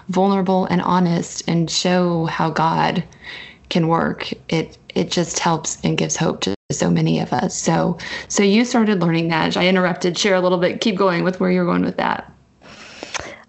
vulnerable 0.10 0.66
and 0.66 0.82
honest 0.82 1.48
and 1.48 1.72
show 1.72 2.26
how 2.26 2.50
God 2.50 3.02
can 3.70 3.88
work, 3.88 4.30
it 4.50 4.78
it 4.94 5.10
just 5.10 5.40
helps 5.40 5.78
and 5.84 5.98
gives 5.98 6.18
hope 6.18 6.42
to 6.42 6.56
so 6.72 6.90
many 6.92 7.20
of 7.22 7.32
us. 7.32 7.56
So 7.56 7.98
so 8.28 8.44
you 8.44 8.66
started 8.66 9.00
learning 9.00 9.30
that. 9.30 9.56
I 9.56 9.68
interrupted. 9.68 10.18
Share 10.18 10.36
a 10.36 10.42
little 10.42 10.58
bit. 10.58 10.82
Keep 10.82 10.98
going 10.98 11.24
with 11.24 11.40
where 11.40 11.52
you're 11.52 11.66
going 11.66 11.86
with 11.86 11.98
that. 11.98 12.30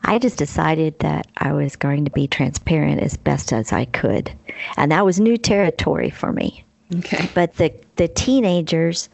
I 0.08 0.18
just 0.18 0.38
decided 0.38 0.98
that 1.00 1.26
I 1.36 1.52
was 1.52 1.76
going 1.76 2.06
to 2.06 2.10
be 2.10 2.26
transparent 2.26 3.02
as 3.02 3.18
best 3.18 3.52
as 3.52 3.74
I 3.74 3.84
could. 3.84 4.32
And 4.78 4.90
that 4.90 5.04
was 5.04 5.20
new 5.20 5.36
territory 5.36 6.08
for 6.08 6.32
me. 6.32 6.64
Okay. 6.96 7.28
But 7.34 7.56
the, 7.56 7.70
the 7.96 8.08
teenagers 8.08 9.10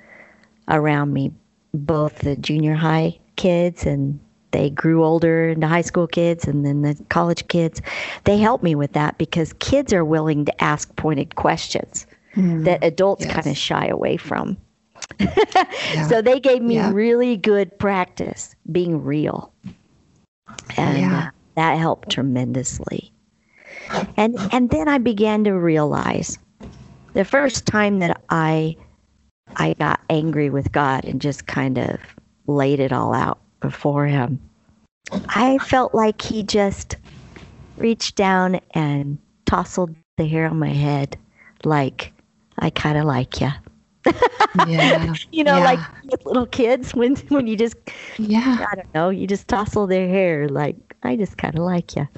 around 0.68 1.12
me, 1.12 1.32
both 1.74 2.20
the 2.20 2.36
junior 2.36 2.74
high 2.74 3.18
kids 3.34 3.84
and 3.84 4.20
they 4.52 4.70
grew 4.70 5.04
older 5.04 5.48
into 5.48 5.66
high 5.66 5.80
school 5.80 6.06
kids 6.06 6.46
and 6.46 6.64
then 6.64 6.82
the 6.82 6.96
college 7.08 7.48
kids, 7.48 7.82
they 8.22 8.38
helped 8.38 8.62
me 8.62 8.76
with 8.76 8.92
that 8.92 9.18
because 9.18 9.52
kids 9.54 9.92
are 9.92 10.04
willing 10.04 10.44
to 10.44 10.62
ask 10.62 10.94
pointed 10.94 11.34
questions 11.34 12.06
mm, 12.36 12.62
that 12.66 12.84
adults 12.84 13.24
yes. 13.24 13.34
kind 13.34 13.46
of 13.48 13.56
shy 13.56 13.88
away 13.88 14.16
from. 14.16 14.56
yeah. 15.18 16.06
So 16.06 16.22
they 16.22 16.38
gave 16.38 16.62
me 16.62 16.76
yeah. 16.76 16.92
really 16.92 17.36
good 17.36 17.76
practice 17.80 18.54
being 18.70 19.02
real 19.02 19.52
and 20.76 20.98
yeah. 20.98 21.18
uh, 21.18 21.30
that 21.56 21.78
helped 21.78 22.10
tremendously. 22.10 23.12
And 24.16 24.36
and 24.52 24.70
then 24.70 24.88
I 24.88 24.98
began 24.98 25.44
to 25.44 25.52
realize 25.52 26.38
the 27.12 27.24
first 27.24 27.66
time 27.66 27.98
that 28.00 28.22
I 28.30 28.76
I 29.56 29.74
got 29.74 30.00
angry 30.10 30.50
with 30.50 30.72
God 30.72 31.04
and 31.04 31.20
just 31.20 31.46
kind 31.46 31.78
of 31.78 31.98
laid 32.46 32.80
it 32.80 32.92
all 32.92 33.14
out 33.14 33.38
before 33.60 34.06
him. 34.06 34.40
I 35.28 35.58
felt 35.58 35.94
like 35.94 36.20
he 36.22 36.42
just 36.42 36.96
reached 37.76 38.16
down 38.16 38.60
and 38.72 39.18
tousled 39.46 39.94
the 40.16 40.26
hair 40.26 40.48
on 40.48 40.58
my 40.58 40.72
head 40.72 41.18
like 41.64 42.12
I 42.58 42.70
kind 42.70 42.98
of 42.98 43.04
like 43.04 43.40
you. 43.40 43.50
Yeah. 44.66 45.14
you 45.32 45.44
know, 45.44 45.58
yeah. 45.58 45.64
like 45.64 45.80
with 46.04 46.24
little 46.26 46.46
kids 46.46 46.94
when 46.94 47.16
when 47.28 47.46
you 47.46 47.56
just 47.56 47.76
yeah, 48.18 48.66
I 48.70 48.74
don't 48.74 48.94
know, 48.94 49.10
you 49.10 49.26
just 49.26 49.48
tousle 49.48 49.86
their 49.86 50.08
hair 50.08 50.48
like 50.48 50.76
I 51.02 51.16
just 51.16 51.38
kind 51.38 51.54
of 51.56 51.62
like 51.62 51.96
you. 51.96 52.08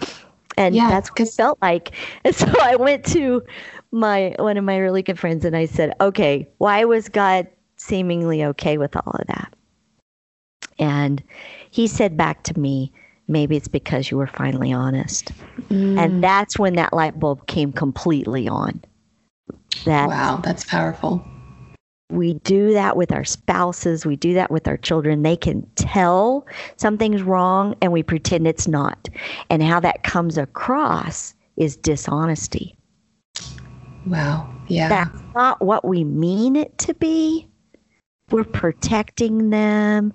And 0.59 0.74
yeah, 0.74 0.89
that's 0.89 1.11
what 1.11 1.20
it 1.20 1.32
felt 1.32 1.59
like. 1.61 1.95
And 2.24 2.34
so 2.34 2.47
I 2.62 2.76
went 2.76 3.05
to 3.07 3.43
my 3.93 4.34
one 4.39 4.57
of 4.57 4.64
my 4.64 4.78
really 4.78 5.03
good 5.03 5.18
friends 5.18 5.45
and 5.45 5.57
I 5.57 5.66
said, 5.66 5.95
"Okay, 6.01 6.49
why 6.59 6.84
was 6.84 7.09
God 7.09 7.47
seemingly 7.76 8.45
okay 8.45 8.78
with 8.78 8.97
all 8.97 9.12
of 9.12 9.26
that?" 9.28 9.53
And 10.78 11.22
he 11.70 11.87
said 11.87 12.16
back 12.16 12.43
to 12.45 12.59
me, 12.59 12.93
maybe 13.28 13.57
it's 13.57 13.68
because 13.68 14.11
you 14.11 14.16
were 14.16 14.26
finally 14.26 14.72
honest. 14.72 15.32
Mm. 15.70 15.99
And 15.99 16.24
that's 16.24 16.59
when 16.59 16.74
that 16.74 16.93
light 16.93 17.18
bulb 17.18 17.47
came 17.47 17.72
completely 17.72 18.47
on. 18.49 18.82
That 19.84 20.09
Wow, 20.09 20.41
that's 20.43 20.64
powerful 20.64 21.24
we 22.11 22.35
do 22.35 22.73
that 22.73 22.97
with 22.97 23.11
our 23.11 23.25
spouses, 23.25 24.07
we 24.07 24.17
do 24.17 24.35
that 24.35 24.51
with 24.51 24.69
our 24.69 24.77
children. 24.77 25.23
They 25.23 25.37
can 25.37 25.69
tell 25.75 26.47
something's 26.77 27.23
wrong 27.23 27.75
and 27.83 27.93
we 27.93 28.03
pretend 28.03 28.47
it's 28.47 28.69
not. 28.69 29.09
And 29.51 29.63
how 29.63 29.81
that 29.81 30.05
comes 30.05 30.39
across 30.39 31.35
is 31.57 31.77
dishonesty. 31.77 32.77
Wow. 34.07 34.53
Yeah. 34.69 34.89
That's 34.89 35.23
not 35.35 35.61
what 35.61 35.85
we 35.85 36.05
mean 36.05 36.55
it 36.55 36.77
to 36.79 36.95
be. 36.95 37.49
We're 38.31 38.45
protecting 38.45 39.51
them. 39.51 40.13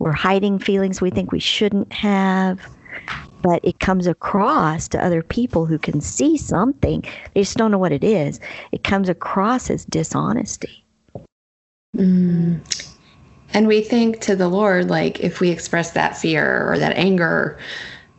We're 0.00 0.12
hiding 0.12 0.58
feelings 0.58 1.00
we 1.00 1.10
think 1.10 1.30
we 1.30 1.40
shouldn't 1.40 1.92
have. 1.92 2.60
But 3.42 3.60
it 3.64 3.78
comes 3.78 4.08
across 4.08 4.88
to 4.88 5.04
other 5.04 5.22
people 5.22 5.66
who 5.66 5.78
can 5.78 6.00
see 6.00 6.36
something. 6.36 7.04
They 7.34 7.42
just 7.42 7.56
don't 7.56 7.70
know 7.70 7.78
what 7.78 7.92
it 7.92 8.02
is. 8.02 8.40
It 8.72 8.82
comes 8.82 9.08
across 9.08 9.70
as 9.70 9.84
dishonesty. 9.84 10.84
Mm. 11.96 12.60
And 13.54 13.66
we 13.66 13.80
think 13.80 14.20
to 14.20 14.36
the 14.36 14.48
Lord, 14.48 14.90
like 14.90 15.20
if 15.20 15.40
we 15.40 15.50
express 15.50 15.92
that 15.92 16.16
fear 16.16 16.70
or 16.70 16.78
that 16.78 16.96
anger, 16.96 17.58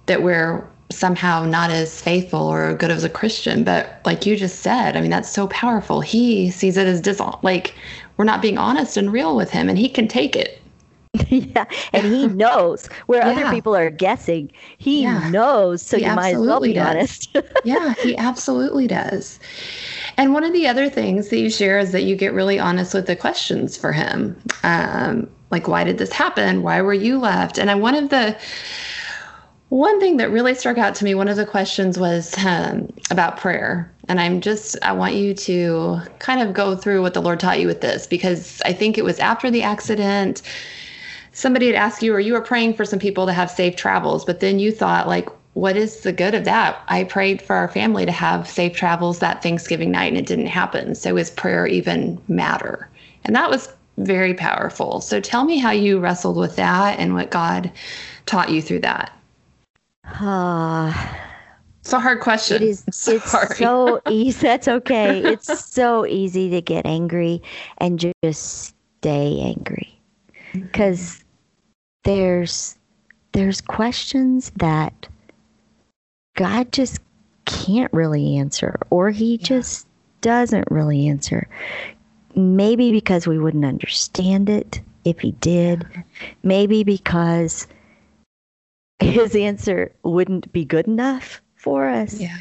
that 0.07 0.24
we're 0.24 0.67
somehow 0.91 1.45
not 1.45 1.70
as 1.70 2.01
faithful 2.01 2.41
or 2.41 2.74
good 2.74 2.91
as 2.91 3.03
a 3.03 3.09
Christian. 3.09 3.63
But 3.63 4.01
like 4.05 4.26
you 4.26 4.36
just 4.36 4.59
said, 4.59 4.97
I 4.97 5.01
mean, 5.01 5.11
that's 5.11 5.30
so 5.30 5.47
powerful. 5.47 6.01
He 6.01 6.49
sees 6.49 6.78
it 6.78 6.88
as 6.88 7.01
dis 7.01 7.22
like 7.43 7.76
we're 8.17 8.26
not 8.26 8.41
being 8.41 8.57
honest 8.57 8.97
and 8.97 9.13
real 9.13 9.36
with 9.36 9.49
him, 9.49 9.70
and 9.70 9.78
he 9.78 9.88
can 9.88 10.07
take 10.07 10.36
it. 10.36 10.61
yeah, 11.30 11.65
and 11.93 12.05
he 12.05 12.28
knows 12.36 12.88
where 13.07 13.26
yeah. 13.26 13.30
other 13.30 13.55
people 13.55 13.76
are 13.76 13.89
guessing. 13.89 14.51
He 14.78 15.03
yeah. 15.03 15.30
knows, 15.30 15.82
so 15.82 15.97
he 15.97 16.05
you 16.05 16.13
might 16.13 16.36
as 16.36 16.41
well 16.41 16.59
be 16.59 16.74
does. 16.74 16.88
honest. 16.88 17.38
yeah, 17.63 17.93
he 17.95 18.17
absolutely 18.17 18.88
does. 18.88 19.39
And 20.20 20.34
one 20.34 20.43
of 20.43 20.51
the 20.51 20.67
other 20.67 20.89
things 20.89 21.30
that 21.30 21.39
you 21.39 21.49
share 21.49 21.80
is 21.80 21.93
that 21.93 22.03
you 22.03 22.13
get 22.13 22.34
really 22.34 22.59
honest 22.59 22.93
with 22.93 23.07
the 23.07 23.15
questions 23.15 23.78
for 23.78 23.93
him. 23.93 24.36
Um, 24.63 25.30
like, 25.49 25.70
why 25.70 25.86
did 25.86 25.97
this 25.97 26.11
happen? 26.11 26.61
Why 26.61 26.82
were 26.82 26.93
you 26.93 27.17
left? 27.17 27.57
And 27.57 27.72
I, 27.72 27.76
one 27.76 27.95
of 27.95 28.09
the 28.09 28.38
one 29.70 29.97
thing 30.01 30.17
that 30.17 30.30
really 30.30 30.55
struck 30.55 30.78
out 30.78 30.93
to 30.95 31.05
me, 31.05 31.15
one 31.15 31.30
of 31.30 31.38
the 31.38 31.45
questions 31.45 31.97
was 31.97 32.38
um, 32.45 32.91
about 33.09 33.38
prayer. 33.38 33.89
And 34.09 34.20
I'm 34.20 34.41
just, 34.41 34.76
I 34.82 34.91
want 34.91 35.13
you 35.13 35.34
to 35.36 36.01
kind 36.20 36.41
of 36.41 36.53
go 36.53 36.76
through 36.76 37.01
what 37.01 37.13
the 37.13 37.22
Lord 37.22 37.39
taught 37.39 37.61
you 37.61 37.67
with 37.67 37.80
this 37.80 38.05
because 38.05 38.61
I 38.65 38.74
think 38.74 38.97
it 38.97 39.05
was 39.05 39.20
after 39.20 39.49
the 39.49 39.63
accident. 39.63 40.41
Somebody 41.32 41.67
had 41.67 41.76
asked 41.76 42.03
you, 42.03 42.13
or 42.13 42.20
you 42.20 42.34
were 42.34 42.41
praying 42.41 42.74
for 42.74 42.84
some 42.84 42.99
people 42.99 43.26
to 43.26 43.32
have 43.32 43.49
safe 43.49 43.78
travels, 43.78 44.26
but 44.26 44.41
then 44.41 44.59
you 44.59 44.74
thought, 44.74 45.07
like, 45.07 45.30
what 45.53 45.75
is 45.75 46.01
the 46.01 46.13
good 46.13 46.35
of 46.35 46.45
that? 46.45 46.81
I 46.87 47.03
prayed 47.03 47.41
for 47.41 47.55
our 47.55 47.67
family 47.67 48.05
to 48.05 48.11
have 48.11 48.47
safe 48.47 48.75
travels 48.75 49.19
that 49.19 49.41
Thanksgiving 49.41 49.91
night 49.91 50.07
and 50.07 50.17
it 50.17 50.25
didn't 50.25 50.47
happen. 50.47 50.95
So 50.95 51.17
is 51.17 51.31
prayer 51.31 51.65
even 51.67 52.21
matter? 52.27 52.89
And 53.25 53.35
that 53.35 53.49
was 53.49 53.71
very 53.97 54.33
powerful. 54.33 55.01
So 55.01 55.19
tell 55.19 55.43
me 55.43 55.57
how 55.57 55.71
you 55.71 55.99
wrestled 55.99 56.37
with 56.37 56.55
that 56.55 56.99
and 56.99 57.13
what 57.13 57.31
God 57.31 57.71
taught 58.25 58.49
you 58.49 58.61
through 58.61 58.79
that. 58.79 59.11
Uh, 60.05 60.93
it's 61.81 61.93
a 61.93 61.99
hard 61.99 62.19
question. 62.19 62.57
It 62.57 62.69
is. 62.69 62.83
It's 63.07 63.57
so 63.57 64.01
easy. 64.07 64.41
That's 64.41 64.67
okay. 64.67 65.19
It's 65.23 65.65
so 65.65 66.05
easy 66.05 66.49
to 66.49 66.61
get 66.61 66.85
angry 66.85 67.41
and 67.79 67.99
just 68.23 68.75
stay 68.99 69.39
angry 69.41 69.99
because 70.53 71.23
there's 72.03 72.77
there's 73.31 73.61
questions 73.61 74.51
that 74.57 75.07
God 76.39 76.71
just 76.71 77.01
can't 77.43 77.91
really 77.91 78.37
answer, 78.37 78.79
or 78.89 79.09
He 79.09 79.35
yeah. 79.35 79.45
just 79.45 79.87
doesn't 80.21 80.71
really 80.71 81.09
answer. 81.09 81.49
Maybe 82.33 82.93
because 82.93 83.27
we 83.27 83.37
wouldn't 83.37 83.65
understand 83.65 84.49
it 84.49 84.79
if 85.03 85.19
He 85.19 85.33
did. 85.33 85.85
Maybe 86.41 86.85
because 86.85 87.67
His 88.99 89.35
answer 89.35 89.91
wouldn't 90.03 90.49
be 90.53 90.63
good 90.63 90.87
enough 90.87 91.41
for 91.57 91.89
us. 91.89 92.21
Yeah. 92.21 92.37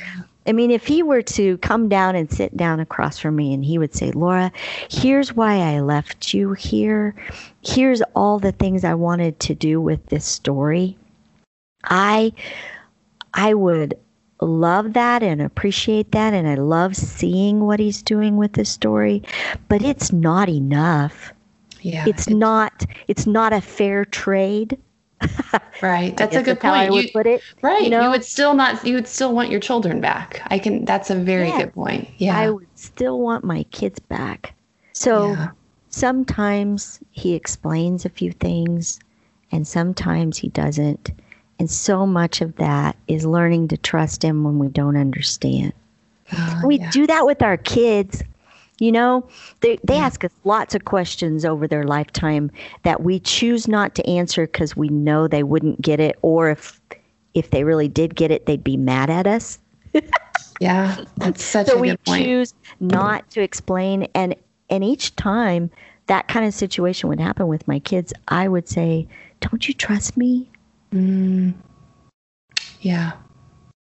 I 0.46 0.52
mean, 0.52 0.70
if 0.70 0.86
he 0.86 1.02
were 1.02 1.20
to 1.22 1.58
come 1.58 1.90
down 1.90 2.14
and 2.14 2.32
sit 2.32 2.56
down 2.56 2.80
across 2.80 3.18
from 3.18 3.36
me 3.36 3.52
and 3.52 3.62
he 3.62 3.76
would 3.78 3.94
say, 3.94 4.12
Lora, 4.12 4.50
here's 4.88 5.34
why 5.34 5.56
I 5.56 5.80
left 5.80 6.32
you 6.32 6.54
here. 6.54 7.14
Here's 7.62 8.00
all 8.14 8.38
the 8.38 8.52
things 8.52 8.82
I 8.82 8.94
wanted 8.94 9.40
to 9.40 9.54
do 9.54 9.78
with 9.78 10.06
this 10.06 10.24
story. 10.24 10.96
I 11.84 12.32
I 13.38 13.54
would 13.54 13.94
love 14.40 14.94
that 14.94 15.22
and 15.22 15.40
appreciate 15.40 16.10
that 16.10 16.34
and 16.34 16.48
I 16.48 16.56
love 16.56 16.96
seeing 16.96 17.60
what 17.66 17.78
he's 17.78 18.02
doing 18.02 18.36
with 18.36 18.54
the 18.54 18.64
story, 18.64 19.22
but 19.68 19.80
it's 19.80 20.12
not 20.12 20.48
enough. 20.48 21.32
Yeah. 21.80 22.04
It's, 22.08 22.26
it's 22.26 22.30
not 22.30 22.84
it's 23.06 23.28
not 23.28 23.52
a 23.52 23.60
fair 23.60 24.04
trade. 24.04 24.76
right. 25.82 26.16
That's 26.16 26.34
a 26.34 26.42
good 26.42 26.58
point. 26.58 26.92
you, 26.92 27.12
put 27.12 27.28
it. 27.28 27.42
Right. 27.62 27.82
You, 27.82 27.90
know? 27.90 28.02
you, 28.02 28.10
would 28.10 28.24
still 28.24 28.54
not 28.54 28.84
you 28.84 28.94
would 28.94 29.06
still 29.06 29.32
want 29.32 29.50
your 29.52 29.60
children 29.60 30.00
back. 30.00 30.42
I 30.48 30.58
can 30.58 30.84
that's 30.84 31.08
a 31.08 31.14
very 31.14 31.52
good 31.52 31.72
point. 31.72 32.08
Yeah. 32.18 32.36
I 32.36 32.50
would 32.50 32.66
still 32.74 33.20
want 33.20 33.44
my 33.44 33.62
kids 33.70 34.00
back. 34.00 34.52
So 34.94 35.30
yeah. 35.30 35.50
sometimes 35.90 36.98
he 37.12 37.34
explains 37.34 38.04
a 38.04 38.08
few 38.08 38.32
things 38.32 38.98
and 39.52 39.66
sometimes 39.66 40.38
he 40.38 40.48
doesn't. 40.48 41.12
And 41.58 41.70
so 41.70 42.06
much 42.06 42.40
of 42.40 42.56
that 42.56 42.96
is 43.08 43.26
learning 43.26 43.68
to 43.68 43.76
trust 43.76 44.22
him 44.22 44.44
when 44.44 44.58
we 44.58 44.68
don't 44.68 44.96
understand. 44.96 45.72
Oh, 46.32 46.62
we 46.64 46.78
yeah. 46.78 46.90
do 46.90 47.06
that 47.06 47.26
with 47.26 47.42
our 47.42 47.56
kids. 47.56 48.22
You 48.78 48.92
know, 48.92 49.28
they, 49.60 49.78
they 49.82 49.96
ask 49.96 50.24
us 50.24 50.30
lots 50.44 50.74
of 50.74 50.84
questions 50.84 51.44
over 51.44 51.66
their 51.66 51.82
lifetime 51.82 52.50
that 52.84 53.02
we 53.02 53.18
choose 53.18 53.66
not 53.66 53.96
to 53.96 54.08
answer 54.08 54.46
because 54.46 54.76
we 54.76 54.88
know 54.88 55.26
they 55.26 55.42
wouldn't 55.42 55.82
get 55.82 55.98
it, 55.98 56.16
or 56.22 56.50
if 56.50 56.80
if 57.34 57.50
they 57.50 57.64
really 57.64 57.88
did 57.88 58.14
get 58.14 58.30
it, 58.30 58.46
they'd 58.46 58.64
be 58.64 58.76
mad 58.76 59.10
at 59.10 59.26
us. 59.26 59.58
Yeah, 60.60 61.04
that's 61.18 61.44
such 61.44 61.68
so 61.68 61.78
a 61.78 61.86
good 61.86 62.04
point. 62.04 62.06
So 62.06 62.12
we 62.12 62.24
choose 62.24 62.54
not 62.80 63.30
to 63.30 63.40
explain, 63.40 64.08
and 64.14 64.34
and 64.70 64.82
each 64.82 65.14
time 65.16 65.70
that 66.06 66.28
kind 66.28 66.44
of 66.46 66.52
situation 66.52 67.08
would 67.08 67.20
happen 67.20 67.46
with 67.46 67.66
my 67.68 67.78
kids, 67.78 68.12
I 68.28 68.48
would 68.48 68.68
say, 68.68 69.06
"Don't 69.40 69.68
you 69.68 69.74
trust 69.74 70.16
me?" 70.16 70.50
Mm. 70.92 71.54
Yeah. 72.80 73.12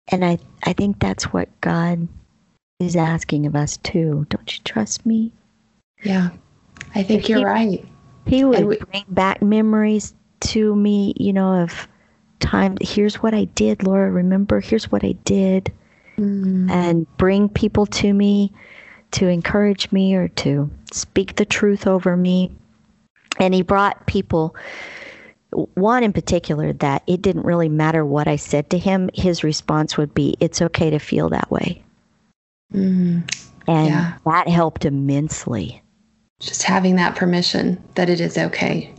And 0.08 0.24
I 0.24 0.38
I 0.62 0.72
think 0.72 0.98
that's 0.98 1.32
what 1.32 1.48
God 1.60 2.08
is 2.80 2.96
asking 2.96 3.46
of 3.46 3.56
us 3.56 3.76
too. 3.78 4.26
Don't 4.28 4.56
you 4.56 4.62
trust 4.64 5.04
me? 5.06 5.32
Yeah. 6.02 6.30
I 6.94 7.02
think 7.02 7.22
If 7.24 7.28
you're 7.28 7.38
he- 7.40 7.44
right. 7.44 7.86
He 8.26 8.44
would 8.44 8.64
we- 8.64 8.78
bring 8.78 9.04
back 9.08 9.40
memories 9.42 10.14
to 10.40 10.74
me, 10.76 11.14
you 11.16 11.32
know, 11.32 11.62
of 11.62 11.88
time. 12.40 12.76
Here's 12.80 13.16
what 13.22 13.34
I 13.34 13.44
did, 13.44 13.82
Lora. 13.82 14.10
Remember, 14.10 14.60
here's 14.60 14.90
what 14.90 15.04
I 15.04 15.12
did. 15.24 15.72
Mm. 16.18 16.70
And 16.70 17.16
bring 17.18 17.48
people 17.48 17.86
to 17.86 18.12
me 18.12 18.52
to 19.12 19.28
encourage 19.28 19.92
me 19.92 20.14
or 20.14 20.28
to 20.28 20.70
speak 20.92 21.36
the 21.36 21.44
truth 21.44 21.86
over 21.86 22.16
me. 22.16 22.50
And 23.38 23.54
he 23.54 23.62
brought 23.62 24.06
people, 24.06 24.56
one 25.74 26.04
in 26.04 26.12
particular, 26.12 26.72
that 26.74 27.02
it 27.06 27.22
didn't 27.22 27.46
really 27.46 27.68
matter 27.68 28.04
what 28.04 28.28
I 28.28 28.36
said 28.36 28.70
to 28.70 28.78
him. 28.78 29.10
His 29.14 29.42
response 29.44 29.96
would 29.96 30.14
be, 30.14 30.36
It's 30.40 30.62
okay 30.62 30.90
to 30.90 30.98
feel 30.98 31.28
that 31.30 31.50
way. 31.50 31.82
Mm. 32.74 33.30
And 33.66 33.88
Yeah. 33.88 34.12
that 34.24 34.48
helped 34.48 34.84
immensely. 34.84 35.82
Just 36.40 36.62
having 36.64 36.96
that 36.96 37.16
permission 37.16 37.82
that 37.94 38.10
it 38.10 38.20
is 38.20 38.36
okay. 38.36 38.92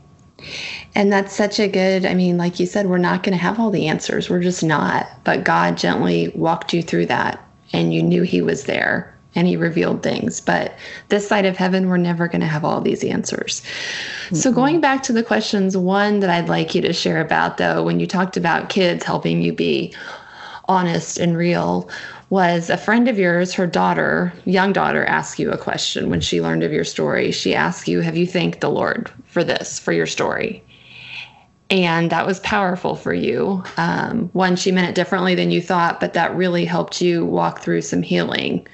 And 0.95 1.12
that's 1.12 1.34
such 1.34 1.60
a 1.60 1.68
good, 1.68 2.05
I 2.05 2.14
mean, 2.14 2.38
like 2.38 2.60
you 2.60 2.66
said, 2.66 2.88
we're 2.88 2.97
not 2.97 3.24
going 3.24 3.38
to 3.38 3.43
have 3.43 3.60
all 3.60 3.70
the 3.72 3.88
answers. 3.88 4.30
We're 4.30 4.41
just 4.41 4.64
not. 4.64 5.08
But 5.24 5.43
God 5.43 5.78
gently 5.78 6.30
walked 6.36 6.74
you 6.74 6.82
through 6.82 7.08
that 7.08 7.43
and 7.74 7.93
you 7.93 8.01
knew 8.03 8.24
He 8.24 8.41
was 8.41 8.64
there 8.66 9.16
and 9.38 9.48
He 9.48 9.56
revealed 9.56 10.02
things. 10.02 10.42
But 10.42 10.76
this 11.10 11.28
side 11.28 11.46
of 11.46 11.56
heaven, 11.56 11.88
we're 11.88 11.98
never 11.98 12.28
going 12.28 12.42
to 12.42 12.48
have 12.48 12.66
all 12.66 12.82
these 12.82 13.04
answers. 13.04 13.62
So, 14.34 14.50
mm-hmm. 14.50 14.56
going 14.56 14.82
back 14.82 15.04
to 15.04 15.14
the 15.14 15.24
questions, 15.24 15.78
one 15.78 16.20
that 16.20 16.30
I'd 16.30 16.50
like 16.50 16.74
you 16.74 16.82
to 16.82 16.92
share 16.92 17.22
about, 17.22 17.58
though, 17.58 17.84
when 17.84 18.00
you 18.00 18.08
talked 18.08 18.36
about 18.36 18.70
kids 18.70 19.06
helping 19.06 19.42
you 19.42 19.54
be 19.54 19.96
honest 20.68 21.20
and 21.20 21.38
real, 21.38 21.90
was 22.30 22.70
a 22.70 22.78
friend 22.78 23.08
of 23.08 23.18
yours, 23.18 23.54
her 23.54 23.68
daughter, 23.68 24.34
young 24.46 24.74
daughter, 24.74 25.06
asked 25.06 25.40
you 25.40 25.52
a 25.52 25.58
question 25.58 26.10
when 26.10 26.20
she 26.20 26.42
learned 26.42 26.64
of 26.64 26.74
your 26.74 26.84
story. 26.84 27.32
She 27.32 27.56
asked 27.56 27.88
you, 27.88 28.02
Have 28.02 28.18
you 28.18 28.26
thanked 28.26 28.60
the 28.60 28.70
Lord 28.70 29.10
for 29.28 29.44
this, 29.44 29.78
for 29.78 29.94
your 29.94 30.08
story? 30.08 30.64
And 31.70 32.09
that 32.11 32.26
was 32.26 32.39
powerful 32.39 32.95
for 32.95 33.13
you. 33.13 33.61
Um, 33.76 34.30
one, 34.32 34.55
she 34.55 34.72
meant 34.72 34.88
it 34.88 34.95
differently 34.95 35.36
than 35.36 35.51
you 35.51 35.61
thought, 35.61 35.99
but 35.99 36.13
that 36.13 36.34
really 36.34 36.63
helped 36.63 37.01
you 37.01 37.26
walk 37.26 37.61
through 37.61 37.82
some 37.82 38.01
healing. 38.01 38.65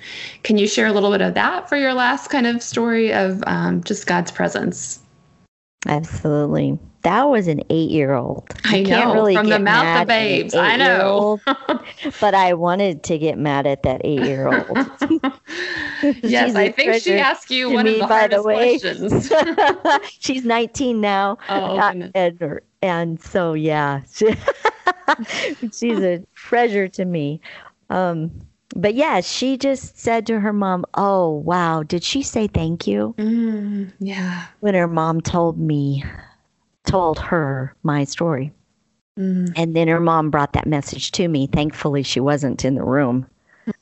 Can 0.44 0.60
you 0.60 0.68
share 0.68 0.86
a 0.86 0.92
little 0.92 1.10
bit 1.10 1.22
of 1.22 1.34
that 1.34 1.68
for 1.68 1.76
your 1.76 1.94
last 1.94 2.30
kind 2.30 2.46
of 2.46 2.62
story 2.62 3.12
of 3.12 3.44
um, 3.48 3.84
just 3.84 4.06
God's 4.06 4.30
presence? 4.30 5.00
Absolutely. 5.88 6.78
That 7.02 7.24
was 7.24 7.50
an 7.50 7.62
eight 7.70 7.90
year 7.90 8.14
old. 8.14 8.46
I 8.64 8.82
know, 8.82 8.90
can't 8.90 9.14
really 9.14 9.36
from 9.36 9.50
the 9.50 9.60
mouth 9.60 10.04
of 10.04 10.08
babes. 10.08 10.56
I 10.56 10.78
know. 10.78 11.42
but 12.22 12.34
I 12.34 12.54
wanted 12.54 13.04
to 13.04 13.18
get 13.18 13.38
mad 13.38 13.68
at 13.68 13.84
that 13.84 14.02
eight 14.06 14.24
year 14.24 14.48
old. 14.48 14.78
yes, 16.24 16.56
I 16.56 16.72
think 16.72 17.02
she 17.02 17.14
asked 17.16 17.52
you 17.52 17.72
one 17.72 17.88
of 17.88 17.98
the 17.98 18.08
hardest 18.08 18.44
questions. 18.44 19.32
She's 20.20 20.46
19 20.46 21.02
now. 21.02 21.38
Oh, 21.50 21.78
Uh, 21.78 21.94
and 22.84 23.20
so, 23.22 23.54
yeah, 23.54 24.02
she- 24.14 24.36
she's 25.74 26.00
a 26.02 26.22
treasure 26.36 26.88
to 26.90 27.06
me. 27.06 27.40
Um, 27.90 28.32
but 28.76 28.94
yeah, 28.94 29.22
she 29.22 29.58
just 29.58 29.98
said 29.98 30.28
to 30.28 30.40
her 30.40 30.52
mom, 30.54 30.84
Oh, 30.96 31.30
wow, 31.30 31.84
did 31.84 32.04
she 32.04 32.22
say 32.24 32.48
thank 32.48 32.86
you? 32.86 33.16
Mm, 33.18 33.92
yeah. 34.00 34.46
When 34.60 34.74
her 34.74 34.88
mom 34.88 35.22
told 35.22 35.58
me, 35.58 36.04
told 36.86 37.20
her 37.20 37.74
my 37.84 38.04
story. 38.04 38.52
Mm, 39.18 39.54
And 39.56 39.76
then 39.76 39.88
her 39.88 40.00
mom 40.00 40.30
brought 40.30 40.54
that 40.54 40.66
message 40.68 41.12
to 41.12 41.28
me. 41.28 41.48
Thankfully, 41.48 42.04
she 42.04 42.20
wasn't 42.20 42.66
in 42.66 42.76
the 42.76 42.84
room 42.84 43.28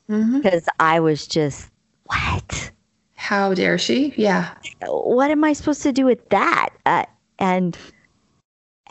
because 0.06 0.68
I 0.78 1.00
was 1.00 1.26
just, 1.26 1.70
what? 2.04 2.70
How 3.16 3.54
dare 3.54 3.78
she? 3.78 4.12
Yeah. 4.16 4.54
What 4.86 5.30
am 5.30 5.42
I 5.42 5.54
supposed 5.54 5.82
to 5.82 5.92
do 5.92 6.04
with 6.04 6.28
that? 6.28 6.68
Uh, 6.84 7.04
and 7.38 7.76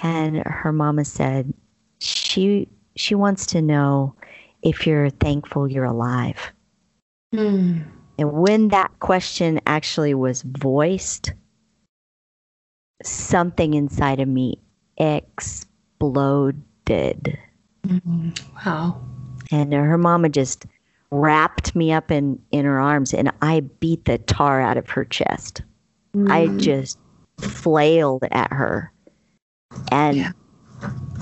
and 0.02 0.38
her 0.46 0.72
mama 0.72 1.06
said 1.06 1.54
she 2.00 2.68
she 2.96 3.16
wants 3.16 3.46
to 3.48 3.62
know 3.62 4.16
if 4.64 4.86
you're 4.86 5.10
thankful 5.10 5.68
you're 5.68 5.86
alive. 5.86 6.52
Mm, 7.34 7.84
And 8.20 8.32
when 8.34 8.68
that 8.70 8.92
question 9.00 9.60
actually 9.66 10.14
was 10.14 10.42
voiced, 10.44 11.34
something 13.04 13.74
inside 13.74 14.20
of 14.20 14.28
me 14.28 14.60
exploded. 14.98 16.64
mm, 17.88 18.40
wow. 18.66 19.02
and 19.52 19.74
her 19.74 19.98
mama 19.98 20.30
just 20.30 20.66
wrapped 21.12 21.76
me 21.76 21.92
up 21.92 22.12
in 22.12 22.40
in 22.52 22.66
her 22.66 22.80
arms 22.80 23.14
and 23.14 23.32
i 23.42 23.60
beat 23.80 24.06
the 24.06 24.18
tar 24.20 24.62
out 24.62 24.78
of 24.78 24.90
her 24.90 25.04
chest 25.06 25.62
i 26.28 26.48
Mm, 26.48 26.58
just 26.58 26.98
flailed 27.40 28.24
at 28.32 28.52
her 28.54 28.92
and 29.92 30.18
Yeah. 30.18 30.32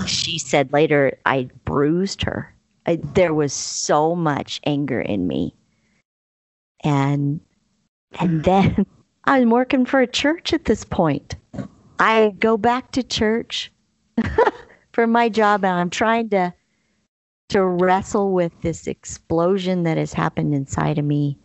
she 0.06 0.38
said 0.40 0.74
later 0.74 1.18
i 1.26 1.50
bruised 1.66 2.24
her. 2.24 2.54
I, 2.86 2.96
there 3.14 3.34
was 3.34 3.54
so 3.54 4.16
much 4.16 4.62
anger 4.66 5.00
in 5.02 5.28
me. 5.28 5.54
And 6.84 7.40
and 8.20 8.30
hmm. 8.30 8.42
then 8.42 8.86
i'm 9.26 9.50
working 9.50 9.86
for 9.86 10.00
a 10.00 10.08
church 10.08 10.54
at 10.54 10.66
this 10.66 10.84
point. 10.84 11.36
I 12.00 12.34
go 12.40 12.58
back 12.58 12.92
to 12.92 13.04
church 13.04 13.72
for 14.94 15.06
my 15.06 15.30
job 15.30 15.66
and 15.66 15.74
i'm 15.74 15.90
trying 15.90 16.30
to 16.30 16.54
to 17.50 17.66
wrestle 17.66 18.32
with 18.32 18.54
this 18.62 18.88
explosion 18.88 19.84
that 19.84 19.98
has 19.98 20.14
happened 20.14 20.54
inside 20.54 20.98
of 20.98 21.06
me. 21.06 21.38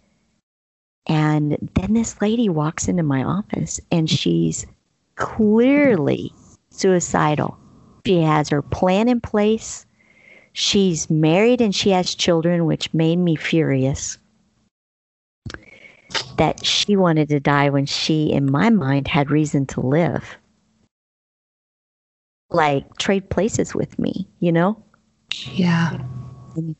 And 1.07 1.57
then 1.75 1.95
this 1.95 2.21
lady 2.21 2.49
walks 2.49 2.89
into 2.89 3.03
my 3.03 3.25
office 3.25 3.81
and 3.91 4.09
she's 4.09 4.67
clearly 5.17 6.33
suicidal. 6.75 7.59
She 8.07 8.21
has 8.21 8.49
her 8.51 8.63
plan 8.63 9.09
in 9.09 9.21
place. 9.21 9.87
She's 10.53 11.09
married 11.11 11.61
and 11.61 11.75
she 11.75 11.91
has 11.91 12.15
children 12.15 12.67
which 12.67 12.93
made 12.93 13.17
me 13.17 13.37
furious 13.37 14.19
that 16.37 16.65
she 16.65 16.97
wanted 16.97 17.29
to 17.29 17.41
die 17.41 17.71
when 17.71 17.87
she 17.87 18.31
in 18.31 18.51
my 18.51 18.71
mind 18.71 19.09
had 19.09 19.31
reason 19.31 19.67
to 19.67 19.81
live. 19.81 20.37
Like 22.51 22.97
trade 22.99 23.31
places 23.31 23.75
with 23.75 23.99
me 23.99 24.29
you 24.39 24.53
know? 24.53 24.83
Yeah. 25.55 25.99
and, 26.55 26.77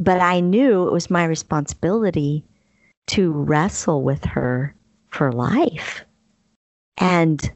but 0.00 0.20
I 0.20 0.40
knew 0.40 0.88
it 0.88 0.92
was 0.92 1.10
my 1.10 1.24
responsibility 1.24 2.44
to 3.08 3.30
wrestle 3.30 4.02
with 4.02 4.24
her 4.24 4.74
for 5.08 5.30
life. 5.30 6.04
And 6.98 7.52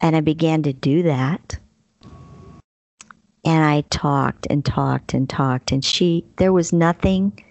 and 0.00 0.16
I 0.16 0.20
began 0.20 0.62
to 0.64 0.72
do 0.72 1.02
that. 1.04 1.58
And 3.44 3.64
I 3.64 3.82
talked 3.90 4.46
and 4.50 4.64
talked 4.64 5.14
and 5.14 5.28
talked 5.28 5.72
and 5.72 5.84
she 5.84 6.24
there 6.36 6.52
was 6.52 6.72
nothing 6.72 7.42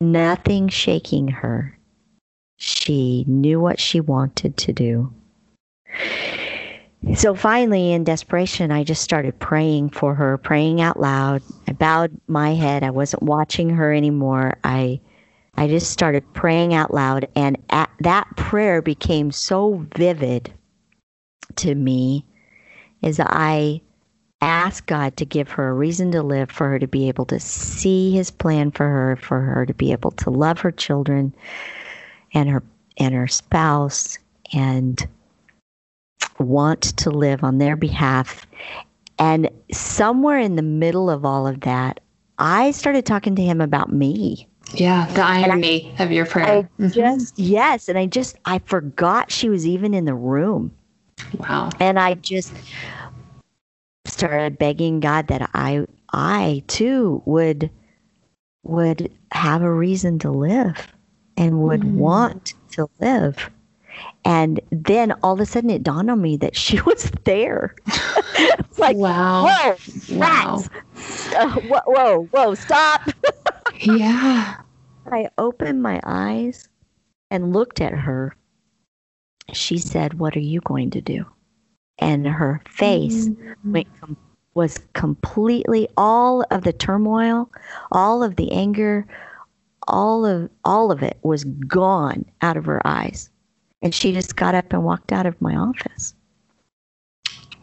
nothing 0.00 0.68
shaking 0.68 1.28
her. 1.28 1.78
She 2.58 3.24
knew 3.26 3.60
what 3.60 3.78
she 3.78 4.00
wanted 4.00 4.56
to 4.58 4.72
do. 4.72 5.12
So 7.14 7.34
finally, 7.34 7.92
in 7.92 8.04
desperation, 8.04 8.72
I 8.72 8.82
just 8.82 9.02
started 9.02 9.38
praying 9.38 9.90
for 9.90 10.14
her, 10.14 10.38
praying 10.38 10.80
out 10.80 10.98
loud. 10.98 11.42
I 11.68 11.72
bowed 11.72 12.18
my 12.26 12.54
head. 12.54 12.82
I 12.82 12.90
wasn't 12.90 13.22
watching 13.22 13.70
her 13.70 13.92
anymore. 13.92 14.58
I, 14.64 15.00
I 15.56 15.68
just 15.68 15.90
started 15.90 16.24
praying 16.34 16.74
out 16.74 16.92
loud, 16.92 17.28
and 17.36 17.58
at, 17.70 17.90
that 18.00 18.26
prayer 18.36 18.82
became 18.82 19.30
so 19.30 19.86
vivid 19.94 20.52
to 21.56 21.74
me, 21.74 22.24
is 23.02 23.20
I 23.20 23.80
asked 24.40 24.86
God 24.86 25.16
to 25.16 25.24
give 25.24 25.50
her 25.50 25.68
a 25.68 25.72
reason 25.72 26.12
to 26.12 26.22
live, 26.22 26.50
for 26.50 26.68
her 26.68 26.78
to 26.78 26.86
be 26.86 27.08
able 27.08 27.24
to 27.26 27.40
see 27.40 28.12
His 28.12 28.30
plan 28.30 28.70
for 28.70 28.86
her, 28.86 29.16
for 29.16 29.40
her 29.40 29.66
to 29.66 29.74
be 29.74 29.92
able 29.92 30.10
to 30.12 30.30
love 30.30 30.60
her 30.60 30.72
children, 30.72 31.34
and 32.34 32.48
her 32.48 32.62
and 32.98 33.14
her 33.14 33.26
spouse, 33.26 34.18
and 34.52 35.06
want 36.38 36.82
to 36.82 37.10
live 37.10 37.42
on 37.42 37.58
their 37.58 37.76
behalf. 37.76 38.46
And 39.18 39.50
somewhere 39.72 40.38
in 40.38 40.56
the 40.56 40.62
middle 40.62 41.08
of 41.08 41.24
all 41.24 41.46
of 41.46 41.60
that, 41.60 42.00
I 42.38 42.70
started 42.72 43.06
talking 43.06 43.34
to 43.36 43.42
him 43.42 43.60
about 43.60 43.92
me. 43.92 44.46
Yeah, 44.74 45.06
the 45.12 45.22
irony 45.22 45.94
I, 45.98 46.02
of 46.02 46.12
your 46.12 46.26
prayer. 46.26 46.46
I 46.46 46.82
mm-hmm. 46.82 46.88
just 46.88 47.38
yes, 47.38 47.88
and 47.88 47.96
I 47.96 48.06
just 48.06 48.36
I 48.44 48.58
forgot 48.58 49.30
she 49.30 49.48
was 49.48 49.66
even 49.66 49.94
in 49.94 50.04
the 50.04 50.14
room. 50.14 50.75
Wow. 51.38 51.70
And 51.80 51.98
I 51.98 52.14
just 52.14 52.52
started 54.06 54.58
begging 54.58 55.00
God 55.00 55.28
that 55.28 55.50
I 55.54 55.86
I 56.12 56.62
too 56.66 57.22
would 57.26 57.70
would 58.62 59.12
have 59.32 59.62
a 59.62 59.72
reason 59.72 60.18
to 60.20 60.30
live 60.30 60.92
and 61.36 61.62
would 61.62 61.82
mm. 61.82 61.94
want 61.94 62.54
to 62.72 62.88
live. 63.00 63.50
And 64.24 64.60
then 64.70 65.12
all 65.22 65.34
of 65.34 65.40
a 65.40 65.46
sudden 65.46 65.70
it 65.70 65.82
dawned 65.82 66.10
on 66.10 66.20
me 66.20 66.36
that 66.38 66.56
she 66.56 66.80
was 66.86 67.10
there. 67.24 67.74
it's 67.86 68.78
like, 68.78 68.96
wow. 68.96 69.46
Whoa, 69.46 70.16
wow. 70.16 70.62
Uh, 71.36 71.60
whoa, 71.60 71.80
whoa, 71.86 72.24
whoa, 72.32 72.54
stop. 72.54 73.02
yeah. 73.80 74.56
I 75.12 75.28
opened 75.38 75.82
my 75.82 76.00
eyes 76.04 76.68
and 77.30 77.52
looked 77.52 77.80
at 77.80 77.92
her. 77.92 78.34
She 79.52 79.78
said, 79.78 80.14
What 80.14 80.36
are 80.36 80.40
you 80.40 80.60
going 80.60 80.90
to 80.90 81.00
do? 81.00 81.24
And 81.98 82.26
her 82.26 82.62
face 82.68 83.28
mm-hmm. 83.28 83.72
went 83.72 84.00
com- 84.00 84.16
was 84.54 84.80
completely 84.94 85.86
all 85.96 86.44
of 86.50 86.64
the 86.64 86.72
turmoil, 86.72 87.50
all 87.92 88.22
of 88.22 88.36
the 88.36 88.50
anger, 88.52 89.06
all 89.86 90.24
of 90.24 90.50
all 90.64 90.90
of 90.90 91.02
it 91.02 91.18
was 91.22 91.44
gone 91.44 92.24
out 92.42 92.56
of 92.56 92.64
her 92.64 92.84
eyes. 92.86 93.30
And 93.82 93.94
she 93.94 94.12
just 94.12 94.36
got 94.36 94.54
up 94.54 94.72
and 94.72 94.82
walked 94.82 95.12
out 95.12 95.26
of 95.26 95.40
my 95.40 95.54
office. 95.54 96.14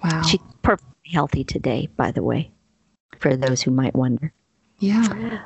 Wow. 0.03 0.21
She's 0.21 0.39
perfectly 0.61 1.11
healthy 1.11 1.43
today, 1.43 1.89
by 1.97 2.11
the 2.11 2.23
way, 2.23 2.51
for 3.17 3.35
those 3.35 3.61
who 3.61 3.71
might 3.71 3.95
wonder. 3.95 4.31
Yeah. 4.79 5.39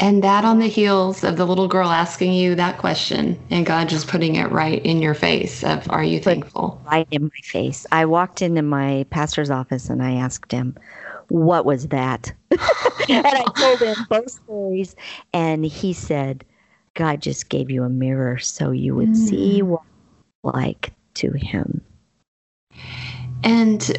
And 0.00 0.22
that 0.22 0.44
on 0.44 0.60
the 0.60 0.68
heels 0.68 1.24
of 1.24 1.36
the 1.36 1.46
little 1.46 1.66
girl 1.66 1.88
asking 1.88 2.32
you 2.32 2.54
that 2.54 2.78
question 2.78 3.38
and 3.50 3.66
God 3.66 3.88
just 3.88 4.06
putting 4.06 4.36
it 4.36 4.50
right 4.52 4.84
in 4.84 5.02
your 5.02 5.14
face 5.14 5.64
of 5.64 5.90
are 5.90 6.04
you 6.04 6.20
thankful? 6.20 6.80
Right 6.86 7.08
in 7.10 7.24
my 7.24 7.40
face. 7.42 7.84
I 7.90 8.04
walked 8.04 8.40
into 8.40 8.62
my 8.62 9.06
pastor's 9.10 9.50
office 9.50 9.90
and 9.90 10.02
I 10.02 10.12
asked 10.12 10.52
him, 10.52 10.76
What 11.28 11.64
was 11.64 11.88
that? 11.88 12.32
and 13.08 13.26
I 13.26 13.44
told 13.56 13.80
him 13.80 13.96
both 14.08 14.30
stories 14.30 14.94
and 15.32 15.64
he 15.64 15.92
said, 15.92 16.44
God 16.94 17.20
just 17.20 17.48
gave 17.48 17.68
you 17.70 17.82
a 17.82 17.88
mirror 17.88 18.38
so 18.38 18.70
you 18.70 18.94
would 18.94 19.10
mm. 19.10 19.16
see 19.16 19.62
what 19.62 19.82
like 20.44 20.92
to 21.14 21.32
him. 21.32 21.80
And 23.42 23.98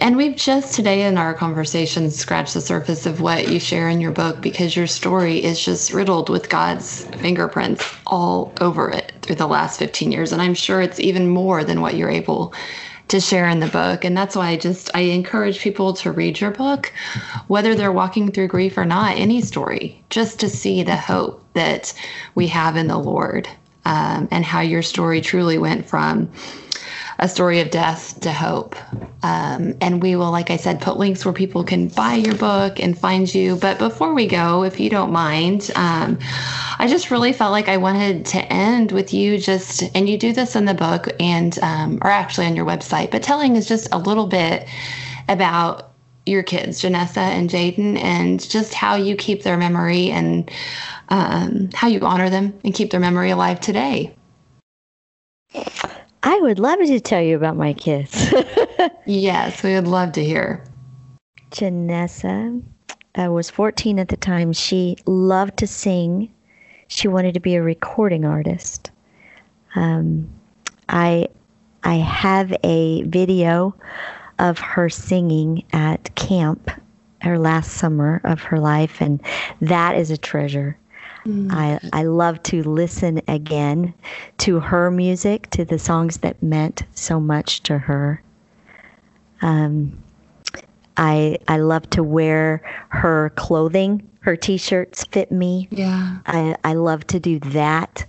and 0.00 0.16
we've 0.16 0.36
just 0.36 0.74
today 0.74 1.02
in 1.02 1.18
our 1.18 1.34
conversation 1.34 2.10
scratched 2.10 2.54
the 2.54 2.60
surface 2.60 3.06
of 3.06 3.20
what 3.20 3.48
you 3.48 3.60
share 3.60 3.88
in 3.88 4.00
your 4.00 4.10
book 4.10 4.40
because 4.40 4.74
your 4.76 4.86
story 4.86 5.42
is 5.42 5.62
just 5.62 5.92
riddled 5.92 6.28
with 6.28 6.48
God's 6.48 7.04
fingerprints 7.18 7.84
all 8.06 8.52
over 8.60 8.90
it 8.90 9.12
through 9.22 9.36
the 9.36 9.46
last 9.46 9.78
15 9.78 10.10
years. 10.12 10.32
And 10.32 10.42
I'm 10.42 10.54
sure 10.54 10.80
it's 10.80 11.00
even 11.00 11.28
more 11.28 11.64
than 11.64 11.80
what 11.80 11.96
you're 11.96 12.10
able 12.10 12.54
to 13.08 13.20
share 13.20 13.48
in 13.48 13.60
the 13.60 13.68
book. 13.68 14.04
And 14.04 14.16
that's 14.16 14.34
why 14.34 14.48
I 14.48 14.56
just 14.56 14.90
I 14.94 15.00
encourage 15.00 15.60
people 15.60 15.92
to 15.94 16.10
read 16.12 16.40
your 16.40 16.50
book, 16.50 16.92
whether 17.48 17.74
they're 17.74 17.92
walking 17.92 18.32
through 18.32 18.48
grief 18.48 18.78
or 18.78 18.86
not, 18.86 19.18
any 19.18 19.42
story, 19.42 20.02
just 20.10 20.40
to 20.40 20.48
see 20.48 20.82
the 20.82 20.96
hope 20.96 21.44
that 21.52 21.92
we 22.34 22.46
have 22.48 22.76
in 22.76 22.86
the 22.86 22.98
Lord. 22.98 23.48
Um, 23.84 24.28
and 24.30 24.44
how 24.44 24.60
your 24.60 24.82
story 24.82 25.20
truly 25.20 25.58
went 25.58 25.86
from 25.86 26.30
a 27.22 27.28
story 27.28 27.60
of 27.60 27.70
death 27.70 28.18
to 28.18 28.32
hope. 28.32 28.74
Um, 29.22 29.76
and 29.80 30.02
we 30.02 30.16
will, 30.16 30.32
like 30.32 30.50
I 30.50 30.56
said, 30.56 30.80
put 30.80 30.96
links 30.96 31.24
where 31.24 31.32
people 31.32 31.62
can 31.62 31.86
buy 31.86 32.14
your 32.14 32.34
book 32.34 32.80
and 32.80 32.98
find 32.98 33.32
you. 33.32 33.54
But 33.54 33.78
before 33.78 34.12
we 34.12 34.26
go, 34.26 34.64
if 34.64 34.80
you 34.80 34.90
don't 34.90 35.12
mind, 35.12 35.70
um, 35.76 36.18
I 36.80 36.88
just 36.88 37.12
really 37.12 37.32
felt 37.32 37.52
like 37.52 37.68
I 37.68 37.76
wanted 37.76 38.26
to 38.26 38.44
end 38.52 38.90
with 38.90 39.14
you 39.14 39.38
just, 39.38 39.84
and 39.94 40.08
you 40.08 40.18
do 40.18 40.32
this 40.32 40.56
in 40.56 40.64
the 40.64 40.74
book 40.74 41.08
and, 41.20 41.56
um, 41.60 42.00
or 42.02 42.10
actually 42.10 42.46
on 42.46 42.56
your 42.56 42.66
website, 42.66 43.12
but 43.12 43.22
telling 43.22 43.56
us 43.56 43.68
just 43.68 43.86
a 43.92 43.98
little 43.98 44.26
bit 44.26 44.66
about 45.28 45.92
your 46.26 46.42
kids, 46.42 46.82
Janessa 46.82 47.18
and 47.18 47.48
Jaden, 47.48 48.02
and 48.02 48.50
just 48.50 48.74
how 48.74 48.96
you 48.96 49.14
keep 49.14 49.44
their 49.44 49.56
memory 49.56 50.10
and 50.10 50.50
um, 51.10 51.70
how 51.72 51.86
you 51.86 52.00
honor 52.00 52.30
them 52.30 52.58
and 52.64 52.74
keep 52.74 52.90
their 52.90 53.00
memory 53.00 53.30
alive 53.30 53.60
today. 53.60 54.12
I 56.22 56.38
would 56.40 56.58
love 56.58 56.78
to 56.78 57.00
tell 57.00 57.20
you 57.20 57.36
about 57.36 57.56
my 57.56 57.72
kids. 57.72 58.32
yes, 59.06 59.62
we 59.62 59.74
would 59.74 59.88
love 59.88 60.12
to 60.12 60.24
hear. 60.24 60.64
Janessa 61.50 62.62
uh, 63.20 63.30
was 63.30 63.50
14 63.50 63.98
at 63.98 64.08
the 64.08 64.16
time. 64.16 64.52
She 64.52 64.96
loved 65.06 65.56
to 65.58 65.66
sing. 65.66 66.32
She 66.88 67.08
wanted 67.08 67.34
to 67.34 67.40
be 67.40 67.56
a 67.56 67.62
recording 67.62 68.24
artist. 68.24 68.90
Um, 69.74 70.28
I 70.88 71.28
I 71.84 71.94
have 71.96 72.54
a 72.62 73.02
video 73.04 73.74
of 74.38 74.58
her 74.58 74.88
singing 74.88 75.64
at 75.72 76.14
camp 76.14 76.70
her 77.22 77.38
last 77.38 77.72
summer 77.72 78.20
of 78.24 78.42
her 78.42 78.58
life, 78.58 79.00
and 79.00 79.20
that 79.60 79.96
is 79.96 80.10
a 80.10 80.16
treasure. 80.16 80.76
Mm. 81.26 81.52
I, 81.52 81.78
I 81.92 82.02
love 82.04 82.42
to 82.44 82.62
listen 82.62 83.20
again 83.28 83.94
to 84.38 84.60
her 84.60 84.90
music, 84.90 85.48
to 85.50 85.64
the 85.64 85.78
songs 85.78 86.18
that 86.18 86.42
meant 86.42 86.82
so 86.94 87.20
much 87.20 87.62
to 87.64 87.78
her. 87.78 88.22
Um, 89.40 90.02
I 90.96 91.38
I 91.48 91.58
love 91.58 91.88
to 91.90 92.02
wear 92.02 92.62
her 92.88 93.30
clothing. 93.36 94.08
Her 94.20 94.36
t-shirts 94.36 95.04
fit 95.04 95.32
me. 95.32 95.66
Yeah. 95.70 96.18
I, 96.26 96.54
I 96.62 96.74
love 96.74 97.04
to 97.08 97.18
do 97.18 97.40
that 97.40 98.06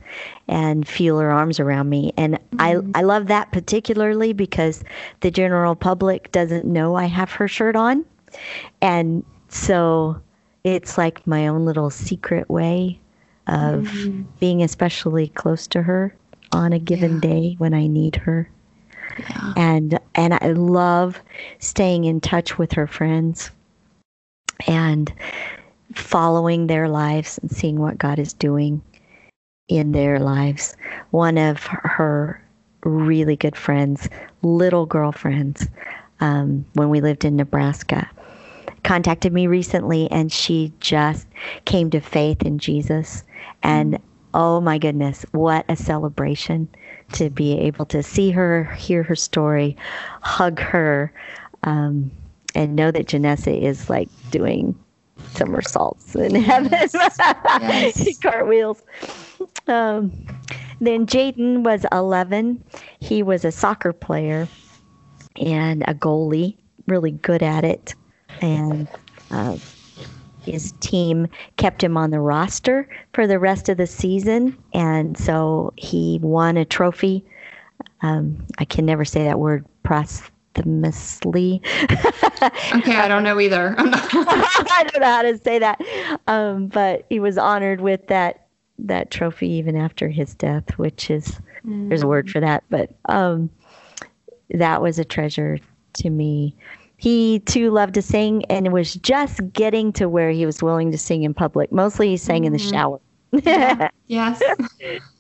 and 0.48 0.88
feel 0.88 1.18
her 1.18 1.32
arms 1.32 1.60
around 1.60 1.90
me. 1.90 2.14
And 2.18 2.36
mm 2.36 2.40
I 2.60 3.00
I 3.00 3.02
love 3.04 3.28
that 3.28 3.52
particularly 3.52 4.34
because 4.34 4.84
the 5.22 5.32
general 5.32 5.76
public 5.76 6.32
doesn't 6.32 6.66
know 6.66 6.96
I 6.96 7.06
have 7.06 7.32
her 7.32 7.48
shirt 7.48 7.76
on. 7.76 8.06
And 8.82 9.24
so 9.50 10.22
it's 10.64 10.98
like 10.98 11.26
my 11.26 11.48
own 11.48 11.66
little 11.66 11.90
secret 11.90 12.50
way 12.50 13.00
of 13.48 13.84
mm-hmm. 13.84 14.24
being 14.40 14.64
especially 14.64 15.28
close 15.30 15.68
to 15.68 15.82
her 15.82 16.16
on 16.52 16.74
a 16.74 16.80
given 16.80 17.16
yeah. 17.16 17.20
day 17.20 17.56
when 17.58 17.74
I 17.74 17.88
need 17.88 18.16
her. 18.16 18.50
Yeah. 19.20 19.54
And 19.58 20.00
and 20.16 20.34
I 20.36 20.52
love 20.52 21.22
staying 21.60 22.06
in 22.06 22.22
touch 22.22 22.58
with 22.58 22.72
her 22.74 22.88
friends 22.88 23.52
and 24.68 25.14
following 25.94 26.68
their 26.68 26.88
lives 26.88 27.38
and 27.40 27.52
seeing 27.52 27.80
what 27.80 27.98
God 27.98 28.18
is 28.18 28.34
doing 28.34 28.82
in 29.68 29.92
their 29.92 30.20
lives. 30.20 30.76
One 31.12 31.38
of 31.38 31.64
her 31.64 32.42
really 32.84 33.36
good 33.36 33.56
friends, 33.56 34.10
little 34.42 34.86
girlfriends, 34.86 35.68
um, 36.20 36.66
when 36.74 36.90
we 36.90 37.02
lived 37.02 37.26
in 37.26 37.36
Nebraska, 37.36 38.10
contacted 38.84 39.32
me 39.32 39.48
recently 39.48 40.10
and 40.12 40.32
she 40.32 40.74
just 40.80 41.28
came 41.66 41.90
to 41.92 42.00
faith 42.00 42.42
in 42.44 42.60
Jesus 42.60 43.24
and 43.64 44.00
oh 44.34 44.62
my 44.62 44.78
goodness, 44.78 45.26
what 45.32 45.66
a 45.70 45.76
celebration 45.76 46.68
to 47.14 47.30
be 47.30 47.58
able 47.60 47.86
to 47.86 48.02
see 48.04 48.32
her, 48.32 48.66
hear 48.76 49.04
her 49.04 49.16
story, 49.16 49.78
hug 50.22 50.60
her, 50.60 51.12
um, 51.64 52.12
and 52.56 52.76
know 52.76 52.92
that 52.92 53.08
Janessa 53.08 53.60
is 53.60 53.90
like 53.90 54.10
doing 54.32 54.78
somersaults 55.32 56.16
in 56.16 56.36
heaven, 56.36 56.72
yes. 56.72 58.18
cartwheels. 58.22 58.84
Um, 59.68 60.12
then 60.80 61.06
Jaden 61.06 61.64
was 61.64 61.86
11. 61.92 62.64
He 63.00 63.24
was 63.24 63.46
a 63.46 63.52
soccer 63.52 63.94
player 63.94 64.48
and 65.38 65.84
a 65.88 65.94
goalie, 65.94 66.58
really 66.88 67.12
good 67.12 67.42
at 67.42 67.64
it. 67.64 67.96
And 68.42 68.88
uh, 69.32 69.58
his 70.46 70.74
team 70.80 71.28
kept 71.58 71.84
him 71.84 71.98
on 71.98 72.12
the 72.12 72.20
roster 72.20 72.88
for 73.14 73.28
the 73.28 73.40
rest 73.40 73.70
of 73.70 73.78
the 73.78 73.88
season, 73.88 74.58
and 74.74 75.18
so 75.18 75.74
he 75.76 76.20
won 76.22 76.58
a 76.58 76.66
trophy. 76.66 77.26
Um, 78.02 78.46
I 78.58 78.66
can 78.66 78.86
never 78.86 79.06
say 79.06 79.24
that 79.24 79.40
word, 79.40 79.66
posthumously. 79.84 81.62
okay, 82.76 82.98
I 82.98 83.08
don't 83.08 83.24
know 83.24 83.40
either. 83.40 83.76
I 83.80 84.90
don't 84.92 85.02
know 85.02 85.08
how 85.08 85.22
to 85.22 85.38
say 85.38 85.60
that, 85.60 85.82
um, 86.28 86.68
but 86.68 87.06
he 87.10 87.20
was 87.20 87.38
honored 87.38 87.82
with 87.82 88.08
that 88.08 88.48
that 88.80 89.12
trophy 89.12 89.48
even 89.48 89.76
after 89.76 90.10
his 90.10 90.36
death, 90.36 90.78
which 90.78 91.10
is 91.10 91.40
mm. 91.66 91.88
there's 91.88 92.02
a 92.02 92.08
word 92.08 92.30
for 92.30 92.40
that, 92.40 92.64
but 92.70 92.92
um, 93.06 93.50
that 94.50 94.82
was 94.82 95.00
a 95.00 95.06
treasure 95.06 95.60
to 95.94 96.10
me 96.10 96.56
he 97.04 97.40
too 97.40 97.70
loved 97.70 97.96
to 97.96 98.02
sing 98.02 98.46
and 98.46 98.72
was 98.72 98.94
just 98.94 99.42
getting 99.52 99.92
to 99.92 100.08
where 100.08 100.30
he 100.30 100.46
was 100.46 100.64
willing 100.64 100.90
to 100.90 100.98
sing 100.98 101.24
in 101.24 101.34
public. 101.34 101.70
Mostly 101.70 102.08
he 102.08 102.16
sang 102.16 102.44
mm-hmm. 102.44 102.46
in 102.46 102.54
the 102.54 102.60
mm-hmm. 102.60 102.72
shower. 102.72 103.02
yeah. 103.44 103.90
Yes. 104.08 104.42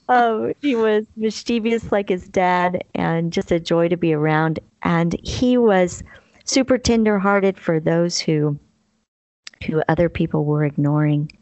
oh, 0.08 0.54
he 0.62 0.76
was 0.76 1.04
mischievous 1.18 1.92
like 1.92 2.08
his 2.08 2.30
dad 2.30 2.86
and 2.96 3.34
just 3.34 3.52
a 3.52 3.60
joy 3.60 3.90
to 3.90 3.98
be 3.98 4.14
around. 4.14 4.60
And 4.84 5.18
he 5.24 5.58
was 5.58 6.02
super 6.46 6.78
tenderhearted 6.78 7.60
for 7.60 7.82
those 7.82 8.18
who 8.18 8.58
who 9.66 9.84
other 9.90 10.08
people 10.08 10.46
were 10.46 10.64
ignoring. 10.64 11.34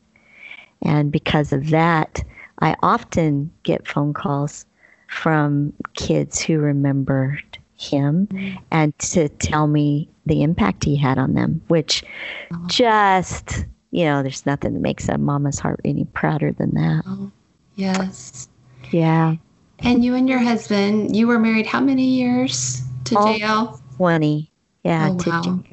And 0.81 1.11
because 1.11 1.53
of 1.53 1.69
that, 1.69 2.23
I 2.57 2.75
often 2.81 3.51
get 3.61 3.87
phone 3.87 4.15
calls 4.15 4.65
from 5.07 5.73
kids 5.93 6.41
who 6.41 6.57
remembered 6.57 7.59
him 7.77 8.27
and 8.71 8.97
to 8.97 9.29
tell 9.29 9.67
me 9.67 10.09
the 10.31 10.43
impact 10.43 10.85
he 10.85 10.95
had 10.95 11.17
on 11.17 11.33
them, 11.33 11.61
which 11.67 12.05
oh. 12.53 12.65
just, 12.67 13.65
you 13.91 14.05
know, 14.05 14.23
there's 14.23 14.45
nothing 14.45 14.73
that 14.73 14.79
makes 14.79 15.09
a 15.09 15.17
mama's 15.17 15.59
heart 15.59 15.81
any 15.83 16.05
prouder 16.05 16.53
than 16.53 16.73
that. 16.75 17.03
Oh, 17.05 17.29
yes. 17.75 18.47
Yeah. 18.91 19.35
And 19.79 20.05
you 20.05 20.15
and 20.15 20.29
your 20.29 20.39
husband, 20.39 21.17
you 21.17 21.27
were 21.27 21.37
married 21.37 21.65
how 21.65 21.81
many 21.81 22.05
years 22.05 22.81
to 23.05 23.15
JL? 23.15 23.77
20. 23.97 24.49
Yeah. 24.85 25.09
Oh, 25.11 25.17
wow. 25.27 25.63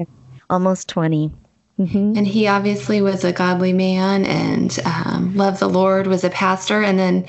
Almost 0.50 0.88
20. 0.88 1.30
Mm-hmm. 1.78 2.14
And 2.16 2.26
he 2.26 2.48
obviously 2.48 3.00
was 3.00 3.22
a 3.22 3.32
godly 3.32 3.72
man 3.72 4.24
and 4.24 4.76
um, 4.84 5.36
loved 5.36 5.61
the 5.61 5.68
Lord, 5.68 6.09
was 6.09 6.24
a 6.24 6.30
pastor, 6.30 6.82
and 6.82 6.98
then 6.98 7.24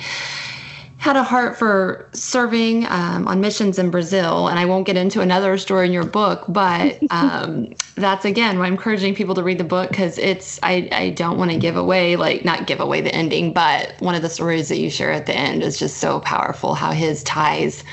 had 0.99 1.15
a 1.15 1.23
heart 1.23 1.57
for 1.57 2.09
serving 2.11 2.85
um, 2.87 3.25
on 3.25 3.39
missions 3.39 3.79
in 3.79 3.89
Brazil. 3.89 4.49
And 4.49 4.59
I 4.59 4.65
won't 4.65 4.85
get 4.85 4.97
into 4.97 5.21
another 5.21 5.57
story 5.57 5.87
in 5.87 5.93
your 5.93 6.05
book, 6.05 6.43
but 6.49 6.99
um, 7.09 7.73
that's 7.95 8.25
again 8.25 8.59
why 8.59 8.67
I'm 8.67 8.73
encouraging 8.73 9.15
people 9.15 9.33
to 9.35 9.43
read 9.43 9.57
the 9.57 9.63
book 9.63 9.89
because 9.89 10.17
it's, 10.17 10.59
I, 10.61 10.89
I 10.91 11.09
don't 11.11 11.37
want 11.37 11.51
to 11.51 11.57
give 11.57 11.77
away, 11.77 12.17
like, 12.17 12.43
not 12.43 12.67
give 12.67 12.81
away 12.81 12.99
the 12.99 13.15
ending, 13.15 13.53
but 13.53 13.95
one 13.99 14.13
of 14.13 14.21
the 14.21 14.29
stories 14.29 14.67
that 14.67 14.77
you 14.77 14.89
share 14.89 15.11
at 15.11 15.25
the 15.25 15.35
end 15.35 15.63
is 15.63 15.79
just 15.79 15.97
so 15.97 16.19
powerful 16.19 16.75
how 16.75 16.91
his 16.91 17.23
ties 17.23 17.83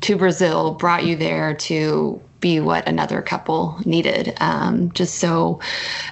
to 0.00 0.16
Brazil 0.16 0.74
brought 0.74 1.04
you 1.04 1.14
there 1.14 1.54
to 1.54 2.20
be 2.40 2.60
what 2.60 2.86
another 2.88 3.22
couple 3.22 3.78
needed. 3.84 4.36
Um, 4.40 4.90
just 4.92 5.16
so, 5.16 5.60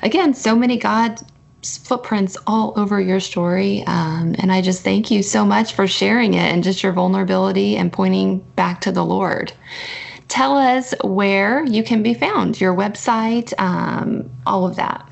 again, 0.03 0.33
so 0.35 0.55
many 0.55 0.77
God 0.77 1.21
footprints 1.63 2.37
all 2.47 2.73
over 2.77 3.01
your 3.01 3.21
story. 3.21 3.83
Um, 3.87 4.35
and 4.39 4.53
I 4.53 4.63
just 4.63 4.83
thank 4.83 5.11
you 5.11 5.23
so 5.23 5.45
much 5.45 5.75
for 5.75 5.87
sharing 5.87 6.35
it 6.35 6.53
and 6.53 6.63
just 6.63 6.83
your 6.83 6.93
vulnerability 6.93 7.77
and 7.77 7.93
pointing 7.93 8.39
back 8.57 8.81
to 8.83 8.93
the 8.93 9.05
Lord. 9.05 9.53
Tell 10.29 10.57
us 10.57 10.95
where 11.05 11.65
you 11.65 11.83
can 11.83 12.03
be 12.03 12.15
found, 12.15 12.61
your 12.61 12.75
website, 12.75 13.53
um, 13.59 14.29
all 14.45 14.67
of 14.67 14.77
that. 14.77 15.09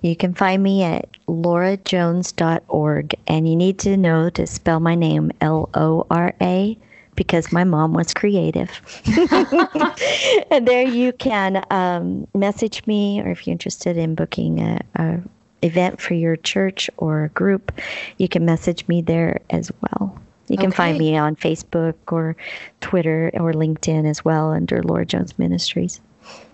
You 0.00 0.16
can 0.16 0.34
find 0.34 0.62
me 0.62 0.82
at 0.82 1.08
lorajones.org. 1.26 3.14
And 3.26 3.48
you 3.48 3.56
need 3.56 3.78
to 3.80 3.96
know 3.96 4.30
to 4.30 4.46
spell 4.46 4.80
my 4.80 4.94
name 4.94 5.30
L 5.40 5.70
O 5.74 6.06
R 6.10 6.34
A 6.40 6.78
because 7.14 7.52
my 7.52 7.64
mom 7.64 7.92
was 7.92 8.14
creative. 8.14 8.70
and 10.50 10.66
there 10.66 10.86
you 10.86 11.12
can 11.12 11.64
um, 11.70 12.26
message 12.34 12.86
me, 12.86 13.20
or 13.20 13.30
if 13.30 13.46
you're 13.46 13.52
interested 13.52 13.96
in 13.96 14.14
booking 14.14 14.60
a, 14.60 14.80
a 14.96 15.20
event 15.62 16.00
for 16.00 16.14
your 16.14 16.36
church 16.36 16.90
or 16.96 17.24
a 17.24 17.28
group, 17.30 17.72
you 18.18 18.28
can 18.28 18.44
message 18.44 18.86
me 18.88 19.02
there 19.02 19.40
as 19.50 19.70
well. 19.80 20.18
You 20.48 20.56
can 20.56 20.68
okay. 20.68 20.76
find 20.76 20.98
me 20.98 21.16
on 21.16 21.36
Facebook 21.36 21.94
or 22.10 22.36
Twitter 22.80 23.30
or 23.34 23.52
LinkedIn 23.52 24.06
as 24.08 24.24
well 24.24 24.50
under 24.50 24.82
Lora 24.82 25.06
Jones 25.06 25.38
Ministries. 25.38 26.00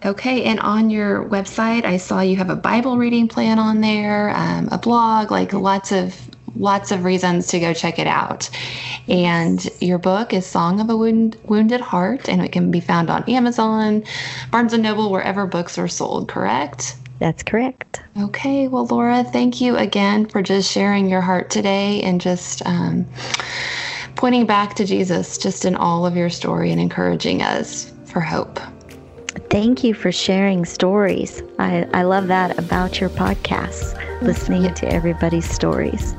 Okay, 0.04 0.44
and 0.44 0.60
on 0.60 0.90
your 0.90 1.24
website, 1.24 1.84
I 1.84 1.96
saw 1.96 2.20
you 2.20 2.36
have 2.36 2.50
a 2.50 2.56
Bible 2.56 2.96
reading 2.96 3.28
plan 3.28 3.58
on 3.58 3.80
there, 3.80 4.30
um, 4.36 4.68
a 4.70 4.78
blog, 4.78 5.30
like 5.30 5.52
lots 5.52 5.92
of 5.92 6.14
lots 6.58 6.90
of 6.90 7.04
reasons 7.04 7.46
to 7.48 7.60
go 7.60 7.72
check 7.72 7.98
it 7.98 8.06
out. 8.06 8.50
And 9.08 9.66
your 9.80 9.98
book 9.98 10.32
is 10.34 10.44
Song 10.44 10.80
of 10.80 10.90
a 10.90 10.96
Wound, 10.96 11.36
Wounded 11.44 11.80
Heart, 11.80 12.28
and 12.28 12.42
it 12.42 12.52
can 12.52 12.70
be 12.70 12.80
found 12.80 13.08
on 13.08 13.24
Amazon, 13.24 14.04
Barnes 14.50 14.72
and 14.72 14.82
Noble, 14.82 15.10
wherever 15.10 15.46
books 15.46 15.78
are 15.78 15.88
sold. 15.88 16.28
Correct? 16.28 16.96
That's 17.18 17.42
correct. 17.42 18.02
Okay. 18.20 18.68
Well, 18.68 18.86
Lora, 18.86 19.24
thank 19.24 19.60
you 19.60 19.76
again 19.76 20.26
for 20.26 20.42
just 20.42 20.70
sharing 20.70 21.08
your 21.08 21.20
heart 21.20 21.50
today 21.50 22.00
and 22.02 22.20
just 22.20 22.64
um, 22.66 23.06
pointing 24.14 24.46
back 24.46 24.74
to 24.74 24.84
Jesus 24.84 25.38
just 25.38 25.64
in 25.64 25.74
all 25.74 26.06
of 26.06 26.16
your 26.16 26.30
story 26.30 26.70
and 26.70 26.80
encouraging 26.80 27.42
us 27.42 27.92
for 28.04 28.20
hope. 28.20 28.60
Thank 29.50 29.82
you 29.82 29.94
for 29.94 30.12
sharing 30.12 30.64
stories. 30.64 31.42
I, 31.58 31.88
I 31.94 32.02
love 32.02 32.26
that 32.28 32.58
about 32.58 33.00
your 33.00 33.10
podcasts, 33.10 33.96
listening 34.22 34.64
yeah. 34.64 34.74
to 34.74 34.92
everybody's 34.92 35.48
stories. 35.48 36.14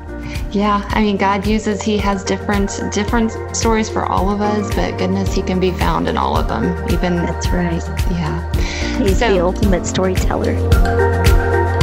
Yeah, 0.51 0.83
I 0.89 1.01
mean, 1.01 1.17
God 1.17 1.45
uses, 1.45 1.81
He 1.81 1.97
has 1.97 2.23
different 2.23 2.71
different 2.91 3.55
stories 3.55 3.87
for 3.89 4.03
all 4.05 4.31
of 4.31 4.41
us, 4.41 4.73
but 4.73 4.97
goodness, 4.97 5.33
He 5.33 5.43
can 5.43 5.59
be 5.59 5.71
found 5.71 6.07
in 6.07 6.17
all 6.17 6.35
of 6.35 6.47
them. 6.47 6.65
Even 6.91 7.17
that's 7.17 7.49
right. 7.49 7.83
Yeah, 8.09 8.97
He's 8.97 9.19
so, 9.19 9.31
the 9.31 9.43
ultimate 9.43 9.85
storyteller. 9.85 10.57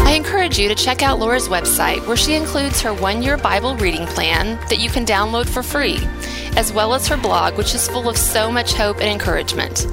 I 0.00 0.12
encourage 0.12 0.58
you 0.58 0.68
to 0.68 0.74
check 0.74 1.02
out 1.02 1.20
Lora's 1.20 1.48
website, 1.48 2.04
where 2.08 2.16
she 2.16 2.34
includes 2.34 2.80
her 2.80 2.92
one-year 2.92 3.36
Bible 3.36 3.76
reading 3.76 4.06
plan 4.06 4.58
that 4.68 4.80
you 4.80 4.90
can 4.90 5.06
download 5.06 5.48
for 5.48 5.62
free, 5.62 5.98
as 6.56 6.72
well 6.72 6.92
as 6.92 7.06
her 7.06 7.16
blog, 7.16 7.56
which 7.56 7.72
is 7.74 7.88
full 7.88 8.08
of 8.08 8.16
so 8.16 8.50
much 8.50 8.72
hope 8.72 8.96
and 8.96 9.08
encouragement. 9.08 9.86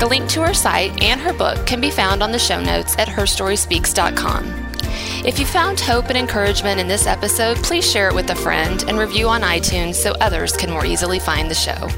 The 0.00 0.06
link 0.08 0.30
to 0.30 0.40
her 0.42 0.54
site 0.54 1.02
and 1.02 1.20
her 1.20 1.34
book 1.34 1.66
can 1.66 1.80
be 1.80 1.90
found 1.90 2.22
on 2.22 2.32
the 2.32 2.38
show 2.38 2.62
notes 2.62 2.96
at 2.98 3.08
herstoryspeaks.com. 3.08 4.63
If 5.24 5.38
you 5.38 5.46
found 5.46 5.80
hope 5.80 6.10
and 6.10 6.18
encouragement 6.18 6.78
in 6.78 6.86
this 6.86 7.06
episode, 7.06 7.56
please 7.62 7.90
share 7.90 8.08
it 8.10 8.14
with 8.14 8.28
a 8.28 8.34
friend 8.34 8.84
and 8.86 8.98
review 8.98 9.26
on 9.26 9.40
iTunes 9.40 9.94
so 9.94 10.12
others 10.20 10.52
can 10.54 10.68
more 10.70 10.84
easily 10.84 11.18
find 11.18 11.50
the 11.50 11.54
show. 11.54 11.88